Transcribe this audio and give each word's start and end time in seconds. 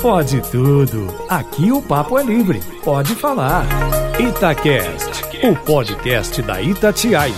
Pode 0.00 0.40
tudo. 0.50 1.08
Aqui 1.28 1.72
o 1.72 1.82
papo 1.82 2.16
é 2.18 2.22
livre. 2.22 2.60
Pode 2.84 3.16
falar. 3.16 3.66
Itacast, 4.18 5.24
o 5.42 5.56
podcast 5.56 6.40
da 6.42 6.62
Itatiaia. 6.62 7.34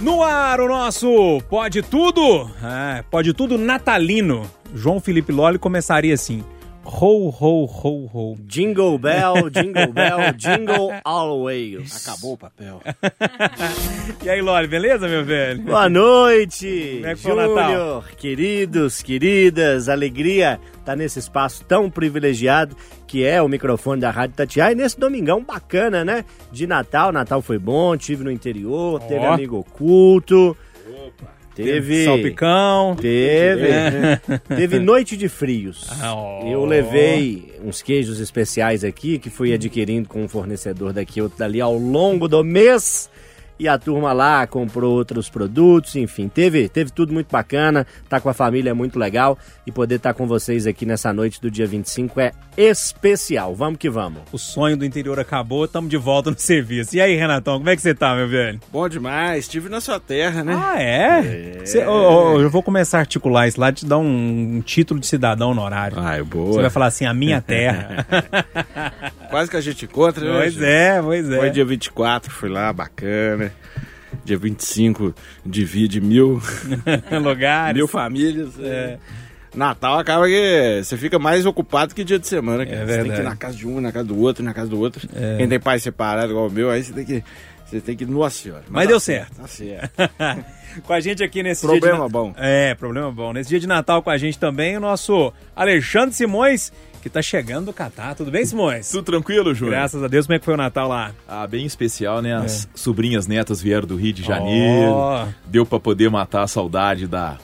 No 0.00 0.22
ar 0.22 0.60
o 0.60 0.68
nosso 0.68 1.42
Pode 1.50 1.82
Tudo. 1.82 2.50
É, 2.64 3.04
pode 3.10 3.34
Tudo 3.34 3.58
natalino. 3.58 4.42
João 4.74 4.98
Felipe 4.98 5.30
Lolli 5.30 5.58
começaria 5.58 6.14
assim. 6.14 6.42
Ho, 6.82 7.28
ho, 7.28 7.66
ho, 7.66 8.10
ho. 8.12 8.36
Jingle 8.46 8.98
bell, 8.98 9.50
jingle 9.50 9.92
bell, 9.92 10.32
jingle 10.34 10.90
always. 11.04 12.06
Acabou 12.06 12.32
o 12.34 12.36
papel. 12.38 12.80
E 14.22 14.28
aí, 14.28 14.42
Lolli, 14.42 14.66
beleza, 14.66 15.08
meu 15.08 15.24
velho? 15.24 15.62
Boa 15.62 15.88
noite, 15.88 16.96
Como 16.96 17.06
é 17.06 17.14
que 17.14 17.20
foi 17.22 17.32
o 17.32 17.36
Natal? 17.36 17.70
Júnior, 17.70 18.08
queridos, 18.18 19.02
queridas, 19.02 19.88
alegria 19.88 20.60
estar 20.78 20.94
nesse 20.94 21.18
espaço 21.18 21.64
tão 21.64 21.88
privilegiado 21.88 22.76
que 23.06 23.24
é 23.24 23.40
o 23.40 23.48
microfone 23.48 24.00
da 24.00 24.10
Rádio 24.10 24.36
Tatiá 24.36 24.72
e 24.72 24.74
nesse 24.74 25.00
domingão 25.00 25.42
bacana, 25.42 26.04
né? 26.04 26.24
De 26.52 26.66
Natal, 26.66 27.12
Natal 27.12 27.40
foi 27.40 27.58
bom, 27.58 27.96
tive 27.96 28.22
no 28.22 28.30
interior, 28.30 29.00
teve 29.00 29.24
Ó. 29.24 29.32
amigo 29.32 29.58
oculto, 29.60 30.54
teve... 31.64 32.04
Salpicão. 32.04 32.96
Teve, 32.96 33.68
teve 34.56 34.78
noite 34.78 35.16
de 35.16 35.28
frios. 35.28 35.88
Ó. 36.02 36.46
Eu 36.46 36.64
levei 36.64 37.54
uns 37.64 37.82
queijos 37.82 38.20
especiais 38.20 38.84
aqui 38.84 39.18
que 39.18 39.30
fui 39.30 39.52
adquirindo 39.52 40.08
com 40.08 40.22
um 40.22 40.28
fornecedor 40.28 40.92
daqui 40.92 41.20
outro 41.20 41.38
dali 41.38 41.60
ao 41.60 41.76
longo 41.76 42.28
do 42.28 42.42
mês. 42.42 43.10
E 43.60 43.68
a 43.68 43.76
turma 43.78 44.14
lá 44.14 44.46
comprou 44.46 44.94
outros 44.94 45.28
produtos, 45.28 45.94
enfim, 45.94 46.28
teve, 46.28 46.66
teve 46.66 46.90
tudo 46.90 47.12
muito 47.12 47.30
bacana, 47.30 47.86
tá 48.08 48.18
com 48.18 48.30
a 48.30 48.32
família 48.32 48.70
é 48.70 48.72
muito 48.72 48.98
legal 48.98 49.38
e 49.66 49.70
poder 49.70 49.96
estar 49.96 50.14
com 50.14 50.26
vocês 50.26 50.66
aqui 50.66 50.86
nessa 50.86 51.12
noite 51.12 51.38
do 51.42 51.50
dia 51.50 51.66
25 51.66 52.18
é 52.20 52.32
especial. 52.56 53.54
Vamos 53.54 53.78
que 53.78 53.90
vamos. 53.90 54.22
O 54.32 54.38
sonho 54.38 54.78
do 54.78 54.84
interior 54.86 55.20
acabou, 55.20 55.66
estamos 55.66 55.90
de 55.90 55.98
volta 55.98 56.30
no 56.30 56.38
serviço. 56.40 56.96
E 56.96 57.02
aí, 57.02 57.14
Renatão, 57.14 57.58
como 57.58 57.68
é 57.68 57.76
que 57.76 57.82
você 57.82 57.94
tá, 57.94 58.14
meu 58.16 58.26
velho? 58.28 58.58
Bom 58.72 58.88
demais, 58.88 59.44
estive 59.44 59.68
na 59.68 59.78
sua 59.82 60.00
terra, 60.00 60.42
né? 60.42 60.54
Ah, 60.58 60.80
é? 60.82 61.60
Cê- 61.66 61.84
ô, 61.86 62.32
ô, 62.36 62.40
eu 62.40 62.48
vou 62.48 62.62
começar 62.62 62.96
a 62.96 63.00
articular 63.00 63.46
isso 63.46 63.60
lá, 63.60 63.70
te 63.70 63.84
dar 63.84 63.98
um, 63.98 64.56
um 64.56 64.62
título 64.62 64.98
de 64.98 65.06
cidadão 65.06 65.50
honorário. 65.50 65.98
Ah, 66.00 66.14
é 66.16 66.22
Você 66.22 66.24
boa. 66.24 66.62
vai 66.62 66.70
falar 66.70 66.86
assim, 66.86 67.04
a 67.04 67.12
minha 67.12 67.40
terra. 67.46 68.06
Quase 69.28 69.50
que 69.50 69.56
a 69.58 69.60
gente 69.60 69.84
encontra, 69.84 70.24
né? 70.24 70.38
pois 70.38 70.62
é, 70.62 71.02
pois 71.02 71.30
é. 71.30 71.36
Foi 71.38 71.50
dia 71.50 71.64
24, 71.66 72.30
fui 72.32 72.48
lá, 72.48 72.72
bacana. 72.72 73.49
Dia 74.24 74.36
25, 74.36 75.14
divide 75.46 76.00
mil, 76.00 76.42
Lugares. 77.22 77.76
mil 77.76 77.86
famílias. 77.88 78.50
É. 78.58 78.98
Natal 79.54 79.98
acaba 79.98 80.26
que 80.26 80.80
você 80.82 80.96
fica 80.96 81.18
mais 81.18 81.44
ocupado 81.46 81.94
que 81.94 82.04
dia 82.04 82.18
de 82.18 82.26
semana. 82.26 82.64
cara. 82.64 82.78
É 82.78 82.86
você 82.86 83.02
tem 83.02 83.12
que 83.12 83.20
ir 83.20 83.24
na 83.24 83.36
casa 83.36 83.56
de 83.56 83.66
um, 83.66 83.80
na 83.80 83.90
casa 83.92 84.04
do 84.06 84.18
outro, 84.18 84.44
na 84.44 84.54
casa 84.54 84.68
do 84.68 84.78
outro. 84.78 85.08
Quem 85.38 85.48
tem 85.48 85.58
pai 85.60 85.78
separado 85.78 86.32
igual 86.32 86.46
o 86.46 86.50
meu, 86.50 86.70
aí 86.70 86.82
você 86.82 86.92
tem 86.92 87.04
que. 87.04 87.24
Você 87.66 87.80
tem 87.80 87.96
que. 87.96 88.04
Nossa 88.04 88.36
senhora. 88.36 88.64
Mas 88.68 88.84
tá 88.84 88.88
deu 88.90 89.00
certo. 89.00 89.36
Tá 89.36 89.46
certo. 89.46 89.90
com 90.84 90.92
a 90.92 91.00
gente 91.00 91.22
aqui 91.22 91.42
nesse 91.42 91.62
Problema 91.66 91.98
dia 91.98 92.06
de... 92.06 92.12
bom. 92.12 92.34
É, 92.36 92.74
problema 92.74 93.10
bom. 93.10 93.32
Nesse 93.32 93.48
dia 93.50 93.60
de 93.60 93.66
Natal 93.66 94.02
com 94.02 94.10
a 94.10 94.18
gente 94.18 94.38
também 94.38 94.76
o 94.76 94.80
nosso 94.80 95.32
Alexandre 95.54 96.14
Simões, 96.14 96.72
que 97.02 97.08
tá 97.10 97.22
chegando 97.22 97.66
do 97.66 97.72
Catar. 97.72 98.14
Tudo 98.14 98.30
bem, 98.30 98.44
Simões? 98.44 98.90
Tudo 98.90 99.04
tranquilo, 99.04 99.54
Júnior? 99.54 99.76
Graças 99.76 100.02
a 100.02 100.08
Deus, 100.08 100.26
como 100.26 100.36
é 100.36 100.38
que 100.38 100.44
foi 100.44 100.54
o 100.54 100.56
Natal 100.56 100.88
lá? 100.88 101.12
Ah, 101.26 101.46
bem 101.46 101.64
especial, 101.66 102.20
né? 102.22 102.34
As 102.34 102.68
sobrinhas 102.74 103.26
netas 103.26 103.60
vieram 103.62 103.86
do 103.86 103.96
Rio 103.96 104.12
de 104.12 104.22
Janeiro. 104.22 104.90
Ó. 104.92 105.26
Deu 105.46 105.64
pra 105.64 105.80
poder 105.80 106.10
matar 106.10 106.42
a 106.42 106.46
saudade 106.46 107.06
da, 107.06 107.38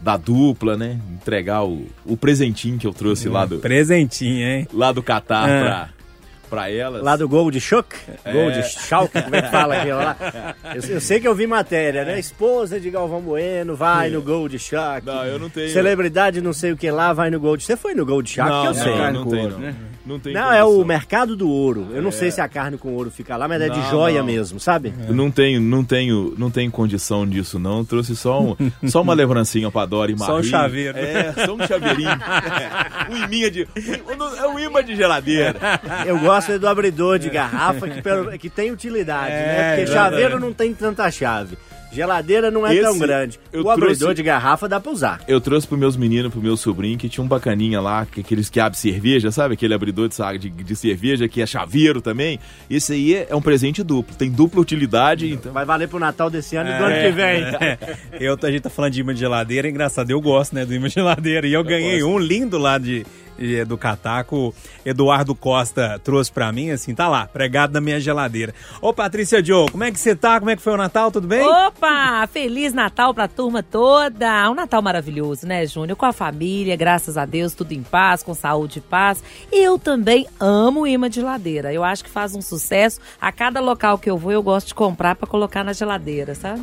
da 0.00 0.16
dupla, 0.16 0.76
né? 0.76 0.98
Entregar 1.14 1.64
o, 1.64 1.86
o 2.04 2.16
presentinho 2.16 2.78
que 2.78 2.86
eu 2.86 2.92
trouxe 2.92 3.28
lá 3.28 3.44
do, 3.46 3.58
Presentinho, 3.58 4.46
hein? 4.46 4.68
lá 4.72 4.92
do 4.92 5.02
Catar 5.02 5.48
É. 5.48 5.62
pra, 5.62 5.88
pra 6.48 6.70
elas. 6.70 7.02
Lá 7.02 7.16
do 7.16 7.28
Gold 7.28 7.60
Shock? 7.60 7.96
Gold 8.30 8.62
Shock, 8.64 9.22
como 9.22 9.36
é 9.36 9.42
que 9.42 9.50
fala 9.50 9.76
aquilo 9.76 9.98
lá? 9.98 10.16
Eu, 10.74 10.94
eu 10.94 11.00
sei 11.00 11.20
que 11.20 11.26
eu 11.26 11.34
vi 11.34 11.46
matéria, 11.46 12.04
né? 12.04 12.18
Esposa 12.18 12.78
de 12.78 12.90
Galvão 12.90 13.20
Bueno 13.20 13.74
vai 13.74 14.10
no 14.10 14.20
Gold 14.20 14.58
Shock. 14.58 15.06
Não, 15.06 15.24
eu 15.24 15.38
não 15.38 15.48
tenho. 15.48 15.70
Celebridade 15.70 16.40
não 16.40 16.52
sei 16.52 16.72
o 16.72 16.76
que 16.76 16.90
lá 16.90 17.12
vai 17.12 17.30
no 17.30 17.40
Gold. 17.40 17.62
Você 17.62 17.76
foi 17.76 17.94
no 17.94 18.04
Gold 18.04 18.28
Shock? 18.28 18.48
Não, 18.48 18.62
que 18.62 18.68
eu 18.68 18.74
não, 18.74 18.82
sei. 18.82 18.96
não, 18.96 19.12
não 19.12 19.26
tem, 19.28 19.48
não. 19.48 19.58
né? 19.58 19.74
Não 20.08 20.18
tem 20.18 20.32
Não, 20.32 20.50
é 20.50 20.64
o 20.64 20.82
mercado 20.84 21.36
do 21.36 21.48
ouro. 21.50 21.88
Eu 21.92 22.00
não 22.00 22.10
sei 22.10 22.30
se 22.30 22.40
a 22.40 22.48
carne 22.48 22.78
com 22.78 22.94
ouro 22.94 23.10
fica 23.10 23.36
lá, 23.36 23.46
mas 23.46 23.60
é 23.60 23.68
de 23.68 23.78
Não, 23.78 23.90
joia 23.90 24.20
não. 24.20 24.26
mesmo, 24.26 24.58
sabe? 24.58 24.92
Eu 25.06 25.14
Não 25.14 25.30
tenho, 25.30 25.60
não 25.60 25.84
tenho, 25.84 26.34
não 26.38 26.50
tenho 26.50 26.70
condição 26.70 27.26
disso 27.26 27.58
não. 27.58 27.84
Trouxe 27.84 28.16
só, 28.16 28.40
um, 28.40 28.56
só 28.88 29.02
uma 29.02 29.12
lembrancinha 29.12 29.70
pra 29.70 29.84
Dora 29.84 30.10
e 30.10 30.16
Marie. 30.16 30.26
Só 30.32 30.38
um 30.38 30.42
chaveiro. 30.42 30.96
É, 30.98 31.32
só 31.44 31.54
um 31.54 31.66
chaveirinho. 31.66 32.08
É, 32.08 33.10
um 33.12 33.16
iminha 33.24 33.50
de, 33.50 33.62
um, 33.64 34.36
é 34.36 34.48
um 34.48 34.58
imã 34.58 34.82
de 34.82 34.96
geladeira. 34.96 35.56
Eu 36.06 36.18
gosto 36.18 36.52
é 36.52 36.58
do 36.58 36.66
abridor 36.66 37.18
de 37.18 37.28
garrafa 37.28 37.86
que, 37.88 38.38
que 38.38 38.48
tem 38.48 38.70
utilidade, 38.70 39.32
É, 39.32 39.36
né? 39.36 39.68
Porque 39.70 39.84
verdade. 39.86 40.10
chaveiro 40.10 40.40
não 40.40 40.52
tem 40.52 40.72
tanta 40.72 41.10
chave. 41.10 41.58
Geladeira 41.92 42.50
não 42.50 42.66
é 42.66 42.74
Esse 42.74 42.82
tão 42.82 42.98
grande. 42.98 43.40
eu 43.52 43.62
O 43.64 43.70
abridor 43.70 43.96
trouxe- 43.98 44.14
de 44.16 44.22
garrafa 44.22 44.68
dá 44.68 44.78
pra 44.78 44.92
usar. 44.92 45.20
Eu 45.26 45.40
trouxe 45.40 45.66
pros 45.66 45.80
meus 45.80 45.96
meninos, 45.96 46.30
pro 46.30 46.40
meu 46.40 46.56
sobrinho, 46.56 46.98
que 46.98 47.08
tinha 47.08 47.24
um 47.24 47.26
bacaninha 47.28 47.80
lá, 47.80 48.04
que 48.06 48.20
aqueles 48.20 48.50
que 48.50 48.60
abre 48.60 48.78
cerveja, 48.78 49.30
sabe? 49.32 49.54
Aquele 49.54 49.72
abridor 49.74 50.08
de, 50.08 50.38
de, 50.38 50.50
de 50.50 50.76
cerveja 50.76 51.26
que 51.28 51.40
é 51.40 51.46
chaveiro 51.46 52.00
também. 52.02 52.38
Esse 52.68 52.92
aí 52.92 53.14
é, 53.14 53.26
é 53.30 53.34
um 53.34 53.40
presente 53.42 53.82
duplo, 53.82 54.14
tem 54.16 54.30
dupla 54.30 54.60
utilidade, 54.60 55.30
então. 55.32 55.52
Vai 55.52 55.64
valer 55.64 55.88
pro 55.88 55.98
Natal 55.98 56.28
desse 56.28 56.56
ano 56.56 56.70
e 56.70 56.78
do 56.78 56.84
É. 56.84 56.86
ano 56.86 57.02
que 57.06 57.10
vem. 57.12 58.18
Eu, 58.20 58.38
a 58.42 58.50
gente 58.50 58.62
tá 58.62 58.70
falando 58.70 58.92
de 58.92 59.00
imã 59.00 59.14
de 59.14 59.20
geladeira, 59.20 59.66
é 59.66 59.70
engraçado, 59.70 60.10
eu 60.10 60.20
gosto, 60.20 60.54
né, 60.54 60.64
do 60.66 60.74
imã 60.74 60.88
de 60.88 60.94
geladeira. 60.94 61.46
E 61.46 61.52
eu, 61.52 61.64
ganhei 61.64 62.02
um 62.02 62.18
lindo 62.18 62.58
lá 62.58 62.76
de, 62.78 63.06
de- 63.38 63.64
do 63.64 63.78
Cataco, 63.78 64.54
Eduardo 64.84 65.34
Costa 65.34 66.00
trouxe 66.02 66.30
pra 66.32 66.50
mim, 66.52 66.70
assim, 66.70 66.94
tá 66.94 67.08
lá, 67.08 67.26
pregado 67.26 67.72
na 67.72 67.80
minha 67.80 68.00
geladeira. 68.00 68.54
Ô, 68.80 68.92
Patrícia 68.92 69.42
Joe, 69.44 69.70
como 69.70 69.84
é 69.84 69.90
que 69.92 69.98
você 69.98 70.14
tá? 70.14 70.38
Como 70.38 70.50
é 70.50 70.56
que 70.56 70.62
foi 70.62 70.72
o 70.74 70.76
Natal? 70.76 71.10
Tudo 71.10 71.26
bem? 71.26 71.40
Opa! 71.46 72.26
Feliz 72.32 72.72
Natal 72.72 73.14
pra 73.14 73.28
turma 73.28 73.62
toda! 73.62 74.50
Um 74.50 74.54
Natal 74.54 74.82
maravilhoso, 74.82 75.46
né, 75.46 75.66
Júnior? 75.66 75.96
Com 75.96 76.06
a 76.06 76.12
família, 76.12 76.76
graças 76.76 77.16
a 77.16 77.24
Deus, 77.24 77.54
tudo 77.54 77.72
em 77.72 77.82
paz, 77.82 78.22
com 78.22 78.34
saúde 78.34 78.78
e 78.78 78.82
paz. 78.82 79.22
E 79.52 79.62
eu 79.64 79.78
também 79.78 80.26
amo 80.40 80.86
imã 80.86 81.08
de 81.08 81.16
geladeira. 81.20 81.72
Eu 81.72 81.84
acho 81.84 82.04
que 82.04 82.10
faz 82.10 82.34
um 82.34 82.42
sucesso. 82.42 83.00
A 83.20 83.30
cada 83.32 83.60
local 83.60 83.98
que 83.98 84.10
eu 84.10 84.16
vou, 84.18 84.32
eu 84.32 84.42
gosto 84.42 84.68
de 84.68 84.74
comprar 84.74 85.14
pra 85.14 85.26
colocar 85.26 85.62
na 85.64 85.72
geladeira, 85.72 86.34
sabe? 86.34 86.62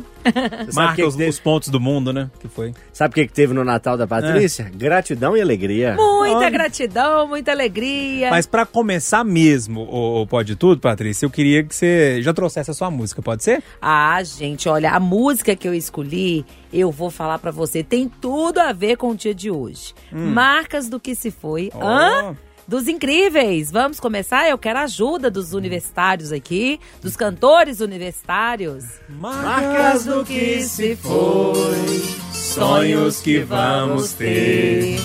Marca 0.74 0.96
que, 0.96 1.02
os, 1.04 1.14
que 1.14 1.18
teve, 1.18 1.30
os 1.30 1.38
pontos 1.40 1.68
do 1.68 1.80
mundo, 1.80 2.12
né? 2.12 2.30
Que 2.40 2.48
foi. 2.48 2.74
sabe 2.92 3.12
o 3.12 3.14
que, 3.14 3.26
que 3.26 3.32
teve 3.32 3.54
no 3.54 3.64
Natal 3.64 3.96
da 3.96 4.06
Patrícia? 4.06 4.70
Gratidão 4.74 5.36
e 5.36 5.40
alegria. 5.40 5.94
Muita 5.96 6.36
Olha. 6.36 6.50
Gratidão, 6.66 7.28
muita 7.28 7.52
alegria. 7.52 8.30
Mas 8.30 8.46
pra 8.46 8.66
começar 8.66 9.24
mesmo, 9.24 9.82
o, 9.82 10.26
Pode 10.26 10.56
Tudo, 10.56 10.80
Patrícia, 10.80 11.24
eu 11.24 11.30
queria 11.30 11.62
que 11.62 11.74
você 11.74 12.20
já 12.20 12.34
trouxesse 12.34 12.70
a 12.70 12.74
sua 12.74 12.90
música, 12.90 13.22
pode 13.22 13.44
ser? 13.44 13.62
Ah, 13.80 14.20
gente, 14.22 14.68
olha, 14.68 14.90
a 14.90 15.00
música 15.00 15.54
que 15.54 15.66
eu 15.66 15.74
escolhi, 15.74 16.44
eu 16.72 16.90
vou 16.90 17.10
falar 17.10 17.38
pra 17.38 17.50
você, 17.50 17.82
tem 17.82 18.08
tudo 18.08 18.58
a 18.58 18.72
ver 18.72 18.96
com 18.96 19.10
o 19.10 19.14
dia 19.14 19.34
de 19.34 19.50
hoje. 19.50 19.94
Marcas 20.10 20.88
do 20.88 20.98
que 20.98 21.14
se 21.14 21.30
foi. 21.30 21.70
Ó. 21.74 21.86
Hã? 21.86 22.36
Dos 22.68 22.88
incríveis. 22.88 23.70
Vamos 23.70 24.00
começar? 24.00 24.48
Eu 24.48 24.58
quero 24.58 24.80
a 24.80 24.82
ajuda 24.82 25.30
dos 25.30 25.52
universitários 25.52 26.32
aqui, 26.32 26.80
dos 27.00 27.14
cantores 27.14 27.78
universitários. 27.78 28.84
Marcas 29.08 30.04
do 30.04 30.24
que 30.24 30.60
se 30.62 30.96
foi, 30.96 32.02
sonhos 32.32 33.20
que 33.20 33.38
vamos 33.38 34.14
ter. 34.14 34.96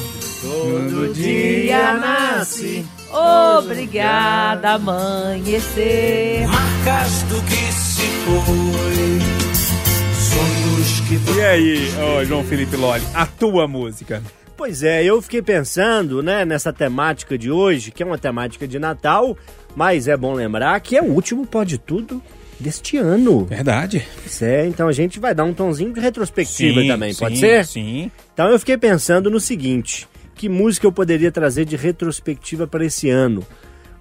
Todo 0.42 1.14
dia 1.14 1.94
nasce. 1.94 2.84
Obrigada, 3.60 4.72
amanhecer. 4.72 6.48
Marcas 6.48 7.22
do 7.24 7.40
que 7.44 7.72
se 7.72 8.08
foi, 8.26 9.20
sonhos 10.16 11.02
que 11.02 11.38
E 11.38 11.42
aí, 11.44 11.90
ô 11.96 12.26
João 12.26 12.44
Felipe 12.44 12.76
Lolli, 12.76 13.04
a 13.14 13.28
tua 13.28 13.68
música? 13.68 14.24
Pois 14.58 14.82
é, 14.82 15.04
eu 15.04 15.22
fiquei 15.22 15.44
pensando, 15.44 16.24
né, 16.24 16.44
nessa 16.44 16.74
temática 16.74 17.38
de 17.38 17.52
hoje, 17.52 17.92
que 17.92 18.02
é 18.02 18.06
uma 18.06 18.18
temática 18.18 18.68
de 18.68 18.80
Natal, 18.80 19.38
mas 19.76 20.08
é 20.08 20.18
bom 20.18 20.34
lembrar 20.34 20.80
que 20.80 20.98
é 20.98 21.04
o 21.04 21.12
último 21.12 21.46
Pode 21.46 21.78
Tudo 21.78 22.22
deste 22.60 22.98
ano. 22.98 23.46
Verdade. 23.46 24.08
Pois 24.24 24.42
é, 24.42 24.66
então 24.66 24.88
a 24.88 24.92
gente 24.92 25.20
vai 25.20 25.36
dar 25.36 25.44
um 25.44 25.54
tonzinho 25.54 25.94
de 25.94 26.00
retrospectiva 26.00 26.84
também, 26.86 27.14
pode 27.14 27.36
sim, 27.36 27.42
ser? 27.42 27.66
Sim. 27.66 28.12
Então 28.34 28.50
eu 28.50 28.58
fiquei 28.58 28.78
pensando 28.78 29.30
no 29.30 29.40
seguinte: 29.40 30.08
que 30.42 30.50
música 30.50 30.88
eu 30.88 30.92
poderia 30.92 31.32
trazer 31.32 31.66
de 31.66 31.76
retrospectiva 31.76 32.66
para 32.66 32.84
esse 32.84 33.08
ano? 33.12 33.46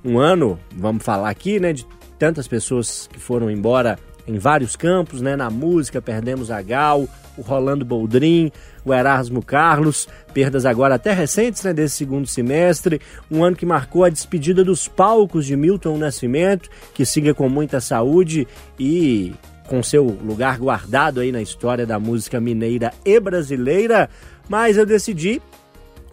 Um 0.03 0.19
ano, 0.19 0.59
vamos 0.75 1.05
falar 1.05 1.29
aqui, 1.29 1.61
né, 1.61 1.71
de 1.71 1.87
tantas 2.19 2.49
pessoas 2.49 3.07
que 3.13 3.21
foram 3.21 3.51
embora 3.51 3.99
em 4.27 4.39
vários 4.39 4.75
campos, 4.75 5.21
né, 5.21 5.37
na 5.37 5.51
música, 5.51 6.01
perdemos 6.01 6.51
a 6.51 6.63
Gal, 6.63 7.07
o 7.37 7.43
Rolando 7.43 7.85
Boldrin, 7.85 8.51
o 8.87 8.95
Erasmo 8.95 9.43
Carlos, 9.43 10.09
perdas 10.33 10.65
agora 10.65 10.95
até 10.95 11.13
recentes, 11.13 11.63
né, 11.63 11.75
desse 11.75 11.97
segundo 11.97 12.27
semestre, 12.27 13.03
um 13.31 13.45
ano 13.45 13.55
que 13.55 13.67
marcou 13.67 14.03
a 14.03 14.09
despedida 14.09 14.65
dos 14.65 14.89
palcos 14.89 15.45
de 15.45 15.55
Milton 15.55 15.99
Nascimento, 15.99 16.71
que 16.95 17.05
siga 17.05 17.35
com 17.35 17.51
muita 17.51 17.83
saúde 17.83 18.49
e 18.79 19.35
com 19.69 19.83
seu 19.83 20.05
lugar 20.07 20.57
guardado 20.59 21.21
aí 21.21 21.31
na 21.31 21.43
história 21.43 21.85
da 21.85 21.99
música 21.99 22.41
mineira 22.41 22.95
e 23.05 23.21
brasileira, 23.21 24.09
mas 24.49 24.79
eu 24.79 24.87
decidi 24.87 25.43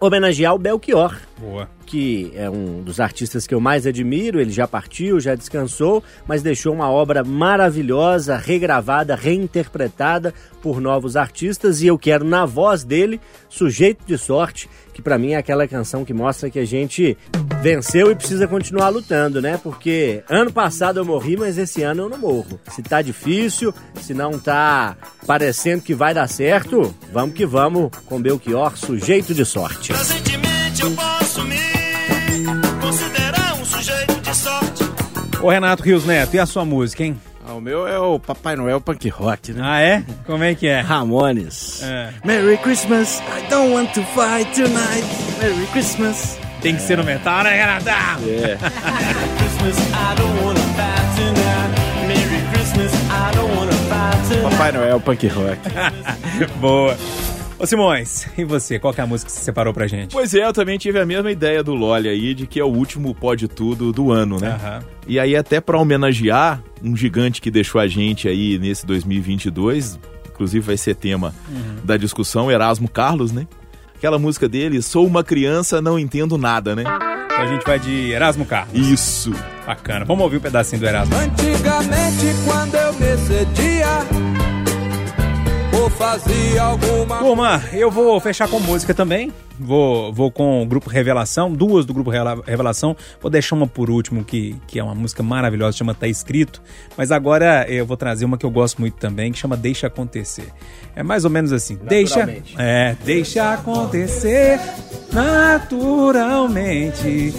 homenagear 0.00 0.54
o 0.54 0.58
Belchior, 0.58 1.27
Boa. 1.38 1.68
que 1.86 2.32
é 2.34 2.50
um 2.50 2.82
dos 2.82 3.00
artistas 3.00 3.46
que 3.46 3.54
eu 3.54 3.60
mais 3.60 3.86
admiro. 3.86 4.40
Ele 4.40 4.50
já 4.50 4.66
partiu, 4.66 5.20
já 5.20 5.34
descansou, 5.34 6.02
mas 6.26 6.42
deixou 6.42 6.74
uma 6.74 6.90
obra 6.90 7.24
maravilhosa, 7.24 8.36
regravada, 8.36 9.14
reinterpretada 9.14 10.34
por 10.60 10.80
novos 10.80 11.16
artistas. 11.16 11.80
E 11.80 11.86
eu 11.86 11.98
quero, 11.98 12.24
na 12.24 12.44
voz 12.44 12.84
dele, 12.84 13.20
Sujeito 13.48 14.04
de 14.06 14.18
Sorte, 14.18 14.68
que 14.92 15.00
pra 15.00 15.16
mim 15.16 15.32
é 15.32 15.36
aquela 15.36 15.66
canção 15.68 16.04
que 16.04 16.12
mostra 16.12 16.50
que 16.50 16.58
a 16.58 16.64
gente 16.64 17.16
venceu 17.62 18.10
e 18.10 18.14
precisa 18.14 18.46
continuar 18.48 18.88
lutando, 18.88 19.40
né? 19.40 19.58
Porque 19.62 20.22
ano 20.28 20.52
passado 20.52 20.98
eu 20.98 21.04
morri, 21.04 21.36
mas 21.36 21.56
esse 21.56 21.82
ano 21.82 22.02
eu 22.04 22.08
não 22.08 22.18
morro. 22.18 22.58
Se 22.70 22.82
tá 22.82 23.00
difícil, 23.00 23.72
se 24.00 24.12
não 24.12 24.38
tá 24.38 24.96
parecendo 25.26 25.82
que 25.82 25.94
vai 25.94 26.12
dar 26.12 26.28
certo, 26.28 26.94
vamos 27.12 27.34
que 27.34 27.46
vamos 27.46 27.90
com 28.06 28.20
Belchior, 28.20 28.76
Sujeito 28.76 29.32
de 29.34 29.44
Sorte. 29.44 29.92
Presentemente 29.92 30.82
eu 30.82 30.90
posso 30.92 31.27
Ô 35.40 35.50
Renato 35.50 35.82
Rios 35.82 36.04
Neto, 36.04 36.34
e 36.34 36.38
a 36.38 36.46
sua 36.46 36.64
música, 36.64 37.04
hein? 37.04 37.16
Ah, 37.46 37.54
o 37.54 37.60
meu 37.60 37.86
é 37.86 37.98
o 37.98 38.18
Papai 38.18 38.56
Noel 38.56 38.80
Punk 38.80 39.08
Rock, 39.08 39.52
né? 39.52 39.62
Ah, 39.64 39.80
é? 39.80 40.04
Como 40.26 40.42
é 40.42 40.54
que 40.54 40.66
é? 40.66 40.80
Ramones. 40.80 41.80
É. 41.82 42.10
Merry 42.24 42.58
Christmas, 42.58 43.20
I 43.20 43.48
don't 43.48 43.72
want 43.72 43.92
to 43.94 44.02
fight 44.02 44.52
tonight. 44.52 45.06
Merry 45.40 45.66
Christmas. 45.68 46.38
Tem 46.60 46.74
que 46.74 46.82
ser 46.82 46.98
no 46.98 47.04
metal, 47.04 47.44
né, 47.44 47.50
Renato? 47.52 47.88
É. 47.88 48.58
Christmas, 49.38 49.78
I 49.78 50.14
don't 50.16 50.58
fight 50.76 51.16
tonight. 51.16 51.78
Merry 52.08 52.42
Christmas, 52.52 52.92
I 52.92 53.34
don't 53.36 53.72
fight 53.88 54.28
tonight. 54.28 54.56
Papai 54.56 54.72
Noel 54.72 55.00
Punk 55.00 55.26
Rock. 55.28 55.58
Boa. 56.60 56.96
Ô 57.58 57.66
Simões, 57.66 58.28
e 58.38 58.44
você? 58.44 58.78
Qual 58.78 58.94
que 58.94 59.00
é 59.00 59.04
a 59.04 59.06
música 59.06 59.28
que 59.28 59.36
você 59.36 59.42
separou 59.44 59.74
pra 59.74 59.88
gente? 59.88 60.12
Pois 60.12 60.32
é, 60.32 60.44
eu 60.44 60.52
também 60.52 60.78
tive 60.78 61.00
a 61.00 61.04
mesma 61.04 61.30
ideia 61.30 61.60
do 61.60 61.74
Loli 61.74 62.08
aí, 62.08 62.32
de 62.32 62.46
que 62.46 62.60
é 62.60 62.64
o 62.64 62.68
último 62.68 63.12
Pode 63.14 63.48
Tudo 63.48 63.92
do 63.92 64.12
ano, 64.12 64.38
né? 64.38 64.50
Aham. 64.50 64.84
E 65.08 65.18
aí, 65.18 65.34
até 65.34 65.60
pra 65.60 65.76
homenagear 65.76 66.62
um 66.82 66.96
gigante 66.96 67.40
que 67.40 67.50
deixou 67.50 67.80
a 67.80 67.88
gente 67.88 68.28
aí 68.28 68.58
nesse 68.60 68.86
2022, 68.86 69.98
inclusive 70.28 70.64
vai 70.64 70.76
ser 70.76 70.94
tema 70.94 71.34
da 71.82 71.96
discussão, 71.96 72.48
Erasmo 72.48 72.88
Carlos, 72.88 73.32
né? 73.32 73.44
Aquela 73.96 74.20
música 74.20 74.48
dele, 74.48 74.80
Sou 74.80 75.04
uma 75.04 75.24
criança, 75.24 75.82
não 75.82 75.98
entendo 75.98 76.38
nada, 76.38 76.76
né? 76.76 76.84
Então 77.26 77.42
a 77.44 77.46
gente 77.46 77.64
vai 77.64 77.80
de 77.80 78.12
Erasmo 78.12 78.46
Carlos. 78.46 78.72
Isso. 78.78 79.32
Bacana. 79.66 80.04
Vamos 80.04 80.22
ouvir 80.22 80.36
um 80.36 80.40
pedacinho 80.40 80.80
do 80.80 80.86
Erasmo. 80.86 81.14
Antigamente, 81.16 82.26
quando 82.44 82.74
eu 82.76 82.92
me 82.92 83.16
cedia, 83.26 84.27
ou 85.78 85.90
fazia 85.90 86.62
alguma 86.62 87.18
Turma, 87.18 87.62
eu 87.72 87.90
vou 87.90 88.18
fechar 88.20 88.48
com 88.48 88.58
música 88.58 88.92
também. 88.92 89.32
Vou, 89.58 90.12
vou 90.12 90.30
com 90.30 90.62
o 90.62 90.66
grupo 90.66 90.88
Revelação, 90.88 91.52
duas 91.52 91.84
do 91.84 91.92
grupo 91.92 92.10
Revelação. 92.10 92.96
Vou 93.20 93.30
deixar 93.30 93.56
uma 93.56 93.66
por 93.66 93.90
último, 93.90 94.24
que, 94.24 94.56
que 94.66 94.78
é 94.78 94.82
uma 94.82 94.94
música 94.94 95.22
maravilhosa, 95.22 95.76
chama 95.76 95.94
Tá 95.94 96.06
Escrito. 96.06 96.62
Mas 96.96 97.10
agora 97.10 97.66
eu 97.68 97.86
vou 97.86 97.96
trazer 97.96 98.24
uma 98.24 98.38
que 98.38 98.46
eu 98.46 98.50
gosto 98.50 98.80
muito 98.80 98.94
também, 98.94 99.32
que 99.32 99.38
chama 99.38 99.56
Deixa 99.56 99.86
Acontecer. 99.86 100.52
É 100.94 101.02
mais 101.02 101.24
ou 101.24 101.30
menos 101.30 101.52
assim. 101.52 101.78
Deixa. 101.82 102.28
É, 102.56 102.96
deixa 103.04 103.54
acontecer 103.54 104.60
naturalmente. 105.12 107.34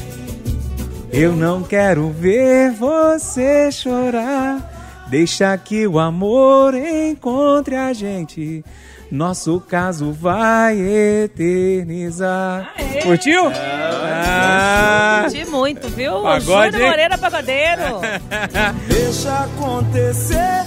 Eu 1.12 1.36
não 1.36 1.64
quero 1.64 2.10
ver 2.12 2.72
você 2.72 3.72
chorar. 3.72 4.79
Deixa 5.10 5.58
que 5.58 5.88
o 5.88 5.98
amor 5.98 6.76
encontre 6.76 7.76
a 7.76 7.92
gente. 7.94 8.64
Nosso 9.12 9.60
caso 9.60 10.12
vai 10.12 10.80
eternizar. 10.80 12.74
Curtiu? 13.02 13.52
Ah, 13.52 15.22
Curti 15.24 15.46
muito, 15.46 15.90
viu? 15.90 16.22
Pagode, 16.22 16.78
hein? 16.78 16.90
Moreira 16.90 17.18
Pagodeiro. 17.18 18.02
Deixa 18.88 19.46
acontecer 19.46 20.64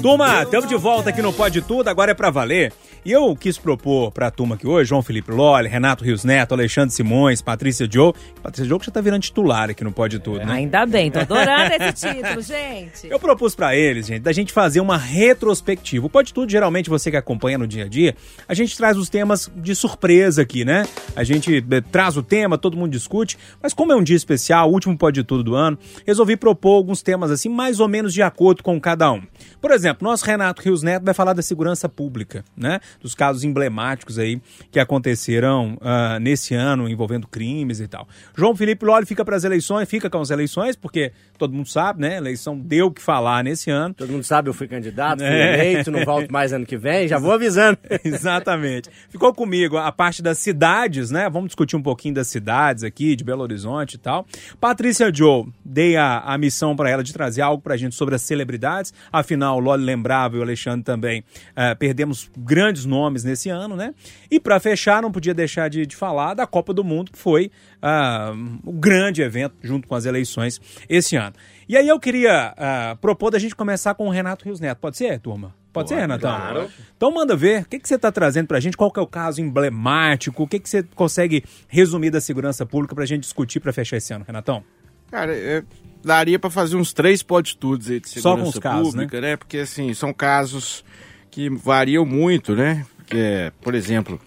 Turma, 0.00 0.44
estamos 0.44 0.66
de 0.66 0.76
volta 0.76 1.10
aqui 1.10 1.20
no 1.20 1.30
Pode 1.30 1.60
Tudo, 1.60 1.88
agora 1.88 2.12
é 2.12 2.14
pra 2.14 2.30
valer. 2.30 2.72
E 3.04 3.12
eu 3.12 3.34
quis 3.36 3.58
propor 3.58 4.10
pra 4.10 4.30
turma 4.30 4.54
aqui 4.54 4.66
hoje, 4.66 4.88
João 4.88 5.02
Felipe 5.02 5.30
Lolli, 5.30 5.68
Renato 5.68 6.04
Rios 6.04 6.24
Neto, 6.24 6.52
Alexandre 6.52 6.94
Simões, 6.94 7.42
Patrícia 7.42 7.86
Joe. 7.90 8.12
Patrícia 8.42 8.66
Joe 8.66 8.78
que 8.78 8.86
já 8.86 8.92
tá 8.92 9.00
virando 9.00 9.22
titular 9.22 9.68
aqui 9.70 9.84
no 9.84 9.92
Pode 9.92 10.18
Tudo, 10.18 10.38
né? 10.38 10.52
Ainda 10.52 10.86
bem, 10.86 11.10
tô 11.10 11.18
adorando 11.18 11.74
esse 11.74 12.08
título, 12.08 12.40
gente. 12.40 13.08
Eu 13.10 13.18
propus 13.18 13.54
pra 13.54 13.76
eles, 13.76 14.06
gente, 14.06 14.20
da 14.22 14.32
gente 14.32 14.52
fazer 14.52 14.80
uma 14.80 14.96
retrospectiva. 14.96 16.06
O 16.06 16.10
Pode 16.10 16.32
Tudo, 16.32 16.50
geralmente, 16.50 16.88
você 16.88 17.10
que 17.10 17.16
acompanha 17.16 17.58
no 17.58 17.66
dia 17.66 17.84
a 17.84 17.88
dia, 17.88 18.14
a 18.48 18.54
gente 18.54 18.76
traz 18.76 18.96
os 18.96 19.10
temas 19.10 19.50
de 19.54 19.74
surpresa 19.74 20.40
aqui, 20.42 20.64
né? 20.64 20.86
A 21.14 21.24
gente 21.24 21.64
eh, 21.70 21.80
traz 21.92 22.16
o 22.16 22.22
tema, 22.22 22.56
todo 22.56 22.76
mundo 22.76 22.92
discute, 22.92 23.38
mas 23.62 23.74
como 23.74 23.92
é 23.92 23.96
um 23.96 24.02
dia 24.02 24.16
especial, 24.16 24.70
o 24.70 24.72
último 24.72 24.96
Pode 24.96 25.22
Tudo 25.24 25.42
do 25.42 25.54
ano, 25.54 25.78
resolvi 26.06 26.36
propor 26.36 26.76
alguns 26.76 27.02
temas 27.02 27.30
assim, 27.30 27.50
mais 27.50 27.80
ou 27.80 27.88
menos 27.88 28.14
de 28.14 28.22
acordo 28.22 28.62
com 28.62 28.80
cada 28.80 29.12
um. 29.12 29.22
Por 29.60 29.70
exemplo, 29.70 29.89
nosso 30.00 30.24
Renato 30.24 30.62
Rios 30.62 30.82
Neto 30.82 31.04
vai 31.04 31.14
falar 31.14 31.32
da 31.32 31.42
segurança 31.42 31.88
pública, 31.88 32.44
né? 32.56 32.80
Dos 33.00 33.14
casos 33.14 33.44
emblemáticos 33.44 34.18
aí 34.18 34.40
que 34.70 34.78
aconteceram 34.78 35.76
ah, 35.80 36.18
nesse 36.20 36.54
ano 36.54 36.88
envolvendo 36.88 37.26
crimes 37.26 37.80
e 37.80 37.88
tal. 37.88 38.08
João 38.36 38.54
Felipe 38.54 38.84
Lolli 38.84 39.06
fica 39.06 39.24
para 39.24 39.36
as 39.36 39.44
eleições, 39.44 39.88
fica 39.88 40.10
com 40.10 40.20
as 40.20 40.30
eleições, 40.30 40.76
porque 40.76 41.12
todo 41.40 41.52
mundo 41.54 41.68
sabe, 41.68 42.00
né? 42.02 42.14
A 42.14 42.18
eleição 42.18 42.56
deu 42.56 42.86
o 42.86 42.90
que 42.92 43.02
falar 43.02 43.42
nesse 43.42 43.70
ano. 43.70 43.94
Todo 43.94 44.12
mundo 44.12 44.22
sabe, 44.22 44.48
eu 44.48 44.54
fui 44.54 44.68
candidato, 44.68 45.18
fui 45.18 45.26
É. 45.28 45.54
eleito, 45.54 45.90
não 45.90 46.04
volto 46.04 46.30
mais 46.30 46.52
ano 46.52 46.64
que 46.64 46.76
vem, 46.76 47.08
já 47.08 47.18
vou 47.18 47.32
avisando. 47.32 47.78
Exatamente. 48.04 48.88
Ficou 49.08 49.34
comigo 49.34 49.76
a 49.76 49.90
parte 49.90 50.22
das 50.22 50.38
cidades, 50.38 51.10
né? 51.10 51.28
Vamos 51.28 51.48
discutir 51.48 51.74
um 51.76 51.82
pouquinho 51.82 52.14
das 52.14 52.28
cidades 52.28 52.84
aqui, 52.84 53.16
de 53.16 53.24
Belo 53.24 53.42
Horizonte 53.42 53.94
e 53.94 53.98
tal. 53.98 54.26
Patrícia 54.60 55.10
Joe, 55.12 55.46
dei 55.64 55.96
a, 55.96 56.18
a 56.20 56.38
missão 56.38 56.76
para 56.76 56.90
ela 56.90 57.02
de 57.02 57.12
trazer 57.12 57.42
algo 57.42 57.62
pra 57.62 57.76
gente 57.76 57.94
sobre 57.94 58.14
as 58.14 58.22
celebridades. 58.22 58.92
Afinal, 59.12 59.56
o 59.56 59.60
Loli 59.60 59.82
lembrava 59.84 60.36
e 60.36 60.38
o 60.38 60.42
Alexandre 60.42 60.84
também 60.84 61.24
eh, 61.56 61.74
perdemos 61.74 62.30
grandes 62.36 62.84
nomes 62.84 63.24
nesse 63.24 63.48
ano, 63.48 63.74
né? 63.74 63.94
E 64.30 64.38
pra 64.38 64.60
fechar, 64.60 65.00
não 65.02 65.10
podia 65.10 65.34
deixar 65.34 65.68
de, 65.68 65.86
de 65.86 65.96
falar 65.96 66.34
da 66.34 66.46
Copa 66.46 66.74
do 66.74 66.84
Mundo, 66.84 67.10
que 67.10 67.18
foi 67.18 67.50
ah, 67.82 68.32
o 68.64 68.72
grande 68.72 69.22
evento 69.22 69.54
junto 69.62 69.86
com 69.86 69.94
as 69.94 70.04
eleições 70.04 70.60
esse 70.88 71.16
ano. 71.16 71.34
E 71.68 71.76
aí 71.76 71.88
eu 71.88 71.98
queria 71.98 72.54
ah, 72.56 72.96
propor 73.00 73.30
da 73.30 73.38
gente 73.38 73.54
começar 73.54 73.94
com 73.94 74.06
o 74.06 74.10
Renato 74.10 74.44
Rios 74.44 74.60
Neto. 74.60 74.78
Pode 74.78 74.96
ser, 74.96 75.18
turma? 75.20 75.54
Pode, 75.72 75.88
ser, 75.88 76.00
Renatão? 76.00 76.36
claro. 76.36 76.68
Então 76.96 77.12
manda 77.12 77.36
ver, 77.36 77.62
o 77.62 77.68
que, 77.68 77.78
que 77.78 77.88
você 77.88 77.94
está 77.94 78.10
trazendo 78.10 78.48
pra 78.48 78.58
gente? 78.58 78.76
Qual 78.76 78.90
que 78.90 78.98
é 78.98 79.02
o 79.02 79.06
caso 79.06 79.40
emblemático? 79.40 80.42
O 80.42 80.48
que, 80.48 80.58
que 80.58 80.68
você 80.68 80.82
consegue 80.82 81.44
resumir 81.68 82.10
da 82.10 82.20
segurança 82.20 82.66
pública 82.66 82.94
pra 82.94 83.06
gente 83.06 83.22
discutir 83.22 83.60
pra 83.60 83.72
fechar 83.72 83.96
esse 83.96 84.12
ano, 84.12 84.24
Renatão? 84.26 84.64
Cara, 85.10 85.32
é, 85.32 85.62
daria 86.04 86.38
pra 86.38 86.50
fazer 86.50 86.76
uns 86.76 86.92
três 86.92 87.22
podtudos 87.22 87.88
aí 87.88 88.00
de 88.00 88.08
Só 88.08 88.32
segurança 88.32 88.42
com 88.42 88.48
os 88.48 88.58
casos, 88.58 88.90
pública, 88.90 89.20
né? 89.20 89.36
Porque, 89.36 89.58
assim, 89.58 89.94
são 89.94 90.12
casos 90.12 90.84
que 91.30 91.48
variam 91.48 92.04
muito, 92.04 92.56
né? 92.56 92.84
É, 93.12 93.52
por 93.60 93.74
exemplo, 93.74 94.20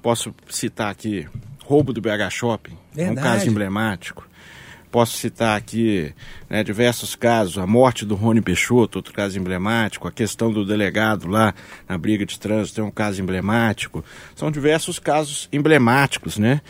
posso 0.00 0.32
citar 0.48 0.90
aqui 0.90 1.26
roubo 1.68 1.92
do 1.92 2.00
BH 2.00 2.30
Shopping, 2.30 2.78
é 2.96 3.10
um 3.10 3.14
caso 3.14 3.46
emblemático. 3.46 4.26
Posso 4.90 5.18
citar 5.18 5.54
aqui 5.54 6.14
né, 6.48 6.64
diversos 6.64 7.14
casos, 7.14 7.58
a 7.58 7.66
morte 7.66 8.06
do 8.06 8.14
Rony 8.14 8.40
Peixoto, 8.40 8.96
outro 8.96 9.12
caso 9.12 9.38
emblemático, 9.38 10.08
a 10.08 10.10
questão 10.10 10.50
do 10.50 10.64
delegado 10.64 11.28
lá 11.28 11.54
na 11.86 11.98
briga 11.98 12.24
de 12.24 12.40
trânsito 12.40 12.80
é 12.80 12.84
um 12.84 12.90
caso 12.90 13.20
emblemático. 13.20 14.02
São 14.34 14.50
diversos 14.50 14.98
casos 14.98 15.46
emblemáticos, 15.52 16.38
né? 16.38 16.62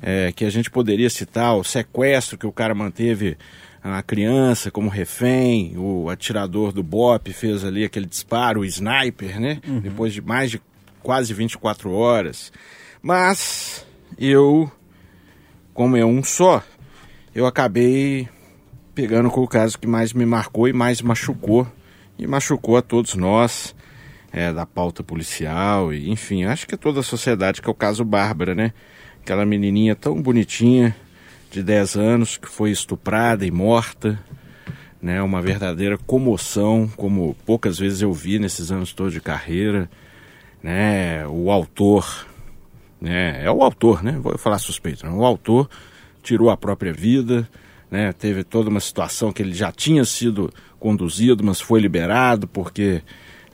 É, 0.00 0.30
que 0.30 0.44
a 0.44 0.50
gente 0.50 0.70
poderia 0.70 1.10
citar, 1.10 1.56
o 1.56 1.64
sequestro 1.64 2.38
que 2.38 2.46
o 2.46 2.52
cara 2.52 2.76
manteve 2.76 3.36
a 3.82 4.02
criança 4.02 4.70
como 4.70 4.88
refém, 4.88 5.74
o 5.76 6.08
atirador 6.08 6.70
do 6.70 6.82
BOP 6.82 7.32
fez 7.32 7.64
ali 7.64 7.82
aquele 7.82 8.06
disparo, 8.06 8.60
o 8.60 8.64
sniper, 8.64 9.40
né? 9.40 9.60
Depois 9.82 10.12
de 10.12 10.22
mais 10.22 10.48
de 10.52 10.62
quase 11.02 11.34
24 11.34 11.90
horas. 11.90 12.52
Mas 13.02 13.84
eu, 14.18 14.70
como 15.72 15.96
é 15.96 16.04
um 16.04 16.22
só, 16.22 16.62
eu 17.34 17.46
acabei 17.46 18.28
pegando 18.94 19.30
com 19.30 19.42
o 19.42 19.48
caso 19.48 19.78
que 19.78 19.86
mais 19.86 20.12
me 20.12 20.24
marcou 20.24 20.68
e 20.68 20.72
mais 20.72 21.02
machucou. 21.02 21.66
E 22.16 22.26
machucou 22.26 22.76
a 22.76 22.82
todos 22.82 23.14
nós, 23.14 23.74
é, 24.32 24.52
da 24.52 24.64
pauta 24.64 25.02
policial, 25.02 25.92
e 25.92 26.10
enfim, 26.10 26.44
acho 26.44 26.66
que 26.66 26.76
toda 26.76 27.00
a 27.00 27.02
sociedade, 27.02 27.60
que 27.60 27.68
é 27.68 27.70
o 27.70 27.74
caso 27.74 28.04
Bárbara, 28.04 28.54
né? 28.54 28.72
Aquela 29.20 29.44
menininha 29.44 29.96
tão 29.96 30.22
bonitinha, 30.22 30.94
de 31.54 31.62
10 31.62 31.96
anos, 31.96 32.36
que 32.36 32.48
foi 32.48 32.70
estuprada 32.70 33.46
e 33.46 33.50
morta, 33.50 34.18
né? 35.00 35.22
Uma 35.22 35.40
verdadeira 35.40 35.96
comoção, 35.96 36.90
como 36.96 37.36
poucas 37.46 37.78
vezes 37.78 38.02
eu 38.02 38.12
vi 38.12 38.38
nesses 38.38 38.72
anos 38.72 38.92
todos 38.92 39.12
de 39.12 39.20
carreira, 39.20 39.88
né? 40.62 41.26
O 41.28 41.50
autor, 41.50 42.26
né? 43.00 43.44
É 43.44 43.50
o 43.50 43.62
autor, 43.62 44.02
né? 44.02 44.12
Vou 44.20 44.36
falar 44.38 44.58
suspeito? 44.58 45.06
O 45.06 45.24
autor 45.24 45.68
tirou 46.22 46.50
a 46.50 46.56
própria 46.56 46.92
vida, 46.92 47.48
né? 47.90 48.12
Teve 48.12 48.44
toda 48.44 48.70
uma 48.70 48.80
situação 48.80 49.32
que 49.32 49.42
ele 49.42 49.54
já 49.54 49.70
tinha 49.70 50.04
sido 50.04 50.52
conduzido, 50.78 51.44
mas 51.44 51.60
foi 51.60 51.80
liberado 51.80 52.46
porque 52.48 53.02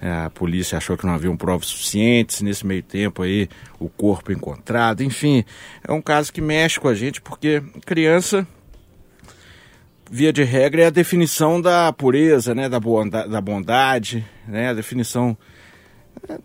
A 0.02 0.30
polícia 0.30 0.78
achou 0.78 0.96
que 0.96 1.04
não 1.04 1.12
haviam 1.12 1.36
provas 1.36 1.66
suficientes. 1.66 2.40
Nesse 2.40 2.66
meio 2.66 2.82
tempo 2.82 3.22
aí, 3.22 3.48
o 3.78 3.88
corpo 3.88 4.32
encontrado. 4.32 5.02
Enfim, 5.02 5.44
é 5.86 5.92
um 5.92 6.00
caso 6.00 6.32
que 6.32 6.40
mexe 6.40 6.80
com 6.80 6.88
a 6.88 6.94
gente 6.94 7.20
porque 7.20 7.62
criança 7.84 8.46
via 10.10 10.32
de 10.32 10.42
regra, 10.42 10.82
é 10.82 10.86
a 10.86 10.90
definição 10.90 11.60
da 11.60 11.92
pureza, 11.92 12.52
né, 12.52 12.68
da, 12.68 12.80
bonda, 12.80 13.28
da 13.28 13.40
bondade, 13.40 14.26
né, 14.48 14.70
a 14.70 14.74
definição 14.74 15.38
é, 15.38 15.49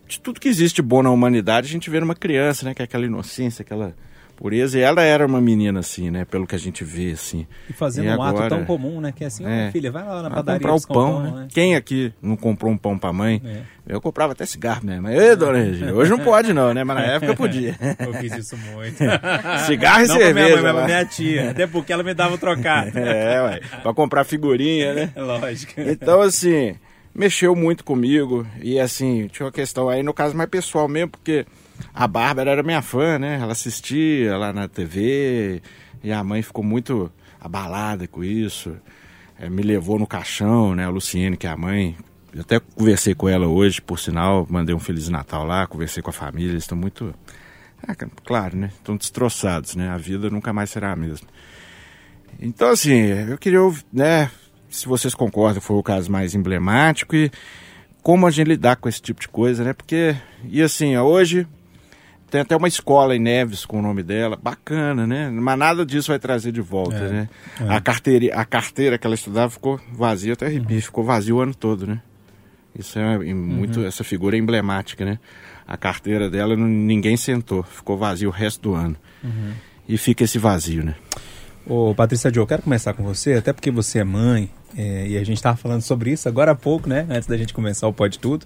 de 0.07 0.19
tudo 0.19 0.39
que 0.39 0.47
existe 0.49 0.81
bom 0.81 1.01
na 1.03 1.09
humanidade, 1.11 1.67
a 1.67 1.71
gente 1.71 1.89
vê 1.89 1.99
numa 1.99 2.15
criança, 2.15 2.65
né, 2.65 2.73
que 2.73 2.81
é 2.81 2.85
aquela 2.85 3.05
inocência, 3.05 3.61
aquela 3.63 3.93
pureza, 4.35 4.77
e 4.77 4.81
ela 4.81 5.01
era 5.01 5.25
uma 5.25 5.39
menina 5.39 5.79
assim, 5.79 6.11
né, 6.11 6.25
pelo 6.25 6.45
que 6.45 6.53
a 6.53 6.57
gente 6.59 6.83
vê, 6.83 7.11
assim. 7.11 7.47
E 7.69 7.73
fazendo 7.73 8.07
E 8.07 8.09
um 8.09 8.21
ato 8.21 8.35
agora- 8.37 8.49
tão 8.49 8.65
comum, 8.65 8.99
né? 8.99 9.13
Que 9.15 9.23
é 9.23 9.27
assim, 9.27 9.45
É. 9.47 9.69
filha, 9.71 9.89
vai 9.89 10.03
lá 10.03 10.15
na 10.21 10.23
Vai 10.23 10.31
padaria 10.39 10.59
comprar 10.59 10.71
o 10.71 10.75
buscar 10.75 10.93
pão, 10.93 11.17
um 11.19 11.35
né? 11.35 11.47
Quem 11.53 11.73
aqui 11.73 12.11
não 12.21 12.35
comprou 12.35 12.69
um 12.69 12.77
pão 12.77 12.97
pra 12.97 13.13
mãe? 13.13 13.41
É. 13.45 13.61
Eu 13.87 14.01
comprava 14.01 14.33
até 14.33 14.45
cigarro 14.45 14.81
mesmo. 14.85 15.07
Ê, 15.07 15.37
dona 15.37 15.59
Regina, 15.59 15.93
hoje 15.93 16.11
não 16.11 16.19
pode 16.19 16.51
não, 16.51 16.73
né, 16.73 16.83
mas 16.83 16.97
na 16.97 17.05
época 17.13 17.33
podia. 17.33 17.77
Eu 17.97 18.13
fiz 18.15 18.33
isso 18.35 18.57
muito. 18.57 18.97
Cigarro 19.67 20.03
e 20.03 20.07
Não 20.07 20.17
pra 20.17 20.33
minha 20.33 20.35
cerveja. 20.47 20.61
mãe, 20.63 20.73
mas 20.73 20.85
minha 20.85 21.05
tia. 21.05 21.51
Até 21.51 21.65
porque 21.67 21.93
ela 21.93 22.03
me 22.03 22.13
dava 22.13 22.37
trocado. 22.37 22.91
É, 22.99 23.41
ué, 23.41 23.59
pra 23.83 23.93
comprar 23.93 24.25
figurinha, 24.25 24.93
né? 24.93 25.11
É 25.15 25.21
lógico. 25.21 25.73
Então, 25.79 26.19
assim, 26.21 26.75
mexeu 27.15 27.55
muito 27.55 27.83
comigo. 27.83 28.45
E, 28.61 28.77
assim, 28.77 29.27
tinha 29.27 29.45
uma 29.45 29.51
questão 29.51 29.87
aí, 29.87 30.03
no 30.03 30.13
caso 30.13 30.35
mais 30.35 30.49
pessoal 30.49 30.87
mesmo, 30.87 31.11
porque 31.11 31.45
a 31.93 32.05
Bárbara 32.07 32.51
era 32.51 32.61
minha 32.61 32.81
fã, 32.81 33.17
né? 33.17 33.39
Ela 33.41 33.53
assistia 33.53 34.37
lá 34.37 34.51
na 34.51 34.67
TV 34.67 35.61
e 36.03 36.11
a 36.11 36.23
mãe 36.23 36.41
ficou 36.41 36.63
muito 36.63 37.09
abalada 37.39 38.07
com 38.07 38.23
isso. 38.23 38.75
É, 39.39 39.49
me 39.49 39.63
levou 39.63 39.97
no 39.97 40.05
caixão, 40.05 40.75
né? 40.75 40.85
A 40.85 40.89
Luciene, 40.89 41.37
que 41.37 41.47
é 41.47 41.49
a 41.49 41.57
mãe. 41.57 41.95
Eu 42.33 42.41
até 42.41 42.59
conversei 42.59 43.15
com 43.15 43.29
ela 43.29 43.47
hoje, 43.47 43.81
por 43.81 43.97
sinal, 43.97 44.45
mandei 44.49 44.75
um 44.75 44.79
Feliz 44.79 45.07
Natal 45.07 45.45
lá, 45.45 45.65
conversei 45.65 46.03
com 46.03 46.09
a 46.09 46.13
família, 46.13 46.51
eles 46.51 46.63
estão 46.63 46.77
muito. 46.77 47.15
Ah, 47.87 47.95
claro, 48.25 48.57
né? 48.57 48.71
Estão 48.75 48.97
destroçados, 48.97 49.75
né? 49.75 49.89
A 49.89 49.97
vida 49.97 50.29
nunca 50.29 50.51
mais 50.51 50.69
será 50.69 50.91
a 50.91 50.95
mesma. 50.95 51.27
Então, 52.39 52.69
assim, 52.69 52.93
eu 52.93 53.37
queria, 53.37 53.61
ouvir, 53.61 53.85
né, 53.93 54.29
se 54.69 54.87
vocês 54.87 55.13
concordam, 55.15 55.61
foi 55.61 55.75
o 55.75 55.83
caso 55.83 56.11
mais 56.11 56.35
emblemático 56.35 57.15
e 57.15 57.31
como 58.01 58.27
a 58.27 58.31
gente 58.31 58.47
lidar 58.47 58.75
com 58.75 58.87
esse 58.87 59.01
tipo 59.01 59.19
de 59.19 59.27
coisa, 59.27 59.63
né? 59.63 59.73
Porque, 59.73 60.15
e 60.43 60.61
assim, 60.61 60.95
hoje 60.97 61.47
tem 62.29 62.41
até 62.41 62.55
uma 62.55 62.67
escola 62.67 63.15
em 63.15 63.19
Neves 63.19 63.65
com 63.65 63.79
o 63.79 63.81
nome 63.81 64.03
dela, 64.03 64.37
bacana, 64.41 65.07
né? 65.07 65.29
Mas 65.29 65.57
nada 65.57 65.85
disso 65.85 66.09
vai 66.11 66.19
trazer 66.19 66.51
de 66.51 66.61
volta, 66.61 66.97
É, 66.97 67.09
né? 67.09 67.29
é. 67.61 67.73
A, 67.73 67.79
carteira, 67.81 68.35
a 68.35 68.45
carteira 68.45 68.97
que 68.97 69.07
ela 69.07 69.15
estudava 69.15 69.49
ficou 69.49 69.79
vazia, 69.93 70.33
até 70.33 70.45
arrepio, 70.47 70.81
ficou 70.81 71.03
vazio 71.03 71.37
o 71.37 71.41
ano 71.41 71.55
todo, 71.55 71.87
né? 71.87 72.01
Isso 72.77 72.99
é 72.99 73.33
muito, 73.33 73.85
essa 73.85 74.03
figura 74.03 74.35
é 74.35 74.39
emblemática, 74.39 75.05
né? 75.05 75.17
A 75.65 75.77
carteira 75.77 76.29
dela, 76.29 76.55
ninguém 76.55 77.15
sentou, 77.15 77.63
ficou 77.63 77.97
vazio 77.97 78.29
o 78.29 78.31
resto 78.31 78.61
do 78.61 78.75
ano. 78.75 78.95
E 79.87 79.97
fica 79.97 80.25
esse 80.25 80.37
vazio, 80.37 80.83
né? 80.83 80.95
Ô, 81.67 81.95
Patrícia 81.95 82.31
Joe, 82.31 82.43
eu 82.43 82.47
quero 82.47 82.61
começar 82.61 82.93
com 82.93 83.03
você, 83.03 83.33
até 83.33 83.51
porque 83.51 83.71
você 83.71 83.99
é 83.99 84.03
mãe, 84.03 84.51
é, 84.77 85.07
e 85.07 85.17
a 85.17 85.23
gente 85.23 85.37
estava 85.37 85.57
falando 85.57 85.81
sobre 85.81 86.11
isso 86.11 86.27
agora 86.29 86.51
há 86.51 86.55
pouco, 86.55 86.87
né? 86.87 87.07
Antes 87.09 87.27
da 87.27 87.35
gente 87.37 87.53
começar 87.55 87.87
o 87.87 87.93
Pode 87.93 88.19
Tudo. 88.19 88.45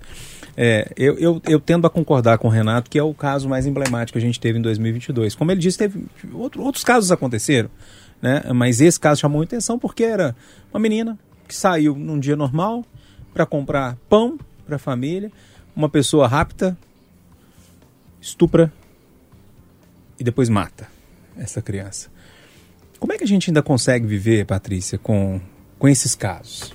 É, 0.55 0.89
eu, 0.95 1.17
eu, 1.17 1.41
eu 1.45 1.59
tendo 1.59 1.85
a 1.85 1.89
concordar 1.89 2.37
com 2.37 2.47
o 2.47 2.51
Renato 2.51 2.89
que 2.89 2.97
é 2.97 3.03
o 3.03 3.13
caso 3.13 3.49
mais 3.49 3.65
emblemático 3.65 4.13
que 4.17 4.23
a 4.23 4.25
gente 4.25 4.39
teve 4.39 4.57
em 4.57 4.61
2022. 4.61 5.35
Como 5.35 5.51
ele 5.51 5.59
disse, 5.59 5.77
teve 5.77 6.05
outro- 6.33 6.61
outros 6.63 6.83
casos 6.83 7.11
aconteceram, 7.11 7.69
né? 8.21 8.41
Mas 8.55 8.79
esse 8.79 8.99
caso 8.99 9.19
chamou 9.19 9.41
atenção 9.41 9.77
porque 9.77 10.03
era 10.03 10.33
uma 10.73 10.79
menina 10.79 11.17
que 11.47 11.55
saiu 11.55 11.95
num 11.95 12.19
dia 12.19 12.35
normal 12.37 12.85
para 13.33 13.45
comprar 13.45 13.97
pão 14.07 14.37
para 14.65 14.77
a 14.77 14.79
família, 14.79 15.29
uma 15.75 15.89
pessoa 15.89 16.25
rápida, 16.27 16.77
estupra 18.21 18.71
e 20.17 20.23
depois 20.23 20.47
mata 20.47 20.87
essa 21.35 21.61
criança. 21.61 22.09
Como 22.99 23.13
é 23.13 23.17
que 23.17 23.23
a 23.23 23.27
gente 23.27 23.49
ainda 23.49 23.63
consegue 23.63 24.05
viver, 24.05 24.45
Patrícia, 24.45 24.97
com, 24.97 25.39
com 25.77 25.87
esses 25.87 26.13
casos? 26.13 26.73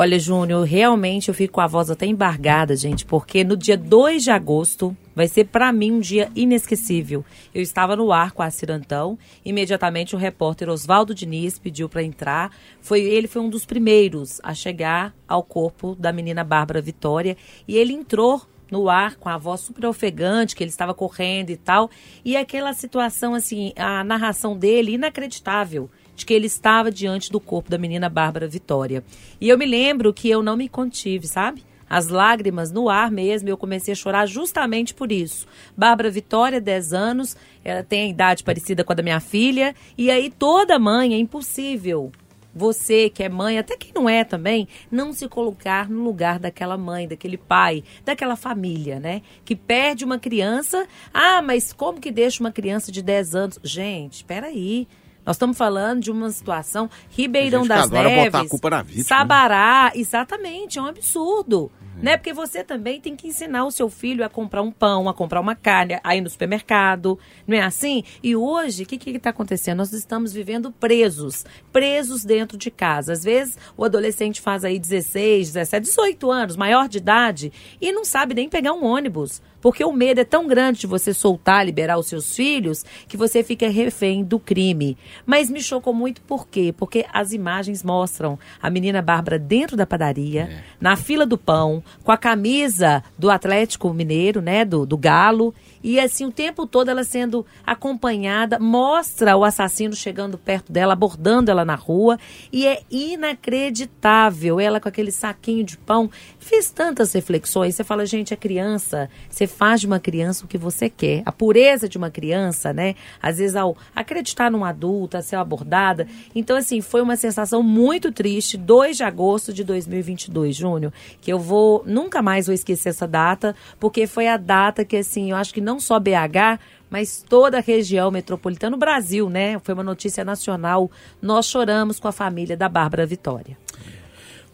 Olha, 0.00 0.16
Júnior, 0.16 0.64
realmente 0.64 1.26
eu 1.28 1.34
fico 1.34 1.54
com 1.54 1.60
a 1.60 1.66
voz 1.66 1.90
até 1.90 2.06
embargada, 2.06 2.76
gente, 2.76 3.04
porque 3.04 3.42
no 3.42 3.56
dia 3.56 3.76
2 3.76 4.22
de 4.22 4.30
agosto 4.30 4.96
vai 5.12 5.26
ser 5.26 5.46
para 5.46 5.72
mim 5.72 5.90
um 5.90 5.98
dia 5.98 6.30
inesquecível. 6.36 7.24
Eu 7.52 7.60
estava 7.60 7.96
no 7.96 8.12
ar 8.12 8.30
com 8.30 8.40
a 8.40 8.48
Cirantão, 8.48 9.18
imediatamente 9.44 10.14
o 10.14 10.18
repórter 10.18 10.68
Oswaldo 10.68 11.12
Diniz 11.12 11.58
pediu 11.58 11.88
para 11.88 12.04
entrar. 12.04 12.52
Foi 12.80 13.00
ele 13.00 13.26
foi 13.26 13.42
um 13.42 13.50
dos 13.50 13.66
primeiros 13.66 14.40
a 14.44 14.54
chegar 14.54 15.12
ao 15.26 15.42
corpo 15.42 15.96
da 15.96 16.12
menina 16.12 16.44
Bárbara 16.44 16.80
Vitória 16.80 17.36
e 17.66 17.76
ele 17.76 17.92
entrou 17.92 18.42
no 18.70 18.88
ar 18.88 19.16
com 19.16 19.28
a 19.28 19.38
voz 19.38 19.60
super 19.60 19.86
ofegante, 19.86 20.54
que 20.54 20.62
ele 20.62 20.70
estava 20.70 20.94
correndo 20.94 21.50
e 21.50 21.56
tal. 21.56 21.90
E 22.24 22.36
aquela 22.36 22.72
situação, 22.72 23.34
assim, 23.34 23.72
a 23.76 24.02
narração 24.04 24.56
dele 24.56 24.92
inacreditável 24.92 25.90
de 26.14 26.26
que 26.26 26.34
ele 26.34 26.46
estava 26.46 26.90
diante 26.90 27.30
do 27.30 27.38
corpo 27.38 27.70
da 27.70 27.78
menina 27.78 28.08
Bárbara 28.08 28.48
Vitória. 28.48 29.04
E 29.40 29.48
eu 29.48 29.56
me 29.56 29.66
lembro 29.66 30.12
que 30.12 30.28
eu 30.28 30.42
não 30.42 30.56
me 30.56 30.68
contive, 30.68 31.26
sabe? 31.26 31.64
As 31.88 32.08
lágrimas 32.08 32.70
no 32.70 32.90
ar 32.90 33.10
mesmo, 33.10 33.48
eu 33.48 33.56
comecei 33.56 33.92
a 33.92 33.96
chorar 33.96 34.26
justamente 34.26 34.92
por 34.92 35.10
isso. 35.10 35.46
Bárbara 35.76 36.10
Vitória, 36.10 36.60
10 36.60 36.92
anos, 36.92 37.36
ela 37.64 37.82
tem 37.82 38.02
a 38.02 38.08
idade 38.08 38.44
parecida 38.44 38.84
com 38.84 38.92
a 38.92 38.96
da 38.96 39.02
minha 39.02 39.20
filha, 39.20 39.74
e 39.96 40.10
aí 40.10 40.30
toda 40.30 40.78
mãe 40.78 41.14
é 41.14 41.18
impossível 41.18 42.12
você 42.58 43.08
que 43.08 43.22
é 43.22 43.28
mãe, 43.28 43.58
até 43.58 43.76
quem 43.76 43.92
não 43.94 44.08
é 44.08 44.24
também, 44.24 44.66
não 44.90 45.12
se 45.12 45.28
colocar 45.28 45.88
no 45.88 46.02
lugar 46.02 46.38
daquela 46.38 46.76
mãe, 46.76 47.06
daquele 47.06 47.38
pai, 47.38 47.84
daquela 48.04 48.36
família, 48.36 48.98
né? 48.98 49.22
Que 49.44 49.54
perde 49.54 50.04
uma 50.04 50.18
criança. 50.18 50.86
Ah, 51.14 51.40
mas 51.40 51.72
como 51.72 52.00
que 52.00 52.10
deixa 52.10 52.42
uma 52.42 52.52
criança 52.52 52.90
de 52.90 53.00
10 53.00 53.34
anos? 53.34 53.58
Gente, 53.62 54.14
espera 54.14 54.48
aí. 54.48 54.88
Nós 55.28 55.36
estamos 55.36 55.58
falando 55.58 56.00
de 56.00 56.10
uma 56.10 56.30
situação 56.30 56.88
Ribeirão 57.10 57.66
das 57.66 57.90
Neves, 57.90 58.24
botar 58.24 58.40
a 58.40 58.48
culpa 58.48 58.70
na 58.70 58.80
vítima, 58.80 59.02
né? 59.02 59.04
Sabará, 59.04 59.92
exatamente, 59.94 60.78
é 60.78 60.82
um 60.82 60.86
absurdo. 60.86 61.70
Né? 62.00 62.16
Porque 62.16 62.32
você 62.32 62.64
também 62.64 63.00
tem 63.00 63.14
que 63.14 63.26
ensinar 63.26 63.66
o 63.66 63.70
seu 63.70 63.90
filho 63.90 64.24
a 64.24 64.28
comprar 64.28 64.62
um 64.62 64.70
pão, 64.70 65.06
a 65.08 65.12
comprar 65.12 65.40
uma 65.40 65.54
carne, 65.54 66.00
a 66.02 66.16
ir 66.16 66.20
no 66.20 66.30
supermercado, 66.30 67.18
não 67.46 67.56
é 67.56 67.60
assim? 67.60 68.04
E 68.22 68.36
hoje, 68.36 68.84
o 68.84 68.86
que 68.86 69.10
está 69.10 69.30
acontecendo? 69.30 69.78
Nós 69.78 69.92
estamos 69.92 70.32
vivendo 70.32 70.70
presos, 70.70 71.44
presos 71.72 72.24
dentro 72.24 72.56
de 72.56 72.70
casa. 72.70 73.12
Às 73.12 73.24
vezes, 73.24 73.58
o 73.76 73.84
adolescente 73.84 74.40
faz 74.40 74.64
aí 74.64 74.78
16, 74.78 75.48
17, 75.52 75.84
18 75.86 76.30
anos, 76.30 76.56
maior 76.56 76.88
de 76.88 76.98
idade, 76.98 77.52
e 77.80 77.92
não 77.92 78.04
sabe 78.04 78.32
nem 78.32 78.48
pegar 78.48 78.72
um 78.72 78.84
ônibus. 78.84 79.42
Porque 79.60 79.84
o 79.84 79.92
medo 79.92 80.20
é 80.20 80.24
tão 80.24 80.46
grande 80.46 80.80
de 80.80 80.86
você 80.86 81.12
soltar, 81.12 81.64
liberar 81.64 81.98
os 81.98 82.06
seus 82.06 82.34
filhos, 82.34 82.84
que 83.08 83.16
você 83.16 83.42
fica 83.42 83.68
refém 83.68 84.22
do 84.22 84.38
crime. 84.38 84.96
Mas 85.26 85.50
me 85.50 85.60
chocou 85.60 85.92
muito 85.92 86.20
por 86.22 86.46
quê? 86.46 86.74
Porque 86.76 87.04
as 87.12 87.32
imagens 87.32 87.82
mostram 87.82 88.38
a 88.62 88.70
menina 88.70 89.02
Bárbara 89.02 89.38
dentro 89.38 89.76
da 89.76 89.86
padaria, 89.86 90.62
na 90.80 90.96
fila 90.96 91.26
do 91.26 91.36
pão, 91.36 91.82
com 92.04 92.12
a 92.12 92.16
camisa 92.16 93.02
do 93.18 93.30
Atlético 93.30 93.92
Mineiro, 93.92 94.40
né, 94.40 94.64
do, 94.64 94.86
do 94.86 94.96
Galo, 94.96 95.54
e 95.82 95.98
assim, 96.00 96.26
o 96.26 96.32
tempo 96.32 96.66
todo 96.66 96.90
ela 96.90 97.04
sendo 97.04 97.44
acompanhada, 97.66 98.58
mostra 98.58 99.36
o 99.36 99.44
assassino 99.44 99.94
chegando 99.94 100.36
perto 100.38 100.72
dela, 100.72 100.92
abordando 100.92 101.50
ela 101.50 101.64
na 101.64 101.74
rua, 101.74 102.18
e 102.52 102.66
é 102.66 102.82
inacreditável 102.90 104.60
ela 104.60 104.80
com 104.80 104.88
aquele 104.88 105.12
saquinho 105.12 105.64
de 105.64 105.76
pão. 105.76 106.10
Fiz 106.38 106.70
tantas 106.70 107.12
reflexões, 107.12 107.74
você 107.74 107.84
fala, 107.84 108.06
gente, 108.06 108.32
é 108.32 108.36
criança, 108.36 109.10
você 109.28 109.46
faz 109.46 109.80
de 109.80 109.86
uma 109.86 110.00
criança 110.00 110.44
o 110.44 110.48
que 110.48 110.58
você 110.58 110.88
quer. 110.88 111.22
A 111.24 111.32
pureza 111.32 111.88
de 111.88 111.98
uma 111.98 112.10
criança, 112.10 112.72
né? 112.72 112.94
Às 113.20 113.38
vezes 113.38 113.56
ao 113.56 113.76
acreditar 113.94 114.50
num 114.50 114.64
adulto, 114.64 115.16
a 115.16 115.22
ser 115.22 115.36
abordada. 115.36 116.06
Então, 116.34 116.56
assim, 116.56 116.80
foi 116.80 117.00
uma 117.02 117.16
sensação 117.16 117.62
muito 117.62 118.10
triste, 118.12 118.56
2 118.56 118.96
de 118.96 119.04
agosto 119.04 119.52
de 119.52 119.64
2022, 119.64 120.56
Júnior, 120.56 120.92
que 121.20 121.32
eu 121.32 121.38
vou, 121.38 121.82
nunca 121.86 122.22
mais 122.22 122.46
vou 122.46 122.54
esquecer 122.54 122.90
essa 122.90 123.06
data, 123.06 123.54
porque 123.78 124.06
foi 124.06 124.28
a 124.28 124.36
data 124.36 124.84
que, 124.84 124.96
assim, 124.96 125.30
eu 125.30 125.36
acho 125.36 125.52
que 125.52 125.60
não 125.68 125.78
só 125.78 126.00
BH, 126.00 126.58
mas 126.88 127.22
toda 127.28 127.58
a 127.58 127.60
região 127.60 128.10
metropolitana, 128.10 128.74
o 128.74 128.78
Brasil, 128.78 129.28
né? 129.28 129.58
Foi 129.62 129.74
uma 129.74 129.82
notícia 129.82 130.24
nacional. 130.24 130.90
Nós 131.20 131.44
choramos 131.46 132.00
com 132.00 132.08
a 132.08 132.12
família 132.12 132.56
da 132.56 132.70
Bárbara 132.70 133.04
Vitória. 133.04 133.54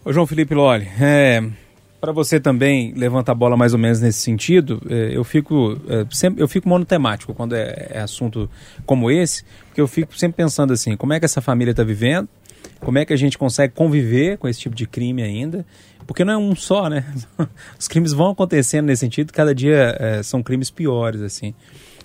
Ô, 0.04 0.12
João 0.12 0.26
Felipe 0.26 0.54
Loli, 0.56 0.88
é, 1.00 1.40
para 2.00 2.10
você 2.10 2.40
também 2.40 2.92
levanta 2.94 3.30
a 3.30 3.34
bola 3.34 3.56
mais 3.56 3.72
ou 3.72 3.78
menos 3.78 4.00
nesse 4.00 4.18
sentido, 4.18 4.82
é, 4.90 5.16
eu 5.16 5.22
fico 5.22 5.80
é, 5.88 6.04
sempre 6.10 6.42
eu 6.42 6.48
fico 6.48 6.68
monotemático 6.68 7.32
quando 7.32 7.54
é, 7.54 7.90
é 7.92 8.00
assunto 8.00 8.50
como 8.84 9.08
esse, 9.10 9.44
porque 9.68 9.80
eu 9.80 9.86
fico 9.86 10.18
sempre 10.18 10.36
pensando 10.36 10.72
assim, 10.72 10.96
como 10.96 11.12
é 11.12 11.20
que 11.20 11.24
essa 11.24 11.40
família 11.40 11.70
está 11.70 11.84
vivendo, 11.84 12.28
como 12.80 12.98
é 12.98 13.04
que 13.04 13.12
a 13.12 13.16
gente 13.16 13.38
consegue 13.38 13.72
conviver 13.72 14.36
com 14.36 14.48
esse 14.48 14.60
tipo 14.60 14.74
de 14.74 14.86
crime 14.86 15.22
ainda, 15.22 15.64
porque 16.06 16.24
não 16.24 16.32
é 16.32 16.36
um 16.36 16.54
só, 16.54 16.88
né? 16.88 17.04
Os 17.78 17.88
crimes 17.88 18.12
vão 18.12 18.30
acontecendo 18.30 18.86
nesse 18.86 19.00
sentido, 19.00 19.32
cada 19.32 19.54
dia 19.54 19.96
é, 19.98 20.22
são 20.22 20.42
crimes 20.42 20.70
piores, 20.70 21.20
assim. 21.20 21.54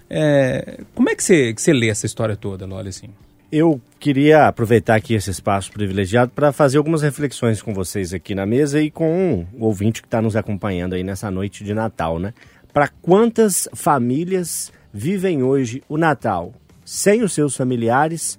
É, 0.09 0.79
como 0.95 1.09
é 1.09 1.15
que 1.15 1.23
você, 1.23 1.53
que 1.53 1.61
você 1.61 1.71
lê 1.71 1.89
essa 1.89 2.05
história 2.05 2.35
toda, 2.35 2.65
Loli, 2.65 2.89
assim? 2.89 3.09
Eu 3.51 3.81
queria 3.99 4.47
aproveitar 4.47 4.95
aqui 4.95 5.13
esse 5.13 5.31
espaço 5.31 5.71
privilegiado 5.71 6.31
para 6.31 6.51
fazer 6.51 6.77
algumas 6.77 7.01
reflexões 7.01 7.61
com 7.61 7.73
vocês 7.73 8.13
aqui 8.13 8.35
na 8.35 8.45
mesa 8.45 8.81
e 8.81 8.91
com 8.91 9.45
o 9.57 9.65
ouvinte 9.65 10.01
que 10.01 10.07
está 10.07 10.21
nos 10.21 10.35
acompanhando 10.35 10.93
aí 10.93 11.03
nessa 11.03 11.31
noite 11.31 11.63
de 11.63 11.73
Natal, 11.73 12.19
né? 12.19 12.33
Para 12.71 12.87
quantas 12.87 13.67
famílias 13.73 14.71
vivem 14.93 15.41
hoje 15.41 15.83
o 15.89 15.97
Natal 15.97 16.53
sem 16.85 17.23
os 17.23 17.33
seus 17.33 17.55
familiares 17.55 18.37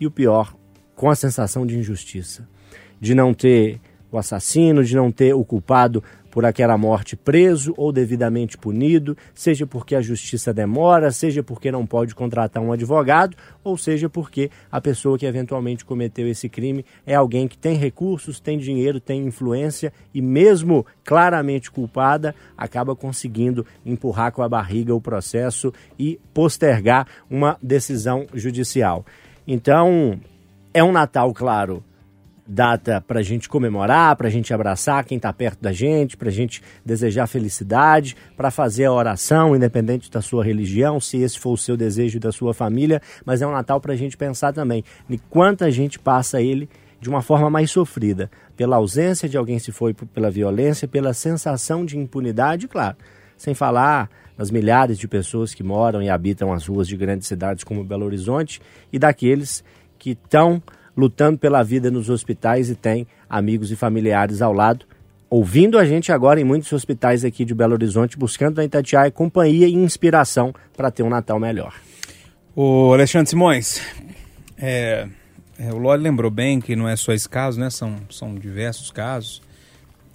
e 0.00 0.06
o 0.06 0.10
pior, 0.10 0.54
com 0.96 1.10
a 1.10 1.14
sensação 1.14 1.66
de 1.66 1.78
injustiça, 1.78 2.48
de 3.00 3.14
não 3.14 3.32
ter 3.32 3.80
o 4.16 4.18
assassino, 4.18 4.84
de 4.84 4.94
não 4.96 5.10
ter 5.10 5.34
o 5.34 5.44
culpado 5.44 6.02
por 6.34 6.44
aquela 6.44 6.76
morte 6.76 7.14
preso 7.14 7.72
ou 7.76 7.92
devidamente 7.92 8.58
punido, 8.58 9.16
seja 9.32 9.68
porque 9.68 9.94
a 9.94 10.00
justiça 10.00 10.52
demora, 10.52 11.12
seja 11.12 11.44
porque 11.44 11.70
não 11.70 11.86
pode 11.86 12.12
contratar 12.12 12.60
um 12.60 12.72
advogado, 12.72 13.36
ou 13.62 13.78
seja 13.78 14.08
porque 14.08 14.50
a 14.68 14.80
pessoa 14.80 15.16
que 15.16 15.26
eventualmente 15.26 15.84
cometeu 15.84 16.26
esse 16.26 16.48
crime 16.48 16.84
é 17.06 17.14
alguém 17.14 17.46
que 17.46 17.56
tem 17.56 17.76
recursos, 17.76 18.40
tem 18.40 18.58
dinheiro, 18.58 18.98
tem 18.98 19.24
influência 19.24 19.92
e, 20.12 20.20
mesmo 20.20 20.84
claramente 21.04 21.70
culpada, 21.70 22.34
acaba 22.58 22.96
conseguindo 22.96 23.64
empurrar 23.86 24.32
com 24.32 24.42
a 24.42 24.48
barriga 24.48 24.92
o 24.92 25.00
processo 25.00 25.72
e 25.96 26.18
postergar 26.34 27.06
uma 27.30 27.56
decisão 27.62 28.26
judicial. 28.34 29.06
Então, 29.46 30.18
é 30.72 30.82
um 30.82 30.90
Natal, 30.90 31.32
claro, 31.32 31.84
data 32.46 33.02
para 33.06 33.20
a 33.20 33.22
gente 33.22 33.48
comemorar, 33.48 34.14
para 34.16 34.28
a 34.28 34.30
gente 34.30 34.52
abraçar 34.52 35.04
quem 35.04 35.16
está 35.16 35.32
perto 35.32 35.62
da 35.62 35.72
gente, 35.72 36.16
para 36.16 36.28
a 36.28 36.32
gente 36.32 36.62
desejar 36.84 37.26
felicidade, 37.26 38.16
para 38.36 38.50
fazer 38.50 38.84
a 38.84 38.92
oração, 38.92 39.56
independente 39.56 40.10
da 40.10 40.20
sua 40.20 40.44
religião, 40.44 41.00
se 41.00 41.18
esse 41.18 41.38
for 41.38 41.52
o 41.52 41.56
seu 41.56 41.76
desejo 41.76 42.20
da 42.20 42.30
sua 42.30 42.52
família, 42.52 43.00
mas 43.24 43.40
é 43.40 43.46
um 43.46 43.52
Natal 43.52 43.80
para 43.80 43.92
a 43.92 43.96
gente 43.96 44.16
pensar 44.16 44.52
também 44.52 44.84
em 45.08 45.18
quanta 45.30 45.70
gente 45.70 45.98
passa 45.98 46.42
ele 46.42 46.68
de 47.00 47.08
uma 47.08 47.22
forma 47.22 47.50
mais 47.50 47.70
sofrida, 47.70 48.30
pela 48.56 48.76
ausência 48.76 49.28
de 49.28 49.36
alguém 49.36 49.58
se 49.58 49.70
foi 49.70 49.92
pela 49.92 50.30
violência, 50.30 50.88
pela 50.88 51.12
sensação 51.12 51.84
de 51.84 51.98
impunidade, 51.98 52.66
claro, 52.66 52.96
sem 53.36 53.54
falar 53.54 54.08
nas 54.36 54.50
milhares 54.50 54.98
de 54.98 55.06
pessoas 55.06 55.54
que 55.54 55.62
moram 55.62 56.02
e 56.02 56.08
habitam 56.08 56.52
as 56.52 56.66
ruas 56.66 56.88
de 56.88 56.96
grandes 56.96 57.28
cidades 57.28 57.62
como 57.62 57.84
Belo 57.84 58.06
Horizonte 58.06 58.60
e 58.92 58.98
daqueles 58.98 59.62
que 59.98 60.10
estão 60.10 60.62
lutando 60.96 61.38
pela 61.38 61.62
vida 61.62 61.90
nos 61.90 62.08
hospitais 62.08 62.70
e 62.70 62.74
tem 62.74 63.06
amigos 63.28 63.70
e 63.70 63.76
familiares 63.76 64.40
ao 64.40 64.52
lado, 64.52 64.86
ouvindo 65.28 65.78
a 65.78 65.84
gente 65.84 66.12
agora 66.12 66.40
em 66.40 66.44
muitos 66.44 66.72
hospitais 66.72 67.24
aqui 67.24 67.44
de 67.44 67.54
Belo 67.54 67.72
Horizonte, 67.72 68.16
buscando 68.16 68.58
na 68.58 68.64
Itatiaia 68.64 69.10
companhia 69.10 69.66
e 69.66 69.74
inspiração 69.74 70.54
para 70.76 70.90
ter 70.90 71.02
um 71.02 71.08
Natal 71.08 71.40
melhor. 71.40 71.74
O 72.54 72.92
Alexandre 72.92 73.30
Simões, 73.30 73.80
é, 74.56 75.08
é, 75.58 75.72
o 75.72 75.78
Lore 75.78 76.00
lembrou 76.00 76.30
bem 76.30 76.60
que 76.60 76.76
não 76.76 76.88
é 76.88 76.94
só 76.96 77.12
esse 77.12 77.28
caso, 77.28 77.58
né? 77.58 77.70
São, 77.70 77.96
são 78.10 78.34
diversos 78.34 78.90
casos. 78.90 79.42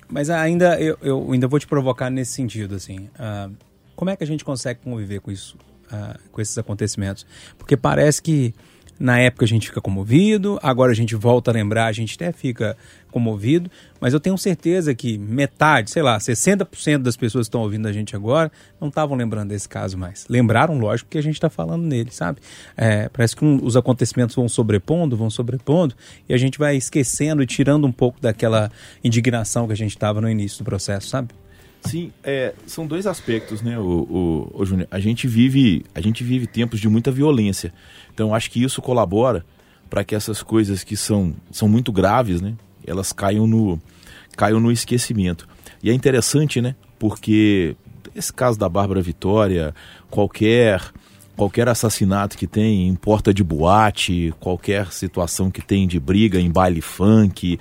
Mas 0.08 0.30
ainda 0.30 0.80
eu, 0.80 0.98
eu 1.02 1.32
ainda 1.32 1.48
vou 1.48 1.60
te 1.60 1.68
provocar 1.68 2.10
nesse 2.10 2.32
sentido, 2.32 2.76
assim. 2.76 3.10
ah, 3.18 3.50
como 3.96 4.10
é 4.10 4.16
que 4.16 4.24
a 4.24 4.28
gente 4.28 4.46
consegue 4.46 4.80
conviver 4.82 5.20
com 5.20 5.30
isso, 5.30 5.58
ah, 5.92 6.18
com 6.32 6.40
esses 6.42 6.58
acontecimentos? 6.58 7.26
Porque 7.58 7.76
parece 7.76 8.22
que 8.22 8.56
na 9.00 9.20
época 9.20 9.46
a 9.46 9.48
gente 9.48 9.68
fica 9.68 9.80
comovido, 9.80 10.60
agora 10.62 10.92
a 10.92 10.96
gente 10.96 11.16
volta 11.16 11.50
a 11.52 11.54
lembrar, 11.54 11.86
a 11.86 11.92
gente 11.92 12.16
até 12.16 12.32
fica 12.32 12.76
comovido, 13.10 13.72
mas 14.00 14.14
eu 14.14 14.20
tenho 14.20 14.38
certeza 14.38 14.94
que 14.94 15.18
metade, 15.18 15.90
sei 15.90 16.04
lá, 16.04 16.18
60% 16.20 17.00
das 17.00 17.16
pessoas 17.18 17.48
que 17.48 17.50
estão 17.50 17.62
ouvindo 17.62 17.88
a 17.88 17.92
gente 17.92 18.16
agora 18.16 18.52
não 18.80 18.90
estavam 18.90 19.18
lembrando 19.18 19.50
desse 19.50 19.68
caso 19.68 19.98
mais. 19.98 20.26
Lembraram, 20.30 20.78
lógico, 20.78 21.10
que 21.10 21.18
a 21.18 21.24
gente 21.24 21.36
está 21.36 21.50
falando 21.50 21.84
nele, 21.84 22.12
sabe? 22.12 22.40
É, 22.78 23.10
parece 23.10 23.36
que 23.36 23.44
um- 23.44 23.64
os 23.64 23.76
acontecimentos 23.76 24.36
vão 24.36 24.48
sobrepondo, 24.48 25.18
vão 25.18 25.30
sobrepondo, 25.30 25.96
e 26.28 26.34
a 26.34 26.38
gente 26.38 26.60
vai 26.60 26.76
esquecendo 26.76 27.42
e 27.42 27.48
tirando 27.48 27.88
um 27.88 27.92
pouco 27.92 28.20
daquela 28.22 28.72
indignação 29.04 29.66
que 29.66 29.74
a 29.74 29.78
gente 29.78 29.92
estava 29.92 30.22
no 30.22 30.30
início 30.30 30.60
do 30.60 30.66
processo, 30.66 31.08
sabe? 31.08 31.30
Sim, 31.82 32.12
é, 32.24 32.54
são 32.68 32.86
dois 32.86 33.08
aspectos, 33.08 33.62
né, 33.62 33.80
o, 33.80 33.82
o, 33.82 34.62
o 34.62 34.66
Júnior. 34.66 34.88
A 34.92 35.00
gente 35.00 35.28
vive, 35.28 35.86
a 35.96 36.02
gente 36.02 36.24
vive 36.24 36.46
tempos 36.46 36.80
de 36.80 36.90
muita 36.90 37.12
violência. 37.12 37.74
Então 38.14 38.34
acho 38.36 38.52
que 38.52 38.62
isso 38.62 38.82
colabora 38.82 39.46
para 39.90 40.04
que 40.04 40.14
essas 40.14 40.44
coisas 40.44 40.84
que 40.84 40.96
são, 40.96 41.34
são 41.52 41.68
muito 41.68 41.92
graves, 41.92 42.42
né, 42.42 42.56
elas 42.86 43.12
caiam 43.12 43.48
no 43.48 43.80
caiam 44.36 44.60
no 44.60 44.72
esquecimento. 44.72 45.48
E 45.82 45.90
é 45.90 45.94
interessante, 45.94 46.62
né, 46.62 46.76
porque 46.98 47.76
esse 48.16 48.32
caso 48.32 48.58
da 48.58 48.70
Bárbara 48.70 49.02
Vitória, 49.02 49.74
qualquer 50.10 50.82
qualquer 51.40 51.70
assassinato 51.70 52.38
que 52.38 52.46
tem 52.46 52.90
em 52.90 52.96
porta 52.96 53.34
de 53.34 53.42
boate, 53.46 54.34
qualquer 54.42 54.92
situação 54.92 55.50
que 55.50 55.62
tem 55.62 55.88
de 55.88 55.98
briga 55.98 56.38
em 56.38 56.52
baile 56.52 56.82
funk, 56.82 57.58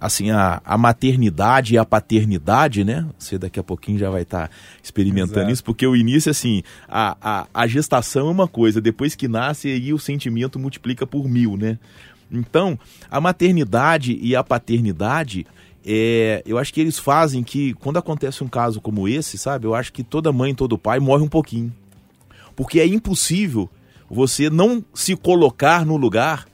assim, 0.00 0.30
a, 0.30 0.62
a 0.64 0.78
maternidade 0.78 1.74
e 1.74 1.78
a 1.78 1.84
paternidade, 1.84 2.84
né? 2.84 3.04
Você 3.18 3.36
daqui 3.36 3.58
a 3.58 3.64
pouquinho 3.64 3.98
já 3.98 4.10
vai 4.10 4.22
estar 4.22 4.48
experimentando 4.80 5.40
Exato. 5.40 5.52
isso, 5.52 5.64
porque 5.64 5.84
o 5.84 5.96
início, 5.96 6.30
assim, 6.30 6.62
a, 6.88 7.16
a, 7.20 7.46
a 7.52 7.66
gestação 7.66 8.28
é 8.28 8.30
uma 8.30 8.46
coisa, 8.46 8.80
depois 8.80 9.16
que 9.16 9.26
nasce, 9.26 9.72
aí 9.72 9.92
o 9.92 9.98
sentimento 9.98 10.56
multiplica 10.56 11.04
por 11.04 11.28
mil, 11.28 11.56
né? 11.56 11.80
Então, 12.30 12.78
a 13.10 13.20
maternidade 13.20 14.16
e 14.22 14.36
a 14.36 14.44
paternidade, 14.44 15.44
é, 15.84 16.44
eu 16.46 16.58
acho 16.58 16.72
que 16.72 16.80
eles 16.80 16.96
fazem 16.96 17.42
que, 17.42 17.74
quando 17.74 17.96
acontece 17.96 18.44
um 18.44 18.48
caso 18.48 18.80
como 18.80 19.08
esse, 19.08 19.36
sabe? 19.36 19.66
Eu 19.66 19.74
acho 19.74 19.92
que 19.92 20.04
toda 20.04 20.32
mãe, 20.32 20.54
todo 20.54 20.78
pai 20.78 21.00
morre 21.00 21.24
um 21.24 21.28
pouquinho. 21.28 21.72
Porque 22.56 22.80
é 22.80 22.86
impossível 22.86 23.70
você 24.10 24.48
não 24.50 24.82
se 24.94 25.14
colocar 25.14 25.84
no 25.86 25.96
lugar 25.96 26.46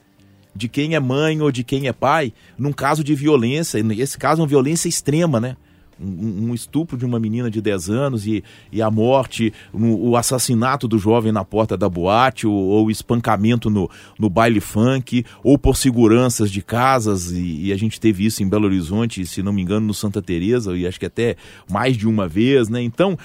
de 0.55 0.67
quem 0.67 0.93
é 0.93 0.99
mãe 0.99 1.41
ou 1.41 1.51
de 1.51 1.63
quem 1.63 1.87
é 1.87 1.93
pai 1.93 2.31
num 2.57 2.71
caso 2.71 3.03
de 3.03 3.15
violência. 3.15 3.79
E 3.79 4.01
Esse 4.01 4.17
caso 4.17 4.41
uma 4.41 4.47
violência 4.47 4.87
extrema, 4.87 5.39
né? 5.39 5.57
Um, 5.99 6.49
um 6.49 6.53
estupro 6.55 6.97
de 6.97 7.05
uma 7.05 7.19
menina 7.19 7.49
de 7.51 7.61
10 7.61 7.89
anos 7.89 8.25
e, 8.25 8.43
e 8.71 8.81
a 8.81 8.89
morte, 8.89 9.53
um- 9.71 9.93
o 9.93 10.17
assassinato 10.17 10.87
do 10.87 10.97
jovem 10.97 11.31
na 11.31 11.45
porta 11.45 11.77
da 11.77 11.87
boate, 11.87 12.47
ou, 12.47 12.53
ou 12.53 12.89
espancamento 12.91 13.69
no, 13.69 13.89
no 14.19 14.27
baile 14.29 14.59
funk, 14.59 15.23
ou 15.43 15.57
por 15.57 15.77
seguranças 15.77 16.49
de 16.51 16.63
casas, 16.63 17.31
e, 17.31 17.65
e 17.67 17.71
a 17.73 17.77
gente 17.77 17.99
teve 17.99 18.25
isso 18.25 18.41
em 18.41 18.49
Belo 18.49 18.65
Horizonte, 18.65 19.23
se 19.25 19.43
não 19.43 19.53
me 19.53 19.61
engano, 19.61 19.85
no 19.85 19.93
Santa 19.93 20.19
Teresa 20.21 20.75
e 20.75 20.85
acho 20.87 20.99
que 20.99 21.05
até 21.05 21.35
mais 21.71 21.95
de 21.95 22.07
uma 22.07 22.27
vez, 22.27 22.69
né? 22.69 22.81
Então, 22.81 23.15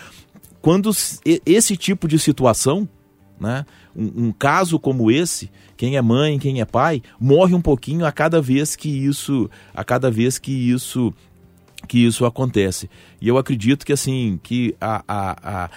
quando 0.69 0.91
esse 1.25 1.79
tipo 1.79 2.07
de 2.07 2.19
situação, 2.19 2.87
né, 3.41 3.65
um, 3.97 4.27
um 4.27 4.33
caso 4.33 4.79
como 4.79 5.11
esse, 5.11 5.51
quem 5.79 5.97
é 5.97 6.03
mãe, 6.03 6.39
quem 6.39 6.61
é 6.61 6.67
pai, 6.67 7.01
morre 7.19 7.55
um 7.55 7.61
pouquinho 7.63 8.05
a 8.05 8.13
cada 8.13 8.39
vez 8.39 8.77
que 8.77 8.87
isso, 8.91 9.49
a 9.73 9.83
cada 9.83 10.11
vez 10.11 10.37
que 10.37 10.53
isso 10.53 11.11
que 11.89 12.05
isso 12.05 12.27
acontece. 12.27 12.91
E 13.19 13.27
eu 13.27 13.39
acredito 13.39 13.87
que 13.87 13.95
assim, 13.95 14.39
que 14.43 14.77
a, 14.79 15.03
a, 15.09 15.37
a, 15.43 15.71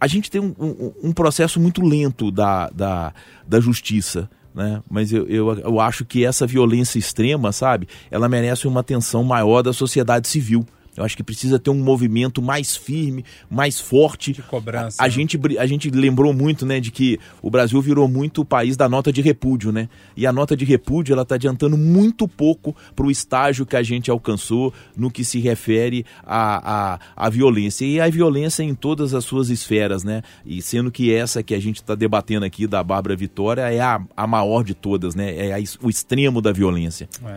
a 0.00 0.06
gente 0.06 0.30
tem 0.30 0.40
um, 0.40 0.54
um, 0.58 0.92
um 1.02 1.12
processo 1.12 1.60
muito 1.60 1.82
lento 1.82 2.30
da, 2.30 2.70
da, 2.70 3.12
da 3.46 3.60
justiça. 3.60 4.30
Né? 4.54 4.82
Mas 4.88 5.12
eu, 5.12 5.28
eu, 5.28 5.58
eu 5.58 5.78
acho 5.78 6.06
que 6.06 6.24
essa 6.24 6.46
violência 6.46 6.98
extrema, 6.98 7.52
sabe, 7.52 7.86
ela 8.10 8.30
merece 8.30 8.66
uma 8.66 8.80
atenção 8.80 9.22
maior 9.22 9.60
da 9.60 9.74
sociedade 9.74 10.26
civil. 10.26 10.64
Eu 10.98 11.04
acho 11.04 11.16
que 11.16 11.22
precisa 11.22 11.60
ter 11.60 11.70
um 11.70 11.80
movimento 11.82 12.42
mais 12.42 12.76
firme, 12.76 13.24
mais 13.48 13.78
forte. 13.78 14.32
De 14.32 14.42
cobrança, 14.42 15.00
A, 15.00 15.04
a 15.04 15.08
né? 15.08 15.14
gente, 15.14 15.40
a 15.58 15.66
gente 15.66 15.88
lembrou 15.90 16.34
muito, 16.34 16.66
né, 16.66 16.80
de 16.80 16.90
que 16.90 17.20
o 17.40 17.48
Brasil 17.48 17.80
virou 17.80 18.08
muito 18.08 18.40
o 18.40 18.44
país 18.44 18.76
da 18.76 18.88
nota 18.88 19.12
de 19.12 19.22
repúdio, 19.22 19.70
né? 19.70 19.88
E 20.16 20.26
a 20.26 20.32
nota 20.32 20.56
de 20.56 20.64
repúdio, 20.64 21.12
ela 21.12 21.22
está 21.22 21.36
adiantando 21.36 21.78
muito 21.78 22.26
pouco 22.26 22.74
para 22.96 23.06
o 23.06 23.10
estágio 23.10 23.64
que 23.64 23.76
a 23.76 23.82
gente 23.82 24.10
alcançou 24.10 24.74
no 24.96 25.08
que 25.08 25.24
se 25.24 25.38
refere 25.38 26.04
à, 26.24 26.94
à, 26.94 27.00
à 27.16 27.30
violência. 27.30 27.84
E 27.84 28.00
a 28.00 28.08
violência 28.10 28.64
em 28.64 28.74
todas 28.74 29.14
as 29.14 29.24
suas 29.24 29.50
esferas, 29.50 30.02
né? 30.02 30.22
E 30.44 30.60
sendo 30.60 30.90
que 30.90 31.14
essa 31.14 31.42
que 31.44 31.54
a 31.54 31.60
gente 31.60 31.76
está 31.76 31.94
debatendo 31.94 32.44
aqui, 32.44 32.66
da 32.66 32.82
Bárbara 32.82 33.14
Vitória, 33.14 33.62
é 33.72 33.80
a, 33.80 34.00
a 34.16 34.26
maior 34.26 34.64
de 34.64 34.74
todas, 34.74 35.14
né? 35.14 35.36
É 35.36 35.54
a 35.54 35.58
o 35.82 35.88
extremo 35.88 36.40
da 36.40 36.52
violência. 36.52 37.08
É. 37.24 37.36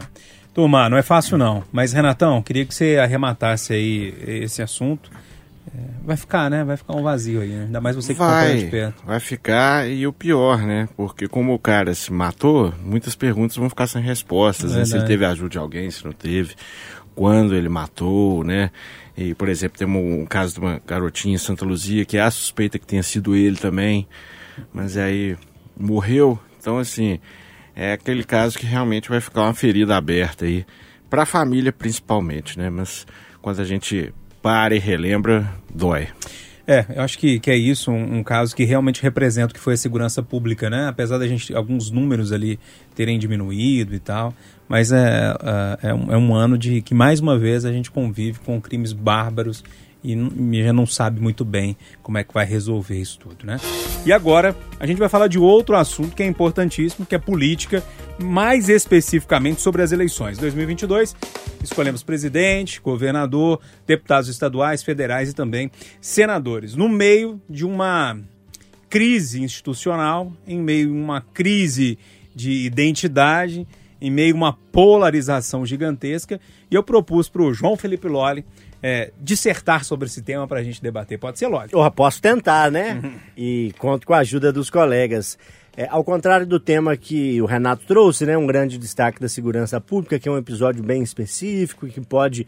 Turma, 0.54 0.90
não 0.90 0.98
é 0.98 1.02
fácil 1.02 1.38
não. 1.38 1.64
Mas, 1.72 1.94
Renatão, 1.94 2.42
queria 2.42 2.66
que 2.66 2.74
você 2.76 2.98
arrematasse 2.98 3.74
aí 3.74 4.14
esse 4.44 4.62
assunto. 4.62 5.10
É, 5.74 5.80
vai 6.04 6.18
ficar, 6.18 6.50
né? 6.50 6.64
Vai 6.64 6.76
ficar 6.76 6.96
um 6.96 7.04
vazio 7.04 7.40
aí, 7.42 7.50
né? 7.50 7.64
Ainda 7.66 7.80
mais 7.80 7.96
você 7.96 8.14
que 8.14 8.20
de 8.20 8.26
Vai, 8.26 8.66
perto. 8.66 9.06
vai 9.06 9.20
ficar, 9.20 9.90
e 9.90 10.06
o 10.06 10.12
pior, 10.12 10.60
né? 10.62 10.90
Porque 10.98 11.28
como 11.28 11.54
o 11.54 11.60
cara 11.60 11.94
se 11.94 12.12
matou, 12.12 12.74
muitas 12.84 13.16
perguntas 13.16 13.56
vão 13.56 13.70
ficar 13.70 13.88
sem 13.88 14.02
respostas, 14.02 14.76
né? 14.76 14.84
Se 14.84 14.98
ele 14.98 15.06
teve 15.06 15.24
ajuda 15.24 15.50
de 15.50 15.58
alguém, 15.58 15.90
se 15.90 16.04
não 16.04 16.12
teve, 16.12 16.56
quando 17.16 17.56
ele 17.56 17.70
matou, 17.70 18.44
né? 18.44 18.72
E, 19.16 19.34
por 19.36 19.48
exemplo, 19.48 19.78
tem 19.78 19.88
um, 19.88 20.22
um 20.22 20.26
caso 20.26 20.56
de 20.56 20.60
uma 20.60 20.82
garotinha 20.86 21.36
em 21.36 21.38
Santa 21.38 21.64
Luzia 21.64 22.04
que 22.06 22.18
há 22.18 22.30
suspeita 22.32 22.80
que 22.80 22.88
tenha 22.88 23.04
sido 23.04 23.36
ele 23.36 23.56
também, 23.56 24.08
mas 24.74 24.98
aí 24.98 25.38
morreu. 25.78 26.40
Então, 26.60 26.78
assim, 26.78 27.20
é 27.82 27.94
aquele 27.94 28.24
caso 28.24 28.60
que 28.60 28.66
realmente 28.68 29.10
vai 29.10 29.20
ficar 29.20 29.42
uma 29.42 29.56
ferida 29.56 29.96
aberta 29.98 30.46
aí, 30.46 30.64
pra 31.10 31.26
família 31.26 31.74
principalmente, 31.74 32.58
né? 32.60 32.70
Mas 32.70 33.08
quando 33.42 33.60
a 33.60 33.66
gente 33.66 34.14
para 34.40 34.76
e 34.76 34.80
relembra, 34.80 35.52
dói. 35.74 36.08
É, 36.68 36.86
eu 36.96 37.02
acho 37.02 37.18
que, 37.18 37.40
que 37.40 37.50
é 37.50 37.58
isso, 37.58 37.92
um, 37.92 38.20
um 38.20 38.24
caso 38.24 38.56
que 38.56 38.64
realmente 38.64 39.02
representa 39.02 39.52
o 39.52 39.54
que 39.56 39.60
foi 39.60 39.74
a 39.74 39.78
segurança 39.78 40.22
pública, 40.22 40.70
né? 40.70 40.88
Apesar 40.90 41.18
da 41.18 41.28
gente, 41.28 41.56
alguns 41.56 41.90
números 41.90 42.32
ali 42.32 42.60
terem 42.94 43.18
diminuído 43.18 43.96
e 43.96 44.00
tal, 44.00 44.32
mas 44.70 44.92
é, 44.92 45.36
é, 45.82 45.90
é 45.90 45.94
um, 45.94 46.12
é 46.12 46.18
um 46.18 46.36
ano 46.36 46.60
de 46.60 46.84
que, 46.84 46.94
mais 46.94 47.20
uma 47.20 47.38
vez, 47.38 47.66
a 47.66 47.74
gente 47.74 47.90
convive 47.90 48.40
com 48.42 48.62
crimes 48.62 48.94
bárbaros 48.94 49.64
e 50.04 50.16
já 50.64 50.74
não 50.74 50.86
sabe 50.86 51.22
muito 51.22 51.46
bem 51.46 51.78
como 52.02 52.18
é 52.18 52.24
que 52.24 52.34
vai 52.34 52.46
resolver 52.46 53.00
isso 53.00 53.20
tudo, 53.20 53.46
né? 53.46 53.60
E 54.06 54.12
agora 54.12 54.56
a 54.80 54.88
gente 54.88 54.98
vai 54.98 55.10
falar 55.10 55.28
de 55.28 55.38
outro 55.38 55.76
assunto 55.76 56.16
que 56.16 56.24
é 56.24 56.26
importantíssimo, 56.26 57.06
que 57.06 57.14
é 57.14 57.20
política, 57.20 57.84
mais 58.20 58.68
especificamente 58.68 59.62
sobre 59.62 59.82
as 59.82 59.92
eleições. 59.92 60.38
2022, 60.40 61.16
escolhemos 61.64 62.02
presidente, 62.02 62.82
governador, 62.82 63.60
deputados 63.86 64.28
estaduais, 64.28 64.82
federais 64.82 65.30
e 65.30 65.34
também 65.34 65.70
senadores. 66.00 66.76
No 66.76 66.90
meio 66.90 67.40
de 67.48 67.64
uma 67.64 68.20
crise 68.90 69.42
institucional, 69.42 70.34
em 70.48 70.60
meio 70.60 70.90
a 70.90 70.94
uma 70.94 71.22
crise 71.22 71.98
de 72.36 72.66
identidade, 72.66 73.68
em 74.02 74.10
meio 74.10 74.34
a 74.34 74.38
uma 74.38 74.54
polarização 74.54 75.66
gigantesca, 75.66 76.42
e 76.70 76.76
eu 76.76 76.84
propus 76.84 77.30
para 77.30 77.44
o 77.44 77.54
João 77.54 77.78
Felipe 77.78 78.08
Lolli 78.08 78.44
é, 78.82 79.12
dissertar 79.20 79.84
sobre 79.84 80.08
esse 80.08 80.22
tema 80.22 80.48
para 80.48 80.60
a 80.60 80.64
gente 80.64 80.82
debater. 80.82 81.18
Pode 81.20 81.38
ser, 81.40 81.48
Lolli? 81.48 81.70
Eu 81.72 81.92
posso 81.92 82.22
tentar, 82.22 82.72
né? 82.72 83.02
E 83.38 83.74
conto 83.78 84.06
com 84.08 84.14
a 84.14 84.20
ajuda 84.20 84.52
dos 84.52 84.70
colegas. 84.70 85.38
É, 85.78 85.88
ao 85.90 86.04
contrário 86.04 86.46
do 86.46 86.60
tema 86.60 86.98
que 86.98 87.42
o 87.42 87.46
Renato 87.46 87.86
trouxe, 87.86 88.26
né? 88.26 88.38
Um 88.38 88.46
grande 88.48 88.78
destaque 88.78 89.22
da 89.22 89.30
segurança 89.30 89.80
pública, 89.80 90.20
que 90.20 90.28
é 90.28 90.32
um 90.32 90.38
episódio 90.38 90.84
bem 90.84 91.02
específico 91.02 91.88
que 91.88 92.02
pode 92.02 92.46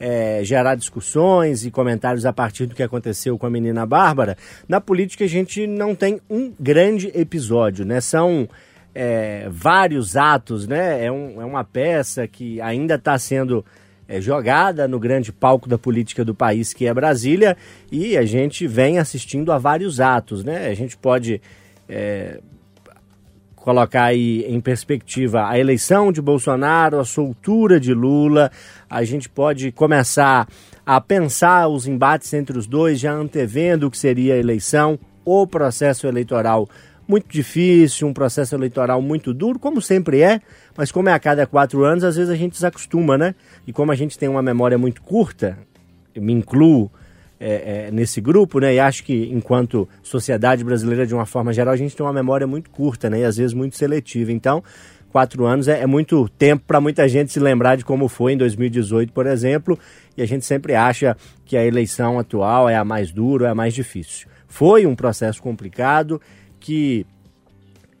é, 0.00 0.40
gerar 0.42 0.74
discussões 0.74 1.64
e 1.64 1.70
comentários 1.70 2.26
a 2.26 2.32
partir 2.32 2.66
do 2.66 2.74
que 2.74 2.82
aconteceu 2.82 3.38
com 3.38 3.46
a 3.46 3.50
menina 3.50 3.86
Bárbara. 3.86 4.36
Na 4.68 4.80
política 4.80 5.24
a 5.24 5.28
gente 5.28 5.66
não 5.68 5.94
tem 5.94 6.20
um 6.28 6.52
grande 6.58 7.12
episódio, 7.14 7.84
né? 7.84 8.00
São 8.00 8.48
é, 8.92 9.46
vários 9.50 10.16
atos, 10.16 10.66
né? 10.66 11.04
É, 11.04 11.12
um- 11.12 11.40
é 11.40 11.44
uma 11.44 11.62
peça 11.62 12.26
que 12.26 12.60
ainda 12.60 12.96
está 12.96 13.16
sendo 13.18 13.64
é, 14.08 14.20
jogada 14.20 14.86
no 14.86 14.98
grande 14.98 15.32
palco 15.32 15.68
da 15.68 15.78
política 15.78 16.24
do 16.24 16.34
país, 16.34 16.72
que 16.72 16.86
é 16.86 16.94
Brasília, 16.94 17.56
e 17.90 18.16
a 18.16 18.24
gente 18.24 18.66
vem 18.66 18.98
assistindo 18.98 19.52
a 19.52 19.58
vários 19.58 20.00
atos, 20.00 20.44
né? 20.44 20.68
A 20.68 20.74
gente 20.74 20.96
pode 20.96 21.40
é, 21.88 22.40
colocar 23.56 24.04
aí 24.04 24.44
em 24.46 24.60
perspectiva 24.60 25.48
a 25.48 25.58
eleição 25.58 26.12
de 26.12 26.20
Bolsonaro, 26.20 27.00
a 27.00 27.04
soltura 27.04 27.80
de 27.80 27.94
Lula, 27.94 28.50
a 28.90 29.04
gente 29.04 29.28
pode 29.28 29.72
começar 29.72 30.46
a 30.84 31.00
pensar 31.00 31.68
os 31.68 31.86
embates 31.86 32.32
entre 32.34 32.58
os 32.58 32.66
dois, 32.66 33.00
já 33.00 33.12
antevendo 33.12 33.86
o 33.86 33.90
que 33.90 33.96
seria 33.96 34.34
a 34.34 34.38
eleição, 34.38 34.98
o 35.24 35.46
processo 35.46 36.06
eleitoral 36.06 36.68
muito 37.06 37.26
difícil, 37.28 38.08
um 38.08 38.12
processo 38.12 38.54
eleitoral 38.54 39.00
muito 39.02 39.32
duro, 39.34 39.58
como 39.58 39.80
sempre 39.80 40.22
é, 40.22 40.40
mas 40.76 40.90
como 40.90 41.08
é 41.08 41.12
a 41.12 41.18
cada 41.18 41.46
quatro 41.46 41.84
anos, 41.84 42.04
às 42.04 42.16
vezes 42.16 42.30
a 42.30 42.36
gente 42.36 42.52
desacostuma, 42.52 43.18
né? 43.18 43.34
E 43.66 43.72
como 43.72 43.92
a 43.92 43.94
gente 43.94 44.18
tem 44.18 44.28
uma 44.28 44.42
memória 44.42 44.78
muito 44.78 45.02
curta, 45.02 45.58
eu 46.14 46.22
me 46.22 46.32
incluo 46.32 46.90
é, 47.38 47.86
é, 47.86 47.90
nesse 47.90 48.20
grupo, 48.20 48.58
né? 48.58 48.74
E 48.74 48.80
acho 48.80 49.04
que 49.04 49.28
enquanto 49.30 49.88
sociedade 50.02 50.64
brasileira, 50.64 51.06
de 51.06 51.14
uma 51.14 51.26
forma 51.26 51.52
geral, 51.52 51.74
a 51.74 51.76
gente 51.76 51.96
tem 51.96 52.04
uma 52.04 52.12
memória 52.12 52.46
muito 52.46 52.70
curta, 52.70 53.10
né? 53.10 53.20
E 53.20 53.24
às 53.24 53.36
vezes 53.36 53.52
muito 53.52 53.76
seletiva. 53.76 54.32
Então, 54.32 54.62
quatro 55.10 55.44
anos 55.44 55.68
é, 55.68 55.80
é 55.80 55.86
muito 55.86 56.28
tempo 56.28 56.64
para 56.66 56.80
muita 56.80 57.08
gente 57.08 57.32
se 57.32 57.38
lembrar 57.38 57.76
de 57.76 57.84
como 57.84 58.08
foi 58.08 58.32
em 58.32 58.36
2018, 58.36 59.12
por 59.12 59.26
exemplo. 59.26 59.78
E 60.16 60.22
a 60.22 60.26
gente 60.26 60.44
sempre 60.44 60.74
acha 60.74 61.16
que 61.44 61.56
a 61.56 61.64
eleição 61.64 62.18
atual 62.18 62.68
é 62.68 62.76
a 62.76 62.84
mais 62.84 63.12
dura, 63.12 63.48
é 63.48 63.50
a 63.50 63.54
mais 63.54 63.74
difícil. 63.74 64.28
Foi 64.48 64.86
um 64.86 64.94
processo 64.94 65.42
complicado 65.42 66.20
que 66.64 67.06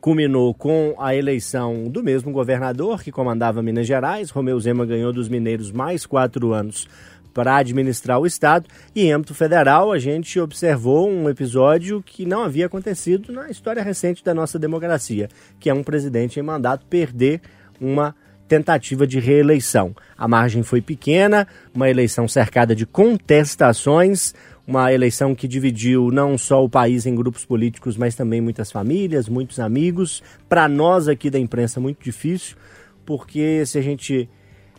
culminou 0.00 0.54
com 0.54 0.94
a 0.98 1.14
eleição 1.14 1.84
do 1.84 2.02
mesmo 2.02 2.32
governador 2.32 3.02
que 3.02 3.12
comandava 3.12 3.62
Minas 3.62 3.86
Gerais. 3.86 4.30
Romeu 4.30 4.58
Zema 4.58 4.86
ganhou 4.86 5.12
dos 5.12 5.28
mineiros 5.28 5.70
mais 5.70 6.06
quatro 6.06 6.54
anos 6.54 6.88
para 7.34 7.56
administrar 7.56 8.18
o 8.18 8.24
Estado. 8.24 8.66
E 8.94 9.02
em 9.02 9.12
âmbito 9.12 9.34
federal, 9.34 9.92
a 9.92 9.98
gente 9.98 10.40
observou 10.40 11.10
um 11.10 11.28
episódio 11.28 12.02
que 12.02 12.24
não 12.24 12.42
havia 12.42 12.64
acontecido 12.64 13.34
na 13.34 13.50
história 13.50 13.82
recente 13.82 14.24
da 14.24 14.32
nossa 14.32 14.58
democracia, 14.58 15.28
que 15.60 15.68
é 15.68 15.74
um 15.74 15.84
presidente 15.84 16.40
em 16.40 16.42
mandato 16.42 16.86
perder 16.86 17.42
uma 17.78 18.14
tentativa 18.48 19.06
de 19.06 19.20
reeleição. 19.20 19.94
A 20.16 20.26
margem 20.26 20.62
foi 20.62 20.80
pequena, 20.80 21.46
uma 21.74 21.90
eleição 21.90 22.26
cercada 22.26 22.74
de 22.74 22.86
contestações, 22.86 24.34
uma 24.66 24.92
eleição 24.92 25.34
que 25.34 25.46
dividiu 25.46 26.10
não 26.10 26.38
só 26.38 26.64
o 26.64 26.68
país 26.68 27.04
em 27.06 27.14
grupos 27.14 27.44
políticos, 27.44 27.96
mas 27.96 28.14
também 28.14 28.40
muitas 28.40 28.72
famílias, 28.72 29.28
muitos 29.28 29.60
amigos. 29.60 30.22
Para 30.48 30.68
nós 30.68 31.06
aqui 31.06 31.28
da 31.28 31.38
imprensa, 31.38 31.80
muito 31.80 32.02
difícil, 32.02 32.56
porque 33.04 33.64
se 33.66 33.78
a 33.78 33.82
gente 33.82 34.28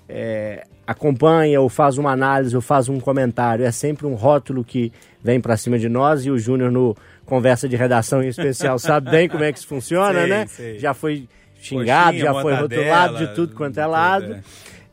é, 0.10 0.66
acompanha 0.88 1.62
ou 1.62 1.70
faz 1.70 1.98
uma 1.98 2.12
análise 2.12 2.56
ou 2.56 2.62
faz 2.62 2.90
um 2.90 3.00
comentário, 3.00 3.64
é 3.64 3.72
sempre 3.72 4.08
um 4.08 4.16
rótulo 4.16 4.64
que 4.64 4.92
vem 5.24 5.40
para 5.40 5.56
cima 5.58 5.78
de 5.78 5.90
nós 5.90 6.26
e 6.26 6.32
o 6.32 6.38
Júnior 6.38 6.72
no 6.72 6.96
conversa 7.26 7.68
de 7.68 7.76
redação 7.76 8.24
em 8.24 8.28
especial 8.28 8.78
sabe 8.80 9.10
bem 9.10 9.28
como 9.28 9.44
é 9.44 9.52
que 9.52 9.58
isso 9.60 9.68
funciona, 9.68 10.22
Sei, 10.22 10.30
né? 10.30 10.48
sei. 10.48 10.80
Já 10.80 10.94
foi 10.94 11.28
xingado, 11.60 12.18
Coxinha, 12.18 12.34
já 12.34 12.42
foi 12.42 12.54
rotulado 12.56 13.18
de 13.18 13.36
tudo 13.36 13.56
quanto 13.56 13.80
é 13.80 13.86
lado. 13.86 14.34
é. 14.34 14.42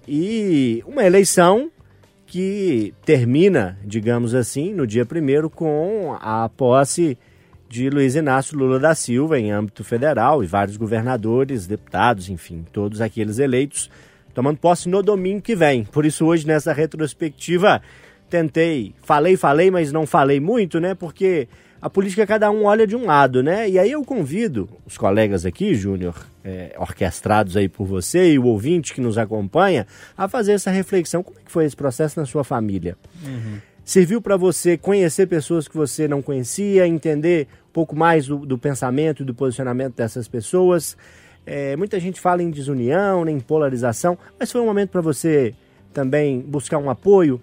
E 0.08 0.82
uma 0.86 1.04
eleição 1.04 1.70
que 2.32 2.94
termina, 3.04 3.78
digamos 3.84 4.34
assim, 4.34 4.72
no 4.72 4.86
dia 4.86 5.04
primeiro 5.04 5.50
com 5.50 6.16
a 6.18 6.48
posse 6.48 7.18
de 7.68 7.90
Luiz 7.90 8.14
Inácio 8.14 8.56
Lula 8.56 8.78
da 8.78 8.94
Silva 8.94 9.38
em 9.38 9.50
âmbito 9.50 9.84
federal 9.84 10.42
e 10.42 10.46
vários 10.46 10.78
governadores, 10.78 11.66
deputados, 11.66 12.30
enfim, 12.30 12.64
todos 12.72 13.02
aqueles 13.02 13.38
eleitos 13.38 13.90
tomando 14.32 14.56
posse 14.56 14.88
no 14.88 15.02
domingo 15.02 15.42
que 15.42 15.54
vem. 15.54 15.84
Por 15.84 16.06
isso 16.06 16.24
hoje 16.24 16.46
nessa 16.46 16.72
retrospectiva 16.72 17.82
tentei, 18.30 18.94
falei, 19.02 19.36
falei, 19.36 19.70
mas 19.70 19.92
não 19.92 20.06
falei 20.06 20.40
muito, 20.40 20.80
né? 20.80 20.94
Porque 20.94 21.46
a 21.82 21.90
política 21.90 22.24
cada 22.24 22.48
um 22.48 22.64
olha 22.64 22.86
de 22.86 22.94
um 22.94 23.06
lado, 23.06 23.42
né? 23.42 23.68
E 23.68 23.76
aí 23.76 23.90
eu 23.90 24.04
convido 24.04 24.68
os 24.86 24.96
colegas 24.96 25.44
aqui, 25.44 25.74
Júnior, 25.74 26.14
é, 26.44 26.76
orquestrados 26.78 27.56
aí 27.56 27.68
por 27.68 27.84
você 27.84 28.34
e 28.34 28.38
o 28.38 28.46
ouvinte 28.46 28.94
que 28.94 29.00
nos 29.00 29.18
acompanha, 29.18 29.84
a 30.16 30.28
fazer 30.28 30.52
essa 30.52 30.70
reflexão. 30.70 31.24
Como 31.24 31.36
é 31.40 31.42
que 31.44 31.50
foi 31.50 31.64
esse 31.64 31.74
processo 31.74 32.20
na 32.20 32.24
sua 32.24 32.44
família? 32.44 32.96
Serviu 33.84 34.22
para 34.22 34.36
você 34.36 34.78
conhecer 34.78 35.26
pessoas 35.26 35.66
que 35.66 35.76
você 35.76 36.06
não 36.06 36.22
conhecia, 36.22 36.86
entender 36.86 37.48
um 37.70 37.72
pouco 37.72 37.96
mais 37.96 38.28
do, 38.28 38.46
do 38.46 38.56
pensamento 38.56 39.24
e 39.24 39.26
do 39.26 39.34
posicionamento 39.34 39.96
dessas 39.96 40.28
pessoas? 40.28 40.96
É, 41.44 41.74
muita 41.74 41.98
gente 41.98 42.20
fala 42.20 42.44
em 42.44 42.50
desunião, 42.52 43.28
em 43.28 43.40
polarização, 43.40 44.16
mas 44.38 44.52
foi 44.52 44.60
um 44.60 44.66
momento 44.66 44.90
para 44.90 45.00
você 45.00 45.52
também 45.92 46.38
buscar 46.40 46.78
um 46.78 46.88
apoio, 46.88 47.40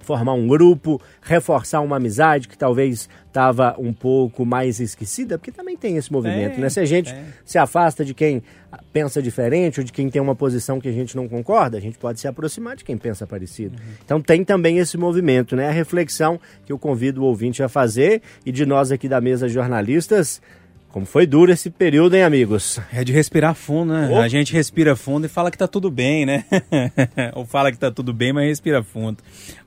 formar 0.00 0.34
um 0.34 0.46
grupo, 0.46 1.00
reforçar 1.22 1.80
uma 1.80 1.96
amizade 1.96 2.48
que 2.48 2.56
talvez 2.56 3.08
estava 3.26 3.76
um 3.78 3.92
pouco 3.92 4.44
mais 4.44 4.80
esquecida, 4.80 5.38
porque 5.38 5.52
também 5.52 5.76
tem 5.76 5.96
esse 5.96 6.12
movimento, 6.12 6.60
né? 6.60 6.68
Se 6.68 6.80
a 6.80 6.84
gente 6.84 7.14
se 7.44 7.58
afasta 7.58 8.04
de 8.04 8.12
quem 8.12 8.42
pensa 8.92 9.22
diferente 9.22 9.80
ou 9.80 9.84
de 9.84 9.92
quem 9.92 10.08
tem 10.08 10.20
uma 10.20 10.34
posição 10.34 10.80
que 10.80 10.88
a 10.88 10.92
gente 10.92 11.16
não 11.16 11.28
concorda, 11.28 11.78
a 11.78 11.80
gente 11.80 11.98
pode 11.98 12.20
se 12.20 12.26
aproximar 12.26 12.76
de 12.76 12.84
quem 12.84 12.96
pensa 12.96 13.26
parecido. 13.26 13.78
Então 14.04 14.20
tem 14.20 14.44
também 14.44 14.78
esse 14.78 14.96
movimento, 14.96 15.54
né? 15.54 15.68
A 15.68 15.72
reflexão 15.72 16.40
que 16.66 16.72
eu 16.72 16.78
convido 16.78 17.22
o 17.22 17.24
ouvinte 17.24 17.62
a 17.62 17.68
fazer 17.68 18.20
e 18.44 18.50
de 18.50 18.66
nós 18.66 18.90
aqui 18.90 19.08
da 19.08 19.20
mesa 19.20 19.48
jornalistas, 19.48 20.42
como 20.92 21.06
foi 21.06 21.26
duro 21.26 21.52
esse 21.52 21.70
período, 21.70 22.14
hein, 22.14 22.22
amigos? 22.22 22.80
É 22.92 23.04
de 23.04 23.12
respirar 23.12 23.54
fundo, 23.54 23.92
né? 23.92 24.08
Opa. 24.10 24.20
A 24.20 24.28
gente 24.28 24.52
respira 24.52 24.96
fundo 24.96 25.26
e 25.26 25.28
fala 25.28 25.50
que 25.50 25.58
tá 25.58 25.68
tudo 25.68 25.90
bem, 25.90 26.26
né? 26.26 26.44
Ou 27.34 27.44
fala 27.44 27.70
que 27.70 27.78
tá 27.78 27.90
tudo 27.90 28.12
bem, 28.12 28.32
mas 28.32 28.46
respira 28.46 28.82
fundo. 28.82 29.18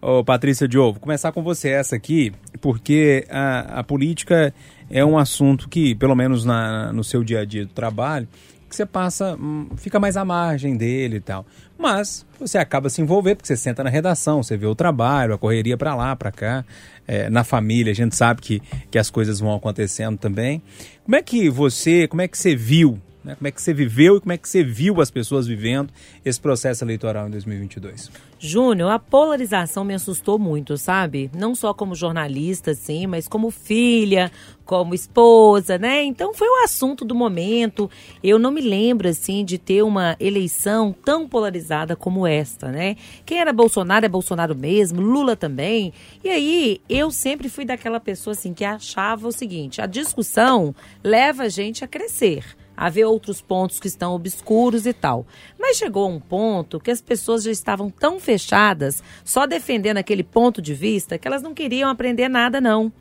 Ô, 0.02 0.24
Patrícia 0.24 0.68
Diogo, 0.68 0.94
vou 0.94 1.02
começar 1.02 1.32
com 1.32 1.42
você 1.42 1.70
essa 1.70 1.96
aqui, 1.96 2.34
porque 2.60 3.26
a, 3.30 3.80
a 3.80 3.84
política 3.84 4.54
é 4.90 5.04
um 5.04 5.18
assunto 5.18 5.70
que, 5.70 5.96
pelo 5.96 6.16
menos 6.16 6.44
na, 6.44 6.92
no 6.92 7.04
seu 7.04 7.24
dia 7.24 7.40
a 7.40 7.46
dia 7.46 7.66
do 7.66 7.72
trabalho, 7.72 8.28
você 8.76 8.86
passa, 8.86 9.36
hum, 9.36 9.70
fica 9.78 10.00
mais 10.00 10.18
à 10.18 10.26
margem 10.26 10.76
dele 10.76 11.18
e 11.18 11.20
tal. 11.20 11.46
Mas 11.78 12.26
você 12.40 12.58
acaba 12.58 12.90
se 12.90 13.02
envolvendo, 13.02 13.38
porque 13.38 13.48
você 13.48 13.58
senta 13.58 13.84
na 13.84 13.90
redação, 13.90 14.42
você 14.42 14.56
vê 14.58 14.66
o 14.66 14.76
trabalho, 14.76 15.34
a 15.34 15.38
correria 15.38 15.78
pra 15.78 15.96
lá, 15.96 16.16
pra 16.16 16.32
cá. 16.32 16.66
É, 17.08 17.30
na 17.30 17.44
família, 17.44 17.92
a 17.92 17.96
gente 17.96 18.16
sabe 18.16 18.42
que, 18.42 18.62
que 18.90 18.98
as 18.98 19.10
coisas 19.10 19.40
vão 19.40 19.54
acontecendo 19.54 20.18
também. 20.18 20.62
Como 21.04 21.16
é 21.16 21.22
que 21.22 21.50
você, 21.50 22.08
como 22.08 22.22
é 22.22 22.28
que 22.28 22.38
você 22.38 22.56
viu 22.56 23.00
Né? 23.24 23.36
Como 23.36 23.48
é 23.48 23.52
que 23.52 23.62
você 23.62 23.74
viveu 23.74 24.18
e 24.18 24.20
como 24.20 24.34
é 24.34 24.38
que 24.38 24.50
você 24.50 24.64
viu 24.64 25.00
as 25.00 25.10
pessoas 25.10 25.48
vivendo 25.48 25.92
esse 26.26 26.40
processo 26.40 26.84
eleitoral 26.84 27.28
em 27.28 27.32
2022? 27.32 28.12
Júnior, 28.38 28.92
a 28.92 29.00
polarização 29.00 29.86
me 29.86 29.94
assustou 29.94 30.38
muito, 30.38 30.76
sabe? 30.78 31.32
Não 31.34 31.56
só 31.56 31.74
como 31.74 31.96
jornalista, 31.96 32.72
assim, 32.72 33.08
mas 33.08 33.26
como 33.26 33.50
filha, 33.50 34.30
como 34.66 34.94
esposa, 34.94 35.78
né? 35.78 36.04
Então 36.04 36.34
foi 36.34 36.50
o 36.50 36.64
assunto 36.66 37.06
do 37.06 37.16
momento. 37.16 37.90
Eu 38.22 38.38
não 38.38 38.52
me 38.52 38.60
lembro, 38.60 39.08
assim, 39.08 39.46
de 39.46 39.58
ter 39.58 39.82
uma 39.84 40.18
eleição 40.20 40.94
tão 41.06 41.26
polarizada 41.28 41.96
como 41.96 42.28
esta, 42.28 42.70
né? 42.70 42.98
Quem 43.26 43.40
era 43.40 43.54
Bolsonaro 43.54 44.06
é 44.06 44.10
Bolsonaro 44.10 44.54
mesmo, 44.54 45.00
Lula 45.00 45.38
também. 45.38 45.94
E 46.22 46.30
aí, 46.30 46.82
eu 46.90 47.12
sempre 47.12 47.48
fui 47.48 47.64
daquela 47.64 48.00
pessoa, 48.02 48.34
assim, 48.34 48.54
que 48.54 48.66
achava 48.66 49.26
o 49.26 49.32
seguinte: 49.32 49.82
a 49.82 49.86
discussão 49.86 50.76
leva 51.02 51.44
a 51.44 51.50
gente 51.50 51.86
a 51.86 51.88
crescer 51.88 52.44
a 52.76 52.90
ver 52.90 53.06
outros 53.06 53.42
pontos 53.42 53.80
que 53.80 53.88
estão 53.88 54.14
obscuros 54.14 54.86
e 54.86 54.94
tal. 54.94 55.26
Mas 55.60 55.78
chegou 55.78 56.10
um 56.10 56.20
ponto 56.20 56.80
que 56.80 56.92
as 56.92 57.02
pessoas 57.02 57.44
já 57.44 57.52
estavam 57.52 57.90
tão 57.90 58.20
fechadas, 58.20 59.04
só 59.24 59.46
defendendo 59.46 59.98
aquele 59.98 60.24
ponto 60.24 60.62
de 60.62 60.74
vista, 60.74 61.18
que 61.18 61.28
elas 61.28 61.42
não 61.42 61.54
queriam 61.54 61.90
aprender 61.90 62.28
nada, 62.28 62.60
não. 62.60 62.92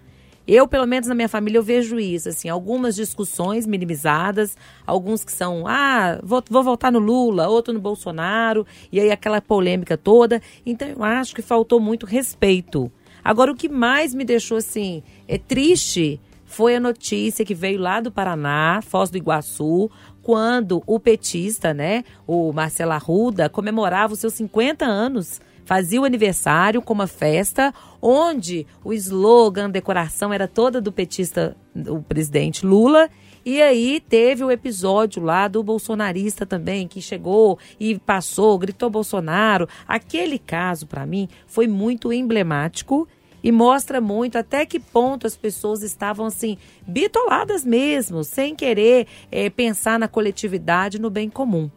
Eu, 0.46 0.66
pelo 0.66 0.87
menos 0.87 1.08
na 1.08 1.14
minha 1.14 1.28
família, 1.28 1.58
eu 1.58 1.62
vejo 1.62 2.00
isso, 2.00 2.28
assim, 2.28 2.48
algumas 2.48 2.96
discussões 2.96 3.64
minimizadas, 3.64 4.56
alguns 4.85 5.24
que 5.24 5.30
são, 5.30 5.66
ah, 5.68 6.18
vou, 6.22 6.42
vou 6.50 6.64
votar 6.64 6.90
no 6.90 6.98
Lula, 6.98 7.48
outro 7.48 7.72
no 7.72 7.80
Bolsonaro, 7.80 8.66
e 8.90 8.98
aí 8.98 9.11
aquela 9.11 9.40
polêmica 9.40 9.96
toda. 9.96 10.42
Então, 10.66 10.88
eu 10.88 11.04
acho 11.04 11.35
que 11.35 11.42
faltou 11.42 11.78
muito 11.78 12.06
respeito. 12.06 12.90
Agora, 13.22 13.52
o 13.52 13.54
que 13.54 13.68
mais 13.68 14.12
me 14.14 14.24
deixou, 14.24 14.56
assim, 14.56 15.04
é 15.28 15.38
triste 15.38 16.20
foi 16.52 16.76
a 16.76 16.80
notícia 16.80 17.46
que 17.46 17.54
veio 17.54 17.80
lá 17.80 17.98
do 17.98 18.12
Paraná, 18.12 18.80
Foz 18.82 19.08
do 19.08 19.16
Iguaçu, 19.16 19.90
quando 20.22 20.82
o 20.86 21.00
petista, 21.00 21.72
né, 21.72 22.04
o 22.26 22.52
Marcelo 22.52 22.92
Arruda, 22.92 23.48
comemorava 23.48 24.12
os 24.12 24.18
seus 24.18 24.34
50 24.34 24.84
anos. 24.84 25.40
Fazia 25.64 26.00
o 26.00 26.04
aniversário 26.04 26.82
com 26.82 26.92
uma 26.92 27.06
festa 27.06 27.72
onde 28.02 28.66
o 28.84 28.92
slogan, 28.92 29.66
a 29.66 29.68
decoração 29.68 30.30
era 30.30 30.46
toda 30.46 30.80
do 30.80 30.92
petista, 30.92 31.56
o 31.74 32.02
presidente 32.02 32.66
Lula. 32.66 33.08
E 33.46 33.62
aí 33.62 33.98
teve 33.98 34.44
o 34.44 34.50
episódio 34.50 35.22
lá 35.22 35.48
do 35.48 35.62
bolsonarista 35.62 36.44
também, 36.44 36.86
que 36.86 37.00
chegou 37.00 37.58
e 37.80 37.98
passou, 37.98 38.58
gritou 38.58 38.90
Bolsonaro. 38.90 39.66
Aquele 39.88 40.38
caso, 40.38 40.86
para 40.86 41.06
mim, 41.06 41.28
foi 41.46 41.66
muito 41.66 42.12
emblemático 42.12 43.08
e 43.42 43.50
mostra 43.50 44.00
muito 44.00 44.38
até 44.38 44.64
que 44.64 44.78
ponto 44.78 45.26
as 45.26 45.37
pessoas 45.37 45.83
estavam 45.83 46.26
assim 46.26 46.57
bitoladas 46.87 47.64
mesmo, 47.64 48.22
sem 48.22 48.55
querer 48.55 49.07
eh, 49.31 49.50
pensar 49.50 49.98
na 49.98 50.09
coletividade, 50.09 51.00
no 51.00 51.11
bem 51.11 51.28
comum. 51.28 51.70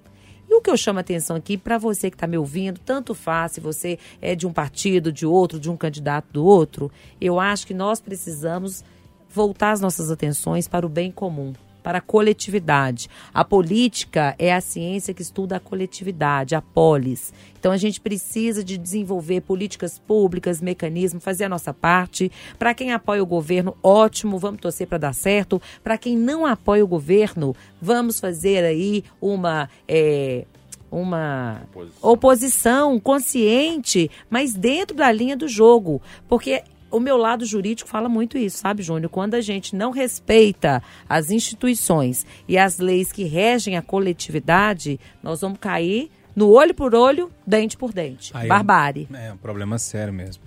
E 0.48 0.54
o 0.54 0.62
que 0.62 0.70
eu 0.70 0.78
chamo 0.78 1.00
a 1.00 1.02
atenção 1.02 1.36
aqui 1.36 1.58
para 1.58 1.78
você 1.78 2.10
que 2.10 2.16
está 2.16 2.28
me 2.28 2.38
ouvindo, 2.38 2.80
tanto 2.80 3.16
faz 3.16 3.54
se 3.54 3.60
você 3.60 3.98
é 4.22 4.36
de 4.36 4.46
um 4.46 4.54
partido, 4.54 5.12
de 5.12 5.26
outro, 5.26 5.60
de 5.60 5.70
um 5.70 5.78
candidato 5.78 6.28
do 6.32 6.46
outro, 6.46 6.92
eu 7.20 7.40
acho 7.40 7.66
que 7.66 7.74
nós 7.74 8.00
precisamos 8.00 8.84
voltar 9.28 9.72
as 9.72 9.82
nossas 9.82 10.12
atenções 10.12 10.68
para 10.68 10.86
o 10.86 10.90
bem 10.90 11.12
comum, 11.12 11.54
para 11.86 12.00
a 12.00 12.02
coletividade. 12.02 13.08
A 13.32 13.46
política 13.46 14.34
é 14.40 14.52
a 14.52 14.60
ciência 14.60 15.14
que 15.14 15.22
estuda 15.22 15.58
a 15.58 15.60
coletividade, 15.60 16.56
a 16.56 16.62
polis. 16.62 17.32
Então 17.60 17.72
a 17.72 17.78
gente 17.78 18.02
precisa 18.02 18.64
de 18.64 18.76
desenvolver 18.76 19.42
políticas 19.42 20.00
públicas, 20.00 20.60
mecanismos, 20.62 21.24
fazer 21.24 21.44
a 21.44 21.50
nossa 21.50 21.72
parte. 21.72 22.32
Para 22.58 22.74
quem 22.74 22.92
apoia 22.92 23.22
o 23.22 23.26
governo, 23.26 23.78
ótimo, 23.84 24.40
vamos 24.40 24.62
torcer 24.62 24.88
para 24.88 24.98
dar 24.98 25.14
certo. 25.14 25.62
Para 25.84 25.96
quem 25.96 26.18
não 26.18 26.44
apoia 26.44 26.84
o 26.84 26.88
governo, 26.88 27.56
vamos 27.80 28.20
fazer 28.20 28.64
aí 28.64 29.04
uma 29.22 29.70
é, 29.88 30.46
uma 30.92 31.62
Oposição. 31.72 32.12
oposição 32.12 33.00
consciente, 33.00 34.10
mas 34.28 34.56
dentro 34.56 34.98
da 34.98 35.12
linha 35.12 35.38
do 35.38 35.48
jogo, 35.48 36.02
porque 36.28 36.64
o 36.92 37.00
meu 37.00 37.18
lado 37.18 37.46
jurídico 37.46 37.90
fala 37.90 38.08
muito 38.08 38.38
isso, 38.38 38.58
sabe, 38.60 38.82
Júnior? 38.84 39.10
Quando 39.10 39.36
a 39.36 39.42
gente 39.42 39.76
não 39.76 39.92
respeita 39.92 40.82
as 41.10 41.30
instituições 41.30 42.26
e 42.48 42.58
as 42.58 42.78
leis 42.80 43.12
que 43.12 43.24
regem 43.24 43.76
a 43.78 43.82
coletividade, 43.82 45.00
nós 45.22 45.42
vamos 45.42 45.58
cair 45.60 46.10
no 46.36 46.50
olho 46.50 46.74
por 46.74 46.94
olho, 46.94 47.32
dente 47.46 47.78
por 47.78 47.94
dente. 47.94 48.32
Aí 48.34 48.44
é 48.44 48.46
um- 48.46 48.50
Barbárie. 48.50 49.08
É 49.14 49.32
um 49.34 49.38
problema 49.38 49.78
sério 49.78 50.14
mesmo. 50.14 50.44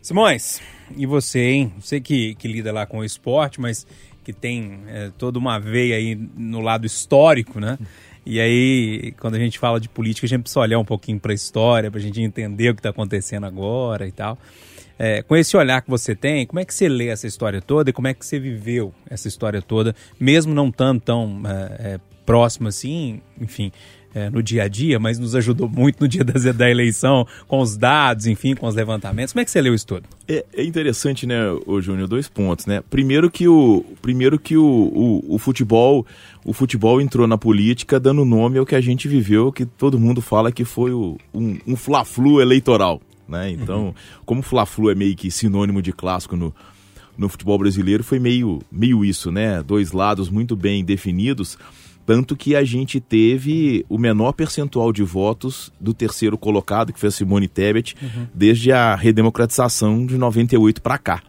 Simões, 0.00 0.60
e 0.96 1.06
você, 1.06 1.40
hein? 1.50 1.72
Você 1.80 2.00
que, 2.00 2.34
que 2.34 2.48
lida 2.48 2.72
lá 2.72 2.84
com 2.86 2.98
o 2.98 3.04
esporte, 3.04 3.60
mas 3.60 3.86
que 4.24 4.32
tem 4.32 4.80
é, 4.88 5.10
toda 5.16 5.38
uma 5.38 5.58
veia 5.60 5.96
aí 5.96 6.14
no 6.36 6.60
lado 6.60 6.86
histórico, 6.86 7.60
né? 7.60 7.78
E 8.24 8.40
aí, 8.40 9.12
quando 9.18 9.34
a 9.34 9.38
gente 9.38 9.58
fala 9.58 9.80
de 9.80 9.88
política, 9.88 10.26
a 10.26 10.28
gente 10.28 10.42
precisa 10.42 10.60
olhar 10.60 10.78
um 10.78 10.84
pouquinho 10.84 11.18
para 11.18 11.32
a 11.32 11.34
história, 11.34 11.90
para 11.90 11.98
a 11.98 12.02
gente 12.02 12.20
entender 12.20 12.70
o 12.70 12.74
que 12.74 12.78
está 12.80 12.90
acontecendo 12.90 13.46
agora 13.46 14.06
e 14.06 14.12
tal. 14.12 14.38
É, 14.98 15.22
com 15.22 15.36
esse 15.36 15.56
olhar 15.56 15.82
que 15.82 15.90
você 15.90 16.14
tem, 16.14 16.46
como 16.46 16.60
é 16.60 16.64
que 16.64 16.74
você 16.74 16.88
lê 16.88 17.08
essa 17.08 17.26
história 17.26 17.60
toda 17.60 17.90
e 17.90 17.92
como 17.92 18.08
é 18.08 18.14
que 18.14 18.24
você 18.24 18.38
viveu 18.38 18.92
essa 19.08 19.28
história 19.28 19.60
toda, 19.60 19.94
mesmo 20.18 20.54
não 20.54 20.70
tão, 20.70 20.98
tão 20.98 21.42
é, 21.44 21.94
é, 21.94 22.00
próximo 22.24 22.68
assim, 22.68 23.20
enfim, 23.40 23.72
é, 24.14 24.28
no 24.30 24.42
dia 24.42 24.64
a 24.64 24.68
dia, 24.68 24.98
mas 24.98 25.18
nos 25.18 25.34
ajudou 25.34 25.68
muito 25.68 26.00
no 26.00 26.08
dia 26.08 26.22
da, 26.24 26.52
da 26.52 26.70
eleição, 26.70 27.26
com 27.46 27.60
os 27.60 27.76
dados, 27.76 28.26
enfim, 28.26 28.54
com 28.54 28.66
os 28.66 28.74
levantamentos. 28.74 29.32
Como 29.32 29.40
é 29.40 29.44
que 29.44 29.50
você 29.50 29.60
leu 29.60 29.74
isso 29.74 29.86
tudo? 29.86 30.08
É, 30.28 30.44
é 30.54 30.64
interessante, 30.64 31.26
né, 31.26 31.38
o 31.66 31.80
Júnior, 31.80 32.08
dois 32.08 32.28
pontos, 32.28 32.66
né? 32.66 32.82
Primeiro 32.90 33.30
que 33.30 33.48
o 33.48 33.84
primeiro 34.00 34.38
que 34.38 34.56
o, 34.56 34.64
o, 34.64 35.34
o 35.34 35.38
futebol 35.38 36.06
o 36.44 36.52
futebol 36.52 37.00
entrou 37.00 37.26
na 37.26 37.38
política 37.38 38.00
dando 38.00 38.24
nome 38.24 38.58
ao 38.58 38.66
que 38.66 38.74
a 38.74 38.80
gente 38.80 39.06
viveu, 39.06 39.52
que 39.52 39.64
todo 39.64 39.98
mundo 39.98 40.20
fala 40.20 40.50
que 40.50 40.64
foi 40.64 40.92
o, 40.92 41.16
um, 41.32 41.58
um 41.66 41.76
fla-flu 41.76 42.40
eleitoral, 42.40 43.00
né? 43.32 43.50
Então, 43.50 43.94
como 44.24 44.40
o 44.40 44.44
fla-flu 44.44 44.90
é 44.90 44.94
meio 44.94 45.16
que 45.16 45.30
sinônimo 45.30 45.82
de 45.82 45.92
clássico 45.92 46.36
no, 46.36 46.54
no 47.18 47.28
futebol 47.28 47.58
brasileiro, 47.58 48.04
foi 48.04 48.20
meio, 48.20 48.60
meio 48.70 49.04
isso, 49.04 49.32
né? 49.32 49.62
Dois 49.62 49.90
lados 49.90 50.28
muito 50.28 50.54
bem 50.54 50.84
definidos, 50.84 51.58
tanto 52.06 52.36
que 52.36 52.54
a 52.54 52.62
gente 52.62 53.00
teve 53.00 53.84
o 53.88 53.96
menor 53.98 54.32
percentual 54.32 54.92
de 54.92 55.02
votos 55.02 55.72
do 55.80 55.94
terceiro 55.94 56.36
colocado, 56.36 56.92
que 56.92 57.00
foi 57.00 57.08
a 57.08 57.12
Simone 57.12 57.48
Tebet, 57.48 57.96
desde 58.34 58.70
a 58.72 58.94
redemocratização 58.94 60.04
de 60.06 60.16
98 60.18 60.82
para 60.82 60.98
cá. 60.98 61.22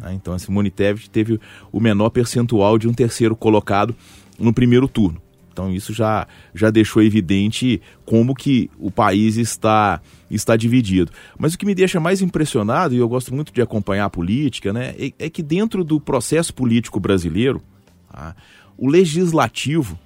né? 0.00 0.14
Então 0.14 0.34
a 0.34 0.38
Simone 0.38 0.70
Tebet 0.70 1.10
teve 1.10 1.38
o 1.70 1.80
menor 1.80 2.10
percentual 2.10 2.78
de 2.78 2.88
um 2.88 2.92
terceiro 2.92 3.36
colocado 3.36 3.94
no 4.38 4.52
primeiro 4.52 4.88
turno. 4.88 5.20
Então 5.60 5.70
isso 5.70 5.92
já, 5.92 6.26
já 6.54 6.70
deixou 6.70 7.02
evidente 7.02 7.82
como 8.06 8.34
que 8.34 8.70
o 8.78 8.90
país 8.90 9.36
está, 9.36 10.00
está 10.30 10.56
dividido. 10.56 11.12
Mas 11.38 11.52
o 11.52 11.58
que 11.58 11.66
me 11.66 11.74
deixa 11.74 12.00
mais 12.00 12.22
impressionado, 12.22 12.94
e 12.94 12.98
eu 12.98 13.06
gosto 13.06 13.34
muito 13.34 13.52
de 13.52 13.60
acompanhar 13.60 14.06
a 14.06 14.10
política, 14.10 14.72
né, 14.72 14.94
é, 14.98 15.12
é 15.18 15.28
que 15.28 15.42
dentro 15.42 15.84
do 15.84 16.00
processo 16.00 16.54
político 16.54 16.98
brasileiro, 16.98 17.62
tá, 18.10 18.34
o 18.78 18.88
legislativo 18.88 19.98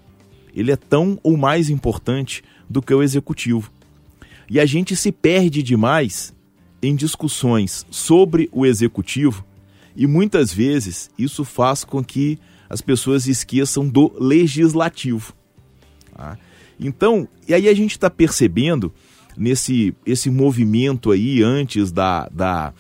ele 0.52 0.72
é 0.72 0.76
tão 0.76 1.18
ou 1.22 1.36
mais 1.36 1.70
importante 1.70 2.42
do 2.68 2.82
que 2.82 2.92
o 2.92 3.02
executivo. 3.02 3.70
E 4.50 4.58
a 4.58 4.66
gente 4.66 4.96
se 4.96 5.12
perde 5.12 5.62
demais 5.62 6.34
em 6.82 6.96
discussões 6.96 7.86
sobre 7.90 8.48
o 8.52 8.66
executivo 8.66 9.44
e 9.94 10.06
muitas 10.06 10.52
vezes 10.52 11.10
isso 11.16 11.44
faz 11.44 11.84
com 11.84 12.02
que 12.02 12.38
as 12.68 12.80
pessoas 12.80 13.28
esqueçam 13.28 13.88
do 13.88 14.12
legislativo. 14.18 15.32
Tá? 16.16 16.38
Então, 16.78 17.28
e 17.46 17.54
aí 17.54 17.68
a 17.68 17.74
gente 17.74 17.92
está 17.92 18.10
percebendo 18.10 18.92
nesse 19.36 19.94
esse 20.06 20.30
movimento 20.30 21.10
aí 21.10 21.42
antes 21.42 21.92
da, 21.92 22.28
da, 22.28 22.72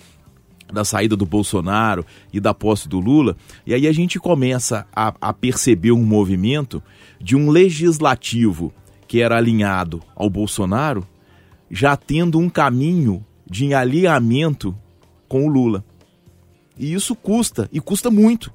da 0.72 0.84
saída 0.84 1.16
do 1.16 1.26
Bolsonaro 1.26 2.04
e 2.32 2.40
da 2.40 2.54
posse 2.54 2.88
do 2.88 3.00
Lula, 3.00 3.36
e 3.66 3.74
aí 3.74 3.86
a 3.86 3.92
gente 3.92 4.18
começa 4.18 4.86
a, 4.94 5.14
a 5.20 5.32
perceber 5.32 5.92
um 5.92 6.04
movimento 6.04 6.82
de 7.20 7.36
um 7.36 7.50
legislativo 7.50 8.72
que 9.06 9.20
era 9.20 9.36
alinhado 9.36 10.02
ao 10.14 10.28
Bolsonaro, 10.28 11.06
já 11.70 11.96
tendo 11.96 12.38
um 12.38 12.48
caminho 12.48 13.24
de 13.48 13.72
alinhamento 13.74 14.76
com 15.28 15.46
o 15.46 15.48
Lula. 15.48 15.84
E 16.76 16.92
isso 16.92 17.14
custa, 17.14 17.68
e 17.72 17.80
custa 17.80 18.10
muito. 18.10 18.52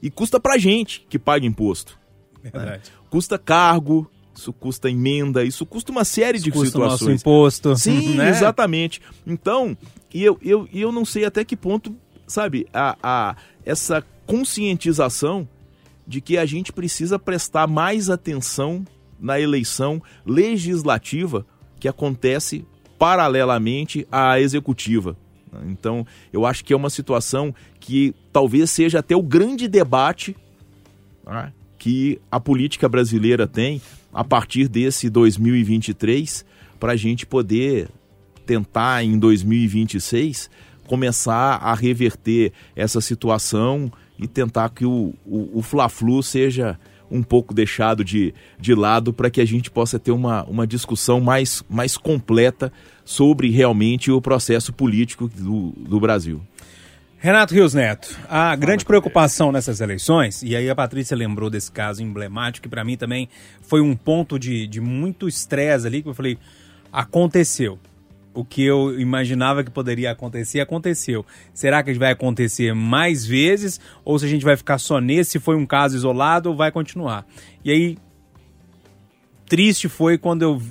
E 0.00 0.10
custa 0.10 0.38
pra 0.38 0.58
gente 0.58 1.04
que 1.08 1.18
paga 1.18 1.46
imposto. 1.46 1.98
Verdade. 2.42 2.92
Custa 3.10 3.38
cargo, 3.38 4.10
isso 4.34 4.52
custa 4.52 4.88
emenda, 4.88 5.44
isso 5.44 5.66
custa 5.66 5.90
uma 5.90 6.04
série 6.04 6.38
de 6.38 6.50
Custa 6.50 6.78
o 6.78 6.80
nosso 6.82 6.98
situações. 6.98 7.20
imposto. 7.20 7.76
Sim, 7.76 8.14
né? 8.16 8.30
exatamente. 8.30 9.00
Então, 9.26 9.76
e 10.12 10.22
eu, 10.22 10.38
eu, 10.42 10.68
eu 10.72 10.92
não 10.92 11.04
sei 11.04 11.24
até 11.24 11.44
que 11.44 11.56
ponto, 11.56 11.94
sabe, 12.26 12.66
a, 12.72 12.96
a, 13.02 13.36
essa 13.64 14.04
conscientização 14.26 15.48
de 16.06 16.20
que 16.20 16.38
a 16.38 16.46
gente 16.46 16.72
precisa 16.72 17.18
prestar 17.18 17.66
mais 17.66 18.08
atenção 18.08 18.84
na 19.18 19.40
eleição 19.40 20.00
legislativa 20.24 21.44
que 21.80 21.88
acontece 21.88 22.64
paralelamente 22.98 24.06
à 24.10 24.40
executiva. 24.40 25.16
Então, 25.66 26.06
eu 26.32 26.46
acho 26.46 26.64
que 26.64 26.72
é 26.72 26.76
uma 26.76 26.90
situação 26.90 27.54
que 27.80 28.14
talvez 28.32 28.70
seja 28.70 29.00
até 29.00 29.16
o 29.16 29.22
grande 29.22 29.66
debate 29.66 30.36
tá, 31.24 31.52
que 31.78 32.20
a 32.30 32.40
política 32.40 32.88
brasileira 32.88 33.46
tem 33.46 33.80
a 34.12 34.24
partir 34.24 34.68
desse 34.68 35.08
2023 35.08 36.44
para 36.78 36.92
a 36.92 36.96
gente 36.96 37.24
poder 37.24 37.88
tentar 38.44 39.04
em 39.04 39.18
2026 39.18 40.50
começar 40.86 41.56
a 41.56 41.74
reverter 41.74 42.52
essa 42.74 43.00
situação 43.00 43.92
e 44.18 44.26
tentar 44.26 44.70
que 44.70 44.86
o, 44.86 45.14
o, 45.24 45.58
o 45.58 45.62
Fla-Flu 45.62 46.22
seja 46.22 46.78
um 47.10 47.22
pouco 47.22 47.54
deixado 47.54 48.04
de, 48.04 48.34
de 48.58 48.74
lado 48.74 49.12
para 49.12 49.30
que 49.30 49.40
a 49.40 49.44
gente 49.44 49.70
possa 49.70 49.98
ter 49.98 50.10
uma, 50.10 50.44
uma 50.44 50.66
discussão 50.66 51.20
mais, 51.20 51.62
mais 51.68 51.96
completa 51.96 52.72
sobre 53.04 53.50
realmente 53.50 54.10
o 54.10 54.20
processo 54.20 54.72
político 54.72 55.28
do, 55.28 55.70
do 55.76 56.00
Brasil. 56.00 56.40
Renato 57.20 57.52
Rios 57.52 57.74
Neto, 57.74 58.16
a 58.28 58.54
grande 58.54 58.84
preocupação 58.84 59.50
nessas 59.50 59.80
eleições, 59.80 60.40
e 60.40 60.54
aí 60.54 60.70
a 60.70 60.74
Patrícia 60.74 61.16
lembrou 61.16 61.50
desse 61.50 61.70
caso 61.70 62.00
emblemático, 62.00 62.62
que 62.62 62.68
para 62.68 62.84
mim 62.84 62.96
também 62.96 63.28
foi 63.60 63.80
um 63.80 63.96
ponto 63.96 64.38
de, 64.38 64.68
de 64.68 64.80
muito 64.80 65.26
estresse 65.26 65.84
ali, 65.84 66.00
que 66.00 66.08
eu 66.08 66.14
falei, 66.14 66.38
aconteceu. 66.92 67.76
O 68.32 68.44
que 68.44 68.62
eu 68.62 69.00
imaginava 69.00 69.64
que 69.64 69.70
poderia 69.70 70.12
acontecer, 70.12 70.60
aconteceu. 70.60 71.26
Será 71.52 71.82
que 71.82 71.92
vai 71.94 72.12
acontecer 72.12 72.72
mais 72.72 73.26
vezes? 73.26 73.80
Ou 74.04 74.16
se 74.16 74.24
a 74.24 74.28
gente 74.28 74.44
vai 74.44 74.56
ficar 74.56 74.78
só 74.78 75.00
nesse, 75.00 75.32
se 75.32 75.38
foi 75.40 75.56
um 75.56 75.66
caso 75.66 75.96
isolado, 75.96 76.50
ou 76.50 76.56
vai 76.56 76.70
continuar? 76.70 77.26
E 77.64 77.72
aí, 77.72 77.98
triste 79.44 79.88
foi 79.88 80.16
quando 80.16 80.42
eu 80.42 80.62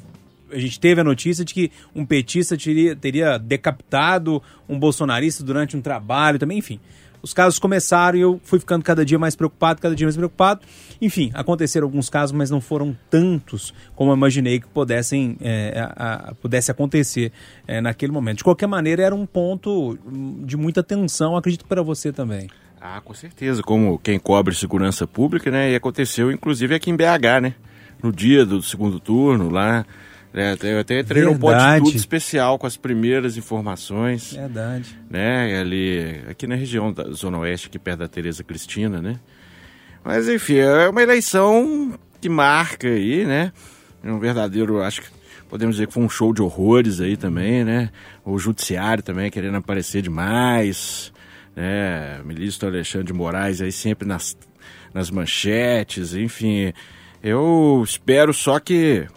a 0.51 0.57
gente 0.57 0.79
teve 0.79 1.01
a 1.01 1.03
notícia 1.03 1.43
de 1.43 1.53
que 1.53 1.71
um 1.95 2.05
petista 2.05 2.57
teria, 2.57 2.95
teria 2.95 3.37
decapitado 3.37 4.41
um 4.67 4.77
bolsonarista 4.79 5.43
durante 5.43 5.75
um 5.75 5.81
trabalho 5.81 6.39
também, 6.39 6.57
enfim. 6.57 6.79
Os 7.21 7.33
casos 7.33 7.59
começaram 7.59 8.17
e 8.17 8.21
eu 8.21 8.39
fui 8.43 8.59
ficando 8.59 8.83
cada 8.83 9.03
dia 9.03 9.17
mais 9.17 9.35
preocupado, 9.35 9.81
cada 9.81 9.95
dia 9.95 10.05
mais 10.05 10.15
preocupado. 10.15 10.61
Enfim, 11.01 11.31
aconteceram 11.33 11.85
alguns 11.85 12.09
casos, 12.09 12.31
mas 12.31 12.49
não 12.49 12.61
foram 12.61 12.95
tantos 13.09 13.73
como 13.95 14.11
eu 14.11 14.15
imaginei 14.15 14.59
que 14.59 14.67
pudessem, 14.67 15.35
é, 15.41 15.89
a, 15.95 16.13
a, 16.29 16.35
pudesse 16.35 16.71
acontecer 16.71 17.31
é, 17.67 17.81
naquele 17.81 18.11
momento. 18.11 18.37
De 18.37 18.43
qualquer 18.43 18.67
maneira, 18.67 19.03
era 19.03 19.15
um 19.15 19.25
ponto 19.25 19.97
de 20.45 20.55
muita 20.55 20.83
tensão, 20.83 21.35
acredito 21.35 21.65
para 21.65 21.81
você 21.81 22.11
também. 22.11 22.49
Ah, 22.79 23.01
com 23.01 23.13
certeza, 23.13 23.63
como 23.63 23.97
quem 23.97 24.19
cobre 24.19 24.53
segurança 24.53 25.07
pública, 25.07 25.49
né? 25.49 25.71
E 25.71 25.75
aconteceu 25.75 26.31
inclusive 26.31 26.75
aqui 26.75 26.91
em 26.91 26.95
BH, 26.95 27.41
né? 27.41 27.55
No 28.01 28.11
dia 28.11 28.45
do 28.45 28.61
segundo 28.61 28.99
turno, 28.99 29.49
lá. 29.49 29.85
Né, 30.33 30.55
Eu 30.61 30.79
até 30.79 30.99
entrei 30.99 31.23
num 31.23 31.37
pode 31.37 31.57
Verdade. 31.57 31.85
tudo 31.85 31.95
especial 31.95 32.59
com 32.59 32.67
as 32.67 32.77
primeiras 32.77 33.37
informações. 33.37 34.33
Verdade. 34.33 34.97
né? 35.09 35.59
Ali, 35.59 36.21
aqui 36.29 36.45
na 36.47 36.55
região 36.55 36.91
da 36.91 37.11
Zona 37.11 37.39
Oeste, 37.39 37.67
aqui 37.67 37.79
perto 37.79 37.99
da 37.99 38.07
Tereza 38.07 38.43
Cristina, 38.43 39.01
né? 39.01 39.19
Mas 40.03 40.29
enfim, 40.29 40.55
é 40.57 40.87
uma 40.87 41.01
eleição 41.01 41.97
que 42.21 42.29
marca 42.29 42.87
aí, 42.87 43.25
né? 43.25 43.51
É 44.03 44.11
um 44.11 44.19
verdadeiro, 44.19 44.81
acho 44.81 45.01
que 45.01 45.07
podemos 45.49 45.75
dizer 45.75 45.87
que 45.87 45.93
foi 45.93 46.03
um 46.03 46.09
show 46.09 46.33
de 46.33 46.41
horrores 46.41 47.01
aí 47.01 47.17
também, 47.17 47.63
né? 47.63 47.89
O 48.23 48.37
judiciário 48.37 49.03
também 49.03 49.29
querendo 49.29 49.57
aparecer 49.57 50.01
demais, 50.01 51.11
né? 51.55 52.19
O 52.23 52.27
ministro 52.27 52.69
Alexandre 52.69 53.07
de 53.07 53.13
Moraes 53.13 53.61
aí 53.61 53.71
sempre 53.71 54.07
nas, 54.07 54.37
nas 54.93 55.09
manchetes, 55.09 56.13
enfim. 56.13 56.71
Eu 57.21 57.81
espero 57.83 58.33
só 58.33 58.59
que 58.59 59.07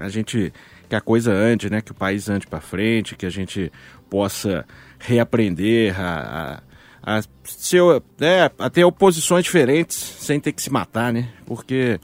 a 0.00 0.08
gente 0.08 0.52
que 0.88 0.96
a 0.96 1.00
coisa 1.00 1.32
ande, 1.32 1.70
né? 1.70 1.80
Que 1.80 1.92
o 1.92 1.94
país 1.94 2.28
ande 2.28 2.46
para 2.46 2.60
frente, 2.60 3.14
que 3.14 3.24
a 3.24 3.30
gente 3.30 3.70
possa 4.10 4.66
reaprender 4.98 5.98
a, 5.98 6.60
a, 7.02 7.18
a, 7.18 7.22
ser, 7.44 7.82
né, 8.18 8.50
a 8.58 8.68
ter 8.68 8.84
oposições 8.84 9.44
diferentes 9.44 9.96
sem 9.96 10.40
ter 10.40 10.52
que 10.52 10.60
se 10.60 10.70
matar, 10.70 11.12
né? 11.12 11.28
Porque 11.46 12.00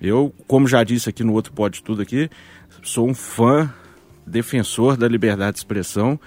eu, 0.00 0.32
como 0.46 0.68
já 0.68 0.84
disse 0.84 1.08
aqui 1.08 1.24
no 1.24 1.32
outro 1.32 1.52
Pode 1.52 1.82
Tudo 1.82 2.02
aqui, 2.02 2.30
sou 2.82 3.08
um 3.08 3.14
fã, 3.14 3.72
defensor 4.26 4.96
da 4.96 5.08
liberdade 5.08 5.52
de 5.52 5.58
expressão, 5.60 6.20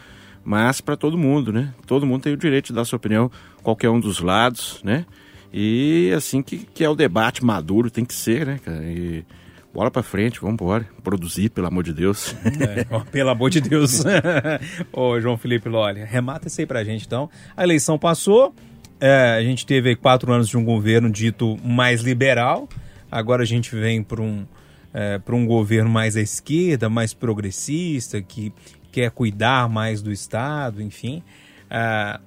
mas 0.44 0.82
para 0.82 0.98
todo 0.98 1.18
mundo, 1.18 1.54
né? 1.54 1.74
Todo 1.86 2.06
mundo 2.06 2.24
tem 2.24 2.34
o 2.34 2.38
direito 2.38 2.68
de 2.68 2.74
dar 2.74 2.84
sua 2.84 2.98
opinião, 2.98 3.32
qualquer 3.62 3.90
um 3.90 4.00
dos 4.00 4.20
lados, 4.20 4.82
né? 4.84 5.06
E 5.54 6.12
assim 6.16 6.42
que, 6.42 6.58
que 6.58 6.84
é 6.84 6.90
o 6.90 6.96
debate 6.96 7.46
maduro, 7.46 7.92
tem 7.92 8.04
que 8.04 8.14
ser, 8.14 8.46
né, 8.46 8.60
cara? 8.64 8.84
E 8.84 9.24
bola 9.74 9.90
pra 9.90 10.04
frente, 10.04 10.40
vamos 10.40 10.54
embora. 10.54 10.86
Produzir, 11.04 11.50
pelo 11.50 11.68
amor 11.68 11.84
de 11.84 11.94
Deus. 11.94 12.36
É, 12.46 12.86
ó, 12.90 13.00
pelo 13.02 13.30
amor 13.30 13.50
de 13.50 13.62
Deus. 13.62 14.04
Ô, 14.92 15.20
João 15.20 15.38
Felipe 15.38 15.70
Lolli, 15.70 16.04
remata 16.04 16.48
isso 16.48 16.60
aí 16.60 16.68
pra 16.68 16.84
gente, 16.84 17.06
então. 17.06 17.30
A 17.56 17.64
eleição 17.64 17.98
passou, 17.98 18.54
é, 19.00 19.36
a 19.38 19.42
gente 19.42 19.66
teve 19.66 19.90
aí 19.90 19.96
quatro 19.96 20.32
anos 20.32 20.48
de 20.48 20.58
um 20.58 20.64
governo 20.64 21.10
dito 21.10 21.58
mais 21.64 22.02
liberal, 22.02 22.68
agora 23.12 23.44
a 23.44 23.46
gente 23.46 23.76
vem 23.76 24.04
para 24.04 24.22
um, 24.22 24.46
é, 24.94 25.18
pra 25.18 25.36
um 25.36 25.46
governo 25.46 25.90
mais 25.90 26.16
à 26.16 26.22
esquerda, 26.22 26.90
mais 26.90 27.14
progressista, 27.14 28.22
que 28.22 28.54
quer 28.92 29.10
cuidar 29.12 29.70
mais 29.70 30.02
do 30.02 30.12
Estado, 30.12 30.82
enfim. 30.82 31.24
É, 31.70 32.20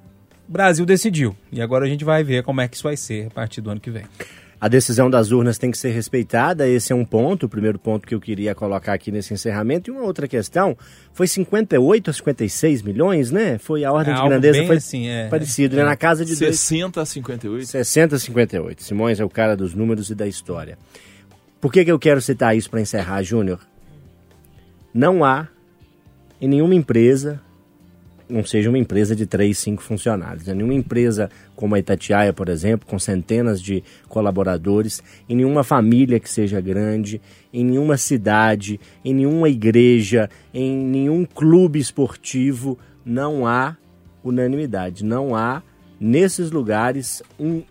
Brasil 0.47 0.85
decidiu, 0.85 1.37
e 1.53 1.61
agora 1.63 1.85
a 1.85 1.89
gente 1.89 2.05
vai 2.05 2.23
ver 2.23 2.43
como 2.43 2.61
é 2.61 2.69
que 2.69 2.77
isso 2.77 2.85
vai 2.85 2.97
ser 2.97 3.27
a 3.27 3.31
partir 3.31 3.61
do 3.61 3.71
ano 3.71 3.81
que 3.81 3.91
vem. 3.91 4.05
A 4.65 4.69
decisão 4.69 5.11
das 5.11 5.31
urnas 5.31 5.59
tem 5.59 5.71
que 5.71 5.77
ser 5.77 5.91
respeitada, 5.91 6.67
esse 6.67 6.91
é 6.91 6.97
um 6.97 7.05
ponto, 7.05 7.45
o 7.45 7.49
primeiro 7.51 7.79
ponto 7.79 8.09
que 8.09 8.15
eu 8.15 8.19
queria 8.19 8.55
colocar 8.55 8.95
aqui 8.95 9.13
nesse 9.13 9.35
encerramento. 9.35 9.91
E 9.91 9.93
uma 9.93 10.01
outra 10.01 10.27
questão, 10.27 10.75
foi 11.13 11.27
58 11.27 12.09
a 12.09 12.13
56 12.15 12.81
milhões, 12.81 13.31
né? 13.31 13.59
Foi 13.59 13.85
a 13.85 13.93
ordem 13.93 14.15
É 14.15 14.17
de 14.17 14.23
grandeza, 14.27 14.65
foi 14.65 14.77
assim, 14.77 15.07
é. 15.07 15.29
parecido, 15.29 15.77
né? 15.77 15.85
Na 15.85 15.97
casa 15.97 16.25
de 16.25 16.35
dois, 16.35 16.59
60 16.59 16.99
a 16.99 17.05
58. 17.05 17.67
60 17.67 18.17
a 18.17 18.19
58. 18.19 18.83
Simões 18.83 19.21
é 19.21 19.25
o 19.27 19.29
cara 19.29 19.55
dos 19.55 19.75
números 19.75 20.09
e 20.09 20.15
da 20.15 20.27
história. 20.27 20.79
Por 21.61 21.71
que, 21.71 21.85
que 21.85 21.93
eu 21.93 21.99
quero 21.99 22.23
citar 22.23 22.57
isso 22.57 22.71
para 22.71 22.81
encerrar, 22.81 23.23
Júnior? 23.23 23.61
Não 24.95 25.23
há 25.23 25.47
em 26.41 26.49
nenhuma 26.49 26.75
empresa, 26.75 27.39
não 28.29 28.45
seja 28.45 28.69
uma 28.69 28.79
empresa 28.79 29.15
de 29.15 29.27
três, 29.27 29.59
cinco 29.59 29.83
funcionários, 29.83 30.47
né? 30.47 30.55
nenhuma 30.55 30.75
empresa 30.75 31.31
como 31.55 31.75
a 31.75 31.79
Itatiaia, 31.79 32.33
por 32.33 32.49
exemplo, 32.49 32.87
com 32.87 32.99
centenas 32.99 33.61
de 33.61 33.83
colaboradores, 34.09 35.03
em 35.29 35.37
nenhuma 35.37 35.63
família 35.63 36.19
que 36.19 36.31
seja 36.31 36.61
grande, 36.61 37.21
em 37.53 37.65
nenhuma 37.65 37.97
cidade, 37.97 38.81
em 39.05 39.15
nenhuma 39.15 39.49
igreja, 39.49 40.29
em 40.53 40.77
nenhum 40.77 41.25
clube 41.25 41.79
esportivo, 41.79 42.79
não 43.05 43.47
há 43.47 43.77
unanimidade, 44.23 45.05
não 45.05 45.37
há 45.37 45.63
nesses 46.01 46.51
lugares 46.51 47.23
um 47.39 47.63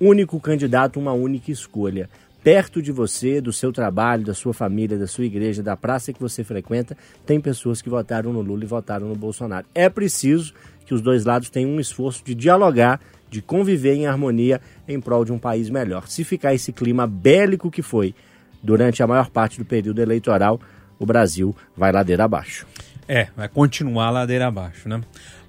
único 0.00 0.40
candidato, 0.40 0.98
uma 0.98 1.12
única 1.12 1.50
escolha. 1.50 2.08
Perto 2.42 2.80
de 2.80 2.92
você, 2.92 3.40
do 3.40 3.52
seu 3.52 3.72
trabalho, 3.72 4.24
da 4.24 4.32
sua 4.32 4.54
família, 4.54 4.96
da 4.96 5.06
sua 5.06 5.24
igreja, 5.24 5.62
da 5.62 5.76
praça 5.76 6.12
que 6.12 6.20
você 6.20 6.44
frequenta, 6.44 6.96
tem 7.26 7.40
pessoas 7.40 7.82
que 7.82 7.90
votaram 7.90 8.32
no 8.32 8.40
Lula 8.40 8.64
e 8.64 8.66
votaram 8.66 9.08
no 9.08 9.16
Bolsonaro. 9.16 9.66
É 9.74 9.88
preciso 9.88 10.54
que 10.86 10.94
os 10.94 11.02
dois 11.02 11.24
lados 11.24 11.50
tenham 11.50 11.70
um 11.70 11.80
esforço 11.80 12.24
de 12.24 12.34
dialogar, 12.34 13.00
de 13.28 13.42
conviver 13.42 13.94
em 13.94 14.06
harmonia 14.06 14.60
em 14.86 15.00
prol 15.00 15.24
de 15.24 15.32
um 15.32 15.38
país 15.38 15.68
melhor. 15.68 16.08
Se 16.08 16.24
ficar 16.24 16.54
esse 16.54 16.72
clima 16.72 17.06
bélico 17.06 17.70
que 17.70 17.82
foi 17.82 18.14
durante 18.62 19.02
a 19.02 19.06
maior 19.06 19.28
parte 19.30 19.58
do 19.58 19.64
período 19.64 20.00
eleitoral, 20.00 20.60
o 20.98 21.04
Brasil 21.04 21.54
vai 21.76 21.92
ladeira 21.92 22.24
abaixo. 22.24 22.66
É, 23.06 23.28
vai 23.36 23.48
continuar 23.48 24.10
ladeira 24.10 24.46
abaixo, 24.46 24.88
né? 24.88 25.00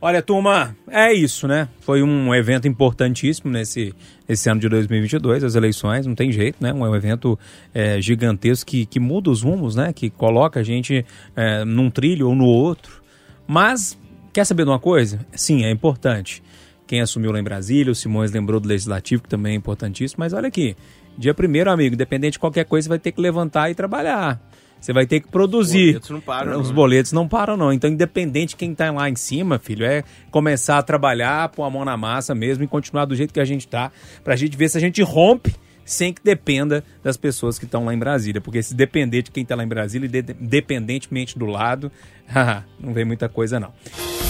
Olha, 0.01 0.21
turma, 0.21 0.77
é 0.89 1.13
isso, 1.13 1.45
né? 1.45 1.67
Foi 1.81 2.01
um 2.01 2.33
evento 2.33 2.65
importantíssimo 2.69 3.51
nesse, 3.51 3.93
nesse 4.27 4.49
ano 4.49 4.61
de 4.61 4.69
2022, 4.69 5.43
as 5.43 5.55
eleições, 5.55 6.05
não 6.05 6.15
tem 6.15 6.31
jeito, 6.31 6.55
né? 6.61 6.71
Um 6.71 6.95
evento 6.95 7.37
é, 7.73 7.99
gigantesco 7.99 8.71
que, 8.71 8.85
que 8.85 8.97
muda 8.97 9.29
os 9.29 9.41
rumos, 9.41 9.75
né? 9.75 9.91
Que 9.91 10.09
coloca 10.09 10.61
a 10.61 10.63
gente 10.63 11.05
é, 11.35 11.65
num 11.65 11.89
trilho 11.89 12.29
ou 12.29 12.35
no 12.35 12.45
outro. 12.45 13.03
Mas, 13.45 13.99
quer 14.31 14.45
saber 14.45 14.63
de 14.63 14.69
uma 14.69 14.79
coisa? 14.79 15.19
Sim, 15.33 15.65
é 15.65 15.69
importante. 15.69 16.41
Quem 16.87 17.01
assumiu 17.01 17.33
lá 17.33 17.39
em 17.39 17.43
Brasília, 17.43 17.91
o 17.91 17.95
Simões 17.95 18.31
lembrou 18.31 18.61
do 18.61 18.69
Legislativo, 18.69 19.23
que 19.23 19.29
também 19.29 19.51
é 19.51 19.55
importantíssimo, 19.55 20.21
mas 20.21 20.31
olha 20.31 20.47
aqui, 20.47 20.77
dia 21.17 21.33
primeiro, 21.33 21.69
amigo, 21.69 21.95
independente 21.95 22.33
de 22.33 22.39
qualquer 22.39 22.63
coisa, 22.63 22.87
vai 22.87 22.99
ter 22.99 23.11
que 23.11 23.19
levantar 23.19 23.69
e 23.69 23.75
trabalhar. 23.75 24.41
Você 24.79 24.93
vai 24.93 25.05
ter 25.05 25.19
que 25.19 25.27
produzir. 25.27 25.87
boletos 25.87 26.09
não 26.09 26.21
param, 26.21 26.59
Os 26.59 26.69
não. 26.69 26.75
boletos 26.75 27.11
não 27.11 27.27
param, 27.27 27.57
não. 27.57 27.73
Então, 27.73 27.89
independente 27.89 28.49
de 28.49 28.55
quem 28.55 28.73
tá 28.73 28.91
lá 28.91 29.09
em 29.09 29.15
cima, 29.15 29.59
filho, 29.59 29.85
é 29.85 30.03
começar 30.31 30.77
a 30.77 30.83
trabalhar, 30.83 31.49
pôr 31.49 31.63
a 31.63 31.69
mão 31.69 31.83
na 31.83 31.97
massa 31.97 32.33
mesmo 32.33 32.63
e 32.63 32.67
continuar 32.67 33.05
do 33.05 33.15
jeito 33.15 33.33
que 33.33 33.39
a 33.39 33.45
gente 33.45 33.67
tá, 33.67 33.91
pra 34.23 34.35
gente 34.35 34.55
ver 34.55 34.69
se 34.69 34.77
a 34.77 34.81
gente 34.81 35.01
rompe 35.01 35.53
sem 35.91 36.13
que 36.13 36.21
dependa 36.23 36.83
das 37.03 37.17
pessoas 37.17 37.57
que 37.57 37.65
estão 37.65 37.83
lá 37.83 37.93
em 37.93 37.97
Brasília. 37.97 38.39
Porque 38.39 38.61
se 38.61 38.75
depender 38.75 39.23
de 39.23 39.31
quem 39.31 39.43
tá 39.43 39.55
lá 39.55 39.63
em 39.63 39.67
Brasília, 39.67 40.05
e 40.05 40.21
de- 40.21 40.35
independentemente 40.39 41.37
do 41.37 41.45
lado, 41.45 41.91
não 42.79 42.93
vem 42.93 43.03
muita 43.05 43.27
coisa, 43.27 43.59
não. 43.59 43.73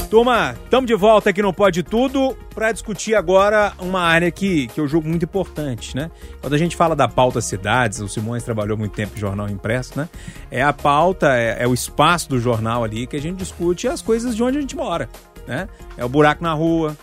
Turma, 0.09 0.55
estamos 0.63 0.87
de 0.87 0.95
volta 0.95 1.29
aqui 1.29 1.39
no 1.41 1.53
Pode 1.53 1.83
Tudo 1.83 2.35
para 2.55 2.71
discutir 2.71 3.13
agora 3.13 3.73
uma 3.77 3.99
área 4.01 4.31
que, 4.31 4.67
que 4.69 4.79
eu 4.79 4.87
julgo 4.87 5.07
muito 5.07 5.23
importante, 5.25 5.95
né? 5.95 6.09
Quando 6.41 6.53
a 6.53 6.57
gente 6.57 6.75
fala 6.75 6.95
da 6.95 7.07
pauta 7.07 7.39
cidades, 7.41 7.99
o 7.99 8.07
Simões 8.07 8.43
trabalhou 8.43 8.75
muito 8.75 8.93
tempo 8.95 9.15
em 9.15 9.19
jornal 9.19 9.47
impresso, 9.49 9.99
né? 9.99 10.09
É 10.49 10.63
a 10.63 10.73
pauta, 10.73 11.37
é, 11.37 11.57
é 11.63 11.67
o 11.67 11.75
espaço 11.75 12.27
do 12.29 12.39
jornal 12.39 12.83
ali 12.83 13.05
que 13.05 13.17
a 13.17 13.21
gente 13.21 13.37
discute 13.37 13.87
as 13.87 14.01
coisas 14.01 14.35
de 14.35 14.41
onde 14.41 14.57
a 14.57 14.62
gente 14.62 14.75
mora, 14.75 15.07
né? 15.45 15.69
É 15.95 16.03
o 16.03 16.10
buraco 16.10 16.41
na 16.41 16.53
rua, 16.53 16.97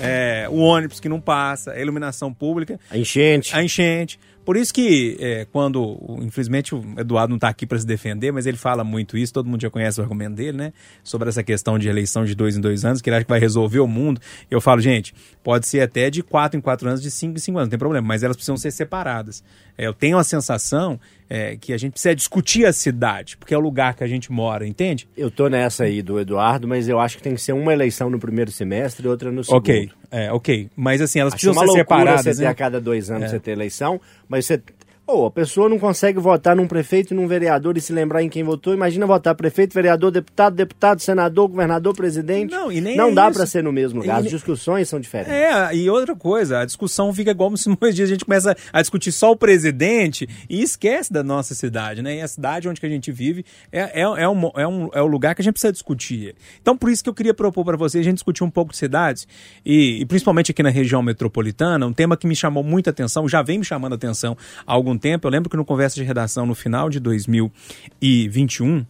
é 0.00 0.46
o 0.50 0.56
ônibus 0.58 1.00
que 1.00 1.08
não 1.08 1.20
passa, 1.20 1.72
a 1.72 1.80
iluminação 1.80 2.32
pública, 2.32 2.78
A 2.90 2.98
enchente. 2.98 3.54
a 3.54 3.62
enchente. 3.62 4.18
Por 4.44 4.58
isso 4.58 4.74
que, 4.74 5.16
é, 5.20 5.46
quando, 5.50 5.98
infelizmente, 6.20 6.74
o 6.74 6.84
Eduardo 6.98 7.30
não 7.30 7.36
está 7.38 7.48
aqui 7.48 7.64
para 7.66 7.78
se 7.78 7.86
defender, 7.86 8.30
mas 8.30 8.44
ele 8.44 8.58
fala 8.58 8.84
muito 8.84 9.16
isso, 9.16 9.32
todo 9.32 9.48
mundo 9.48 9.62
já 9.62 9.70
conhece 9.70 9.98
o 9.98 10.02
argumento 10.02 10.34
dele, 10.34 10.58
né? 10.58 10.72
Sobre 11.02 11.30
essa 11.30 11.42
questão 11.42 11.78
de 11.78 11.88
eleição 11.88 12.26
de 12.26 12.34
dois 12.34 12.54
em 12.54 12.60
dois 12.60 12.84
anos, 12.84 13.00
que 13.00 13.08
ele 13.08 13.16
acha 13.16 13.24
que 13.24 13.30
vai 13.30 13.40
resolver 13.40 13.80
o 13.80 13.86
mundo. 13.88 14.20
Eu 14.50 14.60
falo, 14.60 14.82
gente, 14.82 15.14
pode 15.42 15.66
ser 15.66 15.80
até 15.80 16.10
de 16.10 16.22
quatro 16.22 16.58
em 16.58 16.60
quatro 16.60 16.86
anos, 16.86 17.00
de 17.00 17.10
cinco 17.10 17.38
em 17.38 17.40
cinco 17.40 17.56
anos, 17.56 17.68
não 17.68 17.70
tem 17.70 17.78
problema, 17.78 18.06
mas 18.06 18.22
elas 18.22 18.36
precisam 18.36 18.58
ser 18.58 18.70
separadas. 18.70 19.42
É, 19.76 19.86
eu 19.86 19.92
tenho 19.92 20.18
a 20.18 20.24
sensação 20.24 20.98
é, 21.28 21.56
que 21.56 21.72
a 21.72 21.78
gente 21.78 21.92
precisa 21.92 22.14
discutir 22.14 22.66
a 22.66 22.72
cidade, 22.72 23.36
porque 23.36 23.54
é 23.54 23.58
o 23.58 23.60
lugar 23.60 23.94
que 23.94 24.04
a 24.04 24.06
gente 24.06 24.30
mora, 24.30 24.66
entende? 24.66 25.08
Eu 25.16 25.30
tô 25.30 25.48
nessa 25.48 25.84
aí 25.84 26.02
do 26.02 26.20
Eduardo, 26.20 26.68
mas 26.68 26.88
eu 26.88 27.00
acho 27.00 27.16
que 27.16 27.22
tem 27.22 27.34
que 27.34 27.40
ser 27.40 27.52
uma 27.52 27.72
eleição 27.72 28.10
no 28.10 28.18
primeiro 28.18 28.50
semestre 28.50 29.06
e 29.06 29.08
outra 29.08 29.32
no 29.32 29.42
segundo. 29.42 29.58
Ok, 29.58 29.90
é, 30.10 30.32
ok. 30.32 30.68
Mas 30.76 31.00
assim, 31.00 31.18
elas 31.18 31.34
Acho 31.34 31.40
precisam 31.46 31.66
ser 31.66 31.78
separadas. 31.78 32.24
você 32.24 32.34
ter 32.34 32.42
né? 32.42 32.48
a 32.48 32.54
cada 32.54 32.80
dois 32.80 33.10
anos 33.10 33.30
você 33.30 33.40
ter 33.40 33.52
eleição, 33.52 34.00
mas 34.28 34.46
você... 34.46 34.62
Ou 35.06 35.26
a 35.26 35.30
pessoa 35.30 35.68
não 35.68 35.78
consegue 35.78 36.18
votar 36.18 36.56
num 36.56 36.66
prefeito 36.66 37.12
e 37.12 37.16
num 37.16 37.28
vereador 37.28 37.76
e 37.76 37.80
se 37.80 37.92
lembrar 37.92 38.22
em 38.22 38.28
quem 38.30 38.42
votou. 38.42 38.72
Imagina 38.72 39.06
votar 39.06 39.34
prefeito, 39.34 39.74
vereador, 39.74 40.10
deputado, 40.10 40.56
deputado, 40.56 41.00
senador, 41.00 41.46
governador, 41.48 41.94
presidente. 41.94 42.50
Não, 42.50 42.72
e 42.72 42.80
nem 42.80 42.96
não 42.96 43.10
é 43.10 43.14
dá 43.14 43.30
para 43.30 43.44
ser 43.44 43.62
no 43.62 43.70
mesmo 43.70 44.00
lugar. 44.00 44.20
As 44.20 44.30
discussões 44.30 44.88
são 44.88 44.98
diferentes. 44.98 45.34
É, 45.34 45.76
e 45.76 45.90
outra 45.90 46.16
coisa, 46.16 46.60
a 46.60 46.64
discussão 46.64 47.12
fica 47.12 47.32
igual 47.32 47.54
se 47.54 47.68
dois 47.76 47.94
dias 47.94 48.08
a 48.08 48.12
gente 48.12 48.24
começa 48.24 48.56
a 48.72 48.80
discutir 48.80 49.12
só 49.12 49.32
o 49.32 49.36
presidente 49.36 50.26
e 50.48 50.62
esquece 50.62 51.12
da 51.12 51.22
nossa 51.22 51.54
cidade, 51.54 52.00
né? 52.00 52.16
E 52.16 52.20
a 52.22 52.28
cidade 52.28 52.66
onde 52.66 52.80
que 52.80 52.86
a 52.86 52.90
gente 52.90 53.12
vive 53.12 53.44
é, 53.70 54.00
é, 54.00 54.02
é, 54.02 54.28
um, 54.28 54.50
é, 54.56 54.66
um, 54.66 54.88
é 54.94 55.02
o 55.02 55.06
lugar 55.06 55.34
que 55.34 55.42
a 55.42 55.44
gente 55.44 55.52
precisa 55.52 55.72
discutir. 55.72 56.34
Então, 56.62 56.78
por 56.78 56.88
isso 56.88 57.04
que 57.04 57.10
eu 57.10 57.14
queria 57.14 57.34
propor 57.34 57.62
para 57.62 57.76
vocês 57.76 58.00
a 58.00 58.08
gente 58.08 58.16
discutir 58.16 58.42
um 58.42 58.50
pouco 58.50 58.72
de 58.72 58.78
cidades 58.78 59.28
e, 59.66 60.00
e 60.00 60.06
principalmente 60.06 60.50
aqui 60.50 60.62
na 60.62 60.70
região 60.70 61.02
metropolitana, 61.02 61.86
um 61.86 61.92
tema 61.92 62.16
que 62.16 62.26
me 62.26 62.34
chamou 62.34 62.64
muita 62.64 62.88
atenção, 62.88 63.28
já 63.28 63.42
vem 63.42 63.58
me 63.58 63.64
chamando 63.66 63.92
a 63.92 63.96
atenção 63.96 64.34
há 64.66 64.72
algum 64.72 64.93
tempo. 64.98 65.26
Eu 65.26 65.30
lembro 65.30 65.50
que 65.50 65.56
no 65.56 65.64
Conversa 65.64 65.96
de 65.96 66.02
Redação, 66.02 66.46
no 66.46 66.54
final 66.54 66.88
de 66.88 67.00
2021, 67.00 68.84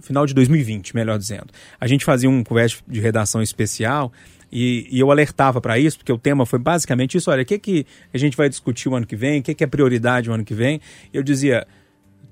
final 0.00 0.26
de 0.26 0.34
2020, 0.34 0.94
melhor 0.94 1.18
dizendo. 1.18 1.46
A 1.80 1.86
gente 1.86 2.04
fazia 2.04 2.28
um 2.28 2.42
conversa 2.44 2.76
de 2.86 3.00
redação 3.00 3.42
especial 3.42 4.12
e, 4.50 4.86
e 4.90 5.00
eu 5.00 5.10
alertava 5.10 5.60
para 5.60 5.78
isso, 5.78 5.98
porque 5.98 6.12
o 6.12 6.18
tema 6.18 6.46
foi 6.46 6.58
basicamente 6.58 7.16
isso. 7.16 7.30
Olha, 7.30 7.42
o 7.42 7.46
que, 7.46 7.58
que 7.58 7.86
a 8.12 8.18
gente 8.18 8.36
vai 8.36 8.48
discutir 8.48 8.88
o 8.88 8.94
ano 8.94 9.06
que 9.06 9.16
vem? 9.16 9.40
O 9.40 9.42
que, 9.42 9.54
que 9.54 9.64
é 9.64 9.66
prioridade 9.66 10.30
o 10.30 10.32
ano 10.32 10.44
que 10.44 10.54
vem? 10.54 10.80
Eu 11.12 11.22
dizia, 11.22 11.66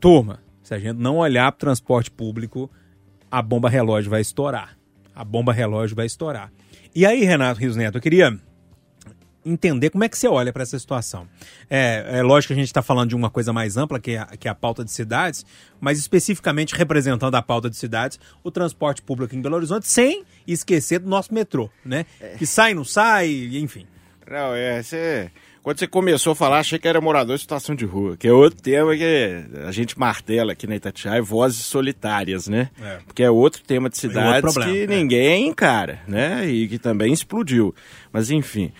turma, 0.00 0.40
se 0.62 0.74
a 0.74 0.78
gente 0.78 0.96
não 0.96 1.16
olhar 1.18 1.50
para 1.52 1.56
o 1.56 1.60
transporte 1.60 2.10
público, 2.10 2.70
a 3.30 3.42
bomba 3.42 3.68
relógio 3.68 4.10
vai 4.10 4.20
estourar. 4.20 4.76
A 5.14 5.24
bomba 5.24 5.52
relógio 5.52 5.96
vai 5.96 6.06
estourar. 6.06 6.52
E 6.94 7.04
aí, 7.04 7.24
Renato 7.24 7.60
Rios 7.60 7.76
Neto, 7.76 7.98
eu 7.98 8.02
queria 8.02 8.38
entender 9.44 9.90
como 9.90 10.04
é 10.04 10.08
que 10.08 10.16
você 10.16 10.26
olha 10.28 10.52
para 10.52 10.62
essa 10.62 10.78
situação. 10.78 11.26
É, 11.68 12.18
é 12.18 12.22
lógico 12.22 12.48
que 12.48 12.52
a 12.54 12.56
gente 12.56 12.68
está 12.68 12.82
falando 12.82 13.10
de 13.10 13.14
uma 13.16 13.28
coisa 13.30 13.52
mais 13.52 13.76
ampla, 13.76 13.98
que 14.00 14.12
é, 14.12 14.18
a- 14.18 14.26
que 14.38 14.48
é 14.48 14.50
a 14.50 14.54
pauta 14.54 14.84
de 14.84 14.90
cidades, 14.90 15.44
mas 15.80 15.98
especificamente 15.98 16.74
representando 16.74 17.34
a 17.34 17.42
pauta 17.42 17.68
de 17.68 17.76
cidades, 17.76 18.18
o 18.42 18.50
transporte 18.50 19.02
público 19.02 19.34
em 19.34 19.40
Belo 19.42 19.56
Horizonte, 19.56 19.86
sem 19.86 20.24
esquecer 20.46 20.98
do 20.98 21.08
nosso 21.08 21.32
metrô, 21.34 21.70
né? 21.84 22.06
Que 22.38 22.46
sai, 22.46 22.74
não 22.74 22.84
sai, 22.84 23.50
enfim. 23.54 23.86
Não, 24.30 24.54
é, 24.54 24.82
você. 24.82 25.30
Quando 25.62 25.78
você 25.78 25.86
começou 25.86 26.32
a 26.32 26.36
falar, 26.36 26.58
achei 26.58 26.78
que 26.78 26.86
era 26.86 27.00
morador 27.00 27.36
de 27.36 27.40
situação 27.40 27.74
de 27.74 27.86
rua, 27.86 28.18
que 28.18 28.28
é 28.28 28.32
outro 28.32 28.60
tema 28.60 28.94
que 28.94 29.44
a 29.66 29.72
gente 29.72 29.98
martela 29.98 30.52
aqui 30.52 30.66
na 30.66 30.76
Itatiaia, 30.76 31.22
vozes 31.22 31.64
solitárias, 31.64 32.46
né? 32.48 32.68
É. 32.82 32.98
Porque 33.06 33.22
é 33.22 33.30
outro 33.30 33.62
tema 33.62 33.88
de 33.88 33.94
outro 33.96 34.00
cidades 34.00 34.52
problema, 34.52 34.70
que 34.72 34.82
é. 34.82 34.86
ninguém 34.86 35.48
encara, 35.48 36.00
né? 36.06 36.46
E 36.46 36.68
que 36.68 36.78
também 36.78 37.14
explodiu. 37.14 37.74
Mas 38.12 38.30
enfim, 38.30 38.72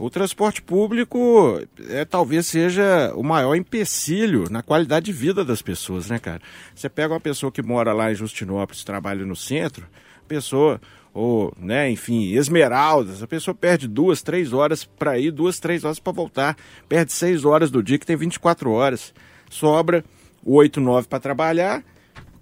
o 0.00 0.08
transporte 0.08 0.62
público 0.62 1.60
é, 1.88 2.06
talvez 2.06 2.46
seja 2.46 3.12
o 3.14 3.22
maior 3.22 3.54
empecilho 3.54 4.48
na 4.50 4.62
qualidade 4.62 5.06
de 5.06 5.12
vida 5.12 5.44
das 5.44 5.60
pessoas, 5.60 6.08
né, 6.08 6.18
cara? 6.18 6.40
Você 6.74 6.88
pega 6.88 7.12
uma 7.12 7.20
pessoa 7.20 7.52
que 7.52 7.62
mora 7.62 7.92
lá 7.92 8.10
em 8.10 8.14
Justinópolis, 8.14 8.82
trabalha 8.82 9.26
no 9.26 9.36
centro, 9.36 9.86
pessoa 10.26 10.80
ou, 11.12 11.52
né, 11.58 11.90
enfim, 11.90 12.32
Esmeraldas, 12.32 13.22
a 13.22 13.26
pessoa 13.26 13.54
perde 13.54 13.86
duas, 13.86 14.22
três 14.22 14.52
horas 14.52 14.84
para 14.84 15.18
ir, 15.18 15.30
duas, 15.32 15.58
três 15.58 15.84
horas 15.84 15.98
para 15.98 16.12
voltar, 16.12 16.56
perde 16.88 17.12
seis 17.12 17.44
horas 17.44 17.70
do 17.70 17.82
dia 17.82 17.98
que 17.98 18.06
tem 18.06 18.16
24 18.16 18.70
horas, 18.70 19.12
sobra 19.50 20.04
oito, 20.44 20.80
nove 20.80 21.08
para 21.08 21.20
trabalhar, 21.20 21.84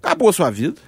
acabou 0.01 0.29
a 0.29 0.33
sua 0.33 0.49
vida. 0.49 0.79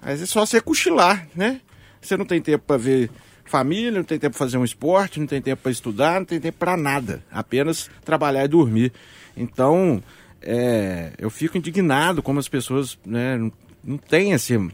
Mas 0.00 0.22
é 0.22 0.26
só 0.26 0.46
você 0.46 0.60
cochilar, 0.60 1.26
né? 1.34 1.60
Você 2.00 2.16
não 2.16 2.24
tem 2.24 2.40
tempo 2.40 2.64
para 2.64 2.76
ver 2.76 3.10
família, 3.50 3.92
não 3.92 4.04
tem 4.04 4.18
tempo 4.18 4.36
para 4.36 4.44
fazer 4.46 4.58
um 4.58 4.64
esporte, 4.64 5.20
não 5.20 5.26
tem 5.26 5.40
tempo 5.40 5.62
para 5.62 5.72
estudar, 5.72 6.18
não 6.20 6.24
tem 6.26 6.40
tempo 6.40 6.58
para 6.58 6.76
nada, 6.76 7.22
apenas 7.30 7.90
trabalhar 8.04 8.44
e 8.44 8.48
dormir. 8.48 8.92
Então, 9.36 10.02
é, 10.42 11.12
eu 11.18 11.30
fico 11.30 11.56
indignado 11.58 12.22
como 12.22 12.38
as 12.38 12.48
pessoas 12.48 12.98
né, 13.04 13.36
não, 13.36 13.52
não 13.84 13.96
têm 13.98 14.32
assim. 14.34 14.70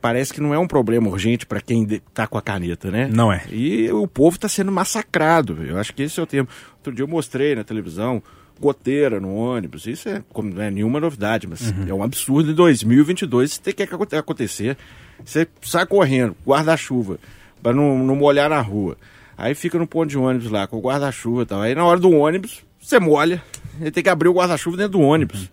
Parece 0.00 0.32
que 0.32 0.40
não 0.40 0.54
é 0.54 0.58
um 0.58 0.66
problema 0.66 1.08
urgente 1.08 1.44
para 1.44 1.60
quem 1.60 1.82
está 1.84 2.26
com 2.26 2.38
a 2.38 2.42
caneta, 2.42 2.90
né? 2.90 3.06
Não 3.12 3.30
é. 3.30 3.42
E 3.50 3.90
o 3.92 4.08
povo 4.08 4.36
está 4.36 4.48
sendo 4.48 4.72
massacrado. 4.72 5.62
Eu 5.62 5.76
acho 5.76 5.92
que 5.92 6.02
esse 6.02 6.18
é 6.18 6.22
o 6.22 6.26
termo. 6.26 6.48
Outro 6.78 6.94
dia 6.94 7.02
eu 7.02 7.08
mostrei 7.08 7.54
na 7.54 7.62
televisão 7.64 8.22
goteira 8.58 9.20
no 9.20 9.34
ônibus. 9.34 9.86
Isso 9.86 10.08
é, 10.08 10.22
como 10.32 10.54
não 10.54 10.62
é 10.62 10.70
nenhuma 10.70 11.00
novidade, 11.00 11.46
mas 11.46 11.74
é 11.86 11.92
um 11.92 12.02
absurdo 12.02 12.50
em 12.50 12.54
2022 12.54 13.50
isso 13.50 13.60
tem 13.60 13.74
que 13.74 13.82
aconte- 13.82 14.16
acontecer. 14.16 14.74
Você 15.22 15.46
sai 15.60 15.84
correndo, 15.84 16.34
guarda-chuva, 16.46 17.18
para 17.62 17.72
não, 17.72 17.98
não 17.98 18.16
molhar 18.16 18.48
na 18.48 18.60
rua. 18.60 18.96
Aí 19.36 19.54
fica 19.54 19.78
no 19.78 19.86
ponto 19.86 20.10
de 20.10 20.18
ônibus 20.18 20.50
lá, 20.50 20.66
com 20.66 20.76
o 20.76 20.80
guarda-chuva 20.80 21.42
e 21.42 21.46
tal. 21.46 21.62
Aí 21.62 21.74
na 21.74 21.84
hora 21.84 21.98
do 21.98 22.10
ônibus, 22.10 22.62
você 22.80 22.98
molha. 22.98 23.42
Ele 23.80 23.90
tem 23.90 24.02
que 24.02 24.10
abrir 24.10 24.28
o 24.28 24.34
guarda-chuva 24.34 24.76
dentro 24.76 24.92
do 24.92 25.00
ônibus. 25.00 25.50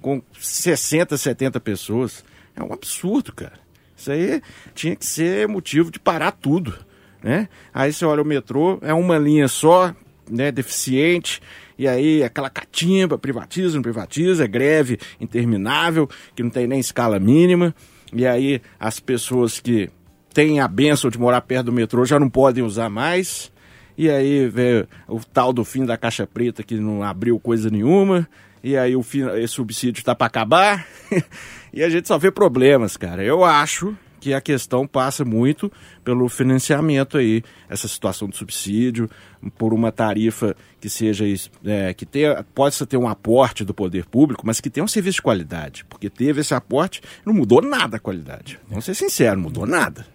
Com 0.00 0.22
60, 0.38 1.16
70 1.16 1.58
pessoas. 1.60 2.24
É 2.54 2.62
um 2.62 2.72
absurdo, 2.72 3.32
cara. 3.32 3.54
Isso 3.96 4.10
aí 4.10 4.42
tinha 4.74 4.96
que 4.96 5.04
ser 5.04 5.46
motivo 5.46 5.90
de 5.90 5.98
parar 5.98 6.32
tudo, 6.32 6.74
né? 7.22 7.48
Aí 7.72 7.92
você 7.92 8.04
olha 8.04 8.22
o 8.22 8.24
metrô, 8.24 8.78
é 8.80 8.94
uma 8.94 9.18
linha 9.18 9.46
só, 9.46 9.94
né, 10.28 10.50
deficiente, 10.50 11.42
e 11.78 11.86
aí 11.86 12.22
aquela 12.24 12.48
catimba, 12.48 13.18
privatiza, 13.18 13.74
não 13.74 13.82
privatiza, 13.82 14.46
greve 14.46 14.98
interminável, 15.20 16.08
que 16.34 16.42
não 16.42 16.48
tem 16.48 16.66
nem 16.66 16.80
escala 16.80 17.18
mínima, 17.18 17.74
e 18.10 18.26
aí 18.26 18.62
as 18.78 19.00
pessoas 19.00 19.60
que 19.60 19.90
têm 20.32 20.60
a 20.60 20.68
benção 20.68 21.10
de 21.10 21.18
morar 21.18 21.40
perto 21.40 21.66
do 21.66 21.72
metrô 21.72 22.04
já 22.04 22.18
não 22.18 22.28
podem 22.28 22.62
usar 22.62 22.88
mais, 22.88 23.52
e 23.96 24.08
aí 24.08 24.48
vê 24.48 24.86
o 25.08 25.20
tal 25.20 25.52
do 25.52 25.64
fim 25.64 25.84
da 25.84 25.96
caixa 25.96 26.26
preta 26.26 26.62
que 26.62 26.76
não 26.76 27.02
abriu 27.02 27.38
coisa 27.38 27.68
nenhuma, 27.70 28.28
e 28.62 28.76
aí 28.76 28.94
o 28.94 29.02
fim, 29.02 29.26
esse 29.36 29.54
subsídio 29.54 30.00
está 30.00 30.14
para 30.14 30.26
acabar, 30.26 30.86
e 31.72 31.82
a 31.82 31.88
gente 31.88 32.08
só 32.08 32.18
vê 32.18 32.30
problemas, 32.30 32.96
cara. 32.96 33.22
Eu 33.22 33.44
acho 33.44 33.96
que 34.20 34.34
a 34.34 34.40
questão 34.40 34.86
passa 34.86 35.24
muito 35.24 35.72
pelo 36.04 36.28
financiamento 36.28 37.16
aí, 37.16 37.42
essa 37.68 37.88
situação 37.88 38.28
do 38.28 38.36
subsídio, 38.36 39.08
por 39.56 39.72
uma 39.72 39.90
tarifa 39.90 40.54
que 40.78 40.90
seja 40.90 41.24
é, 41.64 41.94
que 41.94 42.04
tenha, 42.04 42.44
possa 42.54 42.86
ter 42.86 42.98
um 42.98 43.08
aporte 43.08 43.64
do 43.64 43.72
poder 43.72 44.04
público, 44.04 44.46
mas 44.46 44.60
que 44.60 44.68
tenha 44.68 44.84
um 44.84 44.88
serviço 44.88 45.16
de 45.16 45.22
qualidade, 45.22 45.84
porque 45.86 46.10
teve 46.10 46.42
esse 46.42 46.54
aporte, 46.54 47.00
não 47.24 47.32
mudou 47.32 47.62
nada 47.62 47.96
a 47.96 48.00
qualidade. 48.00 48.60
Vamos 48.68 48.84
ser 48.84 48.94
sinceros, 48.94 49.42
mudou 49.42 49.66
nada, 49.66 50.06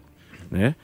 né? 0.56 0.76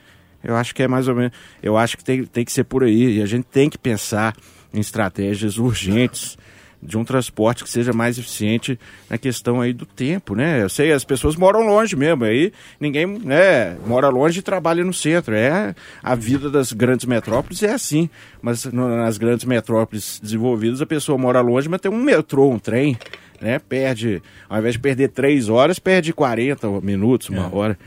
Eu 0.44 0.56
acho 0.56 0.74
que 0.74 0.82
é 0.82 0.88
mais 0.88 1.08
ou 1.08 1.14
menos, 1.14 1.32
eu 1.62 1.76
acho 1.76 1.96
que 1.96 2.04
tem, 2.04 2.24
tem 2.24 2.44
que 2.44 2.52
ser 2.52 2.64
por 2.64 2.82
aí 2.82 3.18
e 3.18 3.22
a 3.22 3.26
gente 3.26 3.44
tem 3.44 3.70
que 3.70 3.78
pensar 3.78 4.34
em 4.74 4.80
estratégias 4.80 5.56
urgentes 5.58 6.36
de 6.82 6.98
um 6.98 7.04
transporte 7.04 7.62
que 7.62 7.70
seja 7.70 7.92
mais 7.92 8.18
eficiente 8.18 8.78
na 9.08 9.16
questão 9.16 9.60
aí 9.60 9.72
do 9.72 9.86
tempo, 9.86 10.34
né? 10.34 10.60
Eu 10.60 10.68
sei, 10.68 10.90
as 10.90 11.04
pessoas 11.04 11.36
moram 11.36 11.60
longe 11.64 11.94
mesmo, 11.94 12.24
aí 12.24 12.52
ninguém, 12.80 13.06
né, 13.06 13.76
mora 13.86 14.08
longe 14.08 14.40
e 14.40 14.42
trabalha 14.42 14.82
no 14.82 14.92
centro. 14.92 15.34
É 15.34 15.76
a 16.02 16.14
vida 16.16 16.50
das 16.50 16.72
grandes 16.72 17.06
metrópoles 17.06 17.62
é 17.62 17.72
assim, 17.72 18.10
mas 18.40 18.64
nas 18.64 19.16
grandes 19.16 19.44
metrópoles 19.44 20.18
desenvolvidas 20.20 20.82
a 20.82 20.86
pessoa 20.86 21.16
mora 21.16 21.40
longe, 21.40 21.68
mas 21.68 21.80
tem 21.80 21.90
um 21.90 22.02
metrô, 22.02 22.50
um 22.50 22.58
trem, 22.58 22.98
né? 23.42 23.58
Perde, 23.58 24.22
ao 24.48 24.58
invés 24.58 24.74
de 24.74 24.80
perder 24.80 25.08
três 25.08 25.48
horas, 25.48 25.78
perde 25.78 26.12
40 26.12 26.80
minutos, 26.80 27.28
uma 27.28 27.54
hora, 27.54 27.78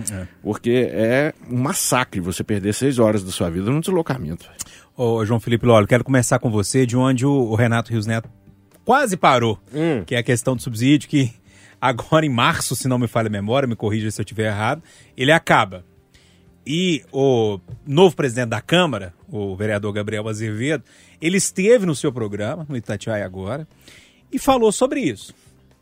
porque 0.44 0.90
é 0.92 1.34
um 1.50 1.58
massacre 1.58 2.20
você 2.20 2.44
perder 2.44 2.74
seis 2.74 3.00
horas 3.00 3.24
da 3.24 3.32
sua 3.32 3.50
vida 3.50 3.72
num 3.72 3.80
deslocamento. 3.80 4.46
Ô, 4.96 5.26
João 5.26 5.40
Felipe 5.40 5.66
Lolo, 5.66 5.88
quero 5.88 6.04
começar 6.04 6.40
com 6.40 6.50
você 6.52 6.86
de 6.86 6.96
onde 6.96 7.26
o, 7.26 7.56
Renato 7.56 7.92
Rios 7.92 8.06
Neto 8.06 8.30
quase 8.84 9.18
parou, 9.18 9.60
que 10.06 10.14
é 10.14 10.20
a 10.20 10.24
questão 10.24 10.56
do 10.56 10.62
subsídio, 10.62 11.10
que 11.10 11.34
agora 11.82 12.26
em 12.26 12.30
março, 12.30 12.76
se 12.76 12.88
não 12.88 13.00
me 13.00 13.08
falha 13.08 13.28
a 13.28 13.32
memória, 13.32 13.68
me 13.68 13.76
corrija 13.76 14.12
se 14.12 14.22
eu 14.22 14.24
estiver 14.24 14.48
errado, 14.48 14.84
ele 15.18 15.32
acaba. 15.32 15.84
E 16.68 17.04
o 17.12 17.60
novo 17.86 18.16
presidente 18.16 18.50
da 18.50 18.62
Câmara, 18.62 19.14
o 19.28 19.56
vereador 19.56 19.94
Gabriel 19.94 20.28
Azevedo, 20.28 20.84
ele 21.22 21.38
esteve 21.38 21.86
no 21.86 21.96
seu 21.96 22.12
programa, 22.12 22.66
no 22.68 22.76
Itatiaia 22.76 23.24
agora, 23.26 23.68
e 24.32 24.40
falou 24.40 24.72
sobre 24.72 25.02
isso. 25.02 25.34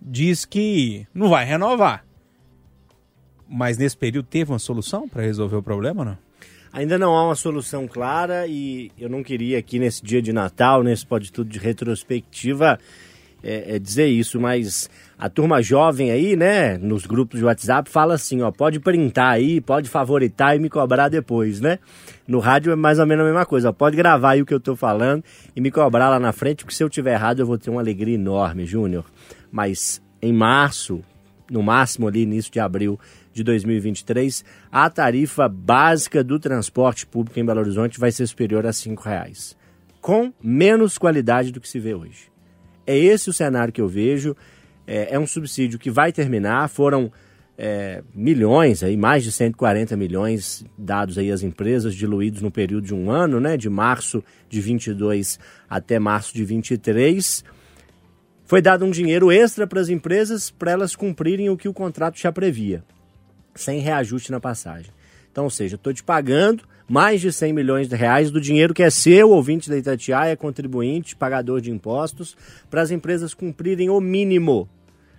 Diz 0.05 0.43
que 0.43 1.07
não 1.13 1.29
vai 1.29 1.45
renovar. 1.45 2.05
Mas 3.47 3.77
nesse 3.77 3.95
período 3.95 4.25
teve 4.25 4.51
uma 4.51 4.59
solução 4.59 5.07
para 5.07 5.21
resolver 5.21 5.55
o 5.55 5.63
problema 5.63 6.03
não? 6.03 6.17
Ainda 6.73 6.97
não 6.97 7.15
há 7.15 7.25
uma 7.25 7.35
solução 7.35 7.87
clara 7.87 8.47
e 8.47 8.91
eu 8.99 9.07
não 9.07 9.21
queria 9.21 9.59
aqui 9.59 9.77
nesse 9.77 10.03
dia 10.03 10.23
de 10.23 10.33
Natal, 10.33 10.81
nesse 10.81 11.05
Pode 11.05 11.31
Tudo 11.31 11.47
de 11.47 11.59
retrospectiva, 11.59 12.79
é, 13.43 13.75
é, 13.75 13.79
dizer 13.79 14.07
isso, 14.07 14.39
mas 14.41 14.89
a 15.15 15.29
turma 15.29 15.61
jovem 15.61 16.09
aí, 16.09 16.35
né, 16.35 16.75
nos 16.79 17.05
grupos 17.05 17.39
de 17.39 17.45
WhatsApp, 17.45 17.89
fala 17.91 18.15
assim, 18.15 18.41
ó, 18.41 18.49
pode 18.49 18.79
printar 18.79 19.33
aí, 19.33 19.61
pode 19.61 19.87
favoritar 19.87 20.55
e 20.55 20.59
me 20.59 20.67
cobrar 20.67 21.09
depois, 21.09 21.61
né? 21.61 21.77
No 22.27 22.39
rádio 22.39 22.71
é 22.71 22.75
mais 22.75 22.97
ou 22.97 23.05
menos 23.05 23.23
a 23.23 23.27
mesma 23.27 23.45
coisa, 23.45 23.69
ó, 23.69 23.71
pode 23.71 23.95
gravar 23.95 24.31
aí 24.31 24.41
o 24.41 24.45
que 24.45 24.53
eu 24.53 24.59
tô 24.59 24.75
falando 24.75 25.23
e 25.55 25.61
me 25.61 25.69
cobrar 25.69 26.09
lá 26.09 26.19
na 26.19 26.31
frente, 26.31 26.63
porque 26.63 26.75
se 26.75 26.83
eu 26.83 26.89
tiver 26.89 27.13
errado 27.13 27.39
eu 27.39 27.45
vou 27.45 27.57
ter 27.57 27.69
uma 27.69 27.81
alegria 27.81 28.15
enorme, 28.15 28.65
Júnior. 28.65 29.05
Mas 29.53 30.01
em 30.19 30.33
março, 30.33 31.03
no 31.47 31.61
máximo 31.61 32.07
ali 32.07 32.23
início 32.23 32.51
de 32.51 32.59
abril 32.59 32.99
de 33.31 33.43
2023, 33.43 34.43
a 34.71 34.89
tarifa 34.89 35.47
básica 35.47 36.23
do 36.23 36.39
transporte 36.39 37.05
público 37.05 37.39
em 37.39 37.45
Belo 37.45 37.59
Horizonte 37.59 37.99
vai 37.99 38.11
ser 38.11 38.25
superior 38.25 38.65
a 38.65 38.73
5 38.73 39.03
reais, 39.03 39.55
com 40.01 40.33
menos 40.41 40.97
qualidade 40.97 41.51
do 41.51 41.61
que 41.61 41.69
se 41.69 41.79
vê 41.79 41.93
hoje. 41.93 42.31
É 42.87 42.97
esse 42.97 43.29
o 43.29 43.33
cenário 43.33 43.71
que 43.71 43.79
eu 43.79 43.87
vejo. 43.87 44.35
É, 44.87 45.13
é 45.13 45.19
um 45.19 45.27
subsídio 45.27 45.77
que 45.77 45.91
vai 45.91 46.11
terminar. 46.11 46.67
Foram 46.67 47.11
é, 47.55 48.01
milhões, 48.11 48.81
aí, 48.81 48.97
mais 48.97 49.23
de 49.23 49.31
140 49.31 49.95
milhões 49.95 50.65
dados 50.75 51.19
aí 51.19 51.31
às 51.31 51.43
empresas, 51.43 51.93
diluídos 51.93 52.41
no 52.41 52.49
período 52.49 52.87
de 52.87 52.95
um 52.95 53.11
ano, 53.11 53.39
né, 53.39 53.55
de 53.55 53.69
março 53.69 54.23
de 54.49 54.59
22 54.59 55.39
até 55.69 55.99
março 55.99 56.33
de 56.33 56.43
23. 56.43 57.43
Foi 58.45 58.61
dado 58.61 58.85
um 58.85 58.91
dinheiro 58.91 59.31
extra 59.31 59.65
para 59.65 59.79
as 59.79 59.89
empresas 59.89 60.49
para 60.49 60.71
elas 60.71 60.95
cumprirem 60.95 61.49
o 61.49 61.57
que 61.57 61.69
o 61.69 61.73
contrato 61.73 62.19
já 62.19 62.31
previa, 62.31 62.83
sem 63.55 63.79
reajuste 63.79 64.31
na 64.31 64.39
passagem. 64.39 64.91
Então, 65.31 65.45
ou 65.45 65.49
seja, 65.49 65.75
estou 65.75 65.93
te 65.93 66.03
pagando 66.03 66.63
mais 66.87 67.21
de 67.21 67.31
100 67.31 67.53
milhões 67.53 67.87
de 67.87 67.95
reais 67.95 68.29
do 68.29 68.41
dinheiro 68.41 68.73
que 68.73 68.83
é 68.83 68.89
seu, 68.89 69.29
ouvinte 69.29 69.69
da 69.69 69.77
Itatiaia, 69.77 70.35
contribuinte, 70.35 71.15
pagador 71.15 71.61
de 71.61 71.71
impostos, 71.71 72.35
para 72.69 72.81
as 72.81 72.91
empresas 72.91 73.33
cumprirem 73.33 73.89
o 73.89 73.99
mínimo. 73.99 74.69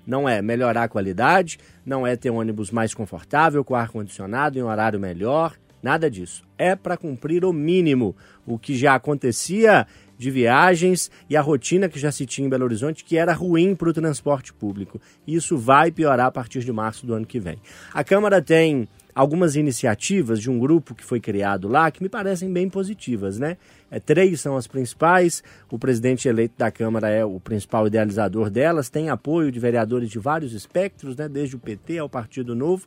Não 0.07 0.29
é 0.29 0.43
melhorar 0.43 0.85
a 0.85 0.89
qualidade, 0.89 1.59
não 1.85 2.07
é 2.07 2.15
ter 2.15 2.31
um 2.31 2.37
ônibus 2.37 2.71
mais 2.71 2.93
confortável, 2.93 3.65
com 3.65 3.75
ar-condicionado, 3.75 4.59
em 4.59 4.63
horário 4.63 5.01
melhor, 5.01 5.55
nada 5.83 6.11
disso. 6.11 6.45
É 6.59 6.77
para 6.77 6.97
cumprir 6.97 7.45
o 7.45 7.53
mínimo, 7.53 8.15
o 8.47 8.59
que 8.59 8.77
já 8.77 8.95
acontecia 8.95 9.87
de 10.25 10.31
viagens 10.31 11.11
e 11.29 11.37
a 11.37 11.43
rotina 11.43 11.87
que 11.87 11.99
já 11.99 12.11
se 12.11 12.25
tinha 12.25 12.47
em 12.47 12.49
Belo 12.49 12.65
Horizonte, 12.65 13.05
que 13.05 13.19
era 13.19 13.35
ruim 13.35 13.75
para 13.75 13.91
o 13.91 13.93
transporte 13.93 14.55
público. 14.55 14.99
Isso 15.27 15.59
vai 15.59 15.91
piorar 15.91 16.27
a 16.27 16.31
partir 16.33 16.61
de 16.61 16.73
março 16.73 17.07
do 17.07 17.13
ano 17.13 17.27
que 17.27 17.39
vem. 17.39 17.59
A 17.93 18.03
Câmara 18.03 18.41
tem 18.41 18.89
algumas 19.15 19.55
iniciativas 19.55 20.41
de 20.41 20.51
um 20.51 20.59
grupo 20.59 20.95
que 20.95 21.05
foi 21.05 21.21
criado 21.21 21.69
lá 21.69 21.91
que 21.91 22.03
me 22.03 22.09
parecem 22.09 22.51
bem 22.51 22.71
positivas, 22.71 23.39
né? 23.39 23.59
É, 23.91 24.01
três 24.01 24.41
são 24.41 24.57
as 24.57 24.67
principais. 24.67 25.45
O 25.71 25.79
presidente 25.79 26.27
eleito 26.27 26.55
da 26.57 26.71
Câmara 26.71 27.11
é 27.11 27.23
o 27.23 27.39
principal 27.39 27.87
idealizador 27.87 28.49
delas. 28.49 28.89
Tem 28.89 29.11
apoio 29.11 29.53
de 29.53 29.61
vereadores 29.61 30.09
de 30.09 30.19
vários 30.19 30.55
espectros, 30.55 31.17
né? 31.17 31.29
Desde 31.29 31.55
o 31.55 31.59
PT 31.59 31.99
ao 31.99 32.09
Partido 32.09 32.55
Novo, 32.55 32.87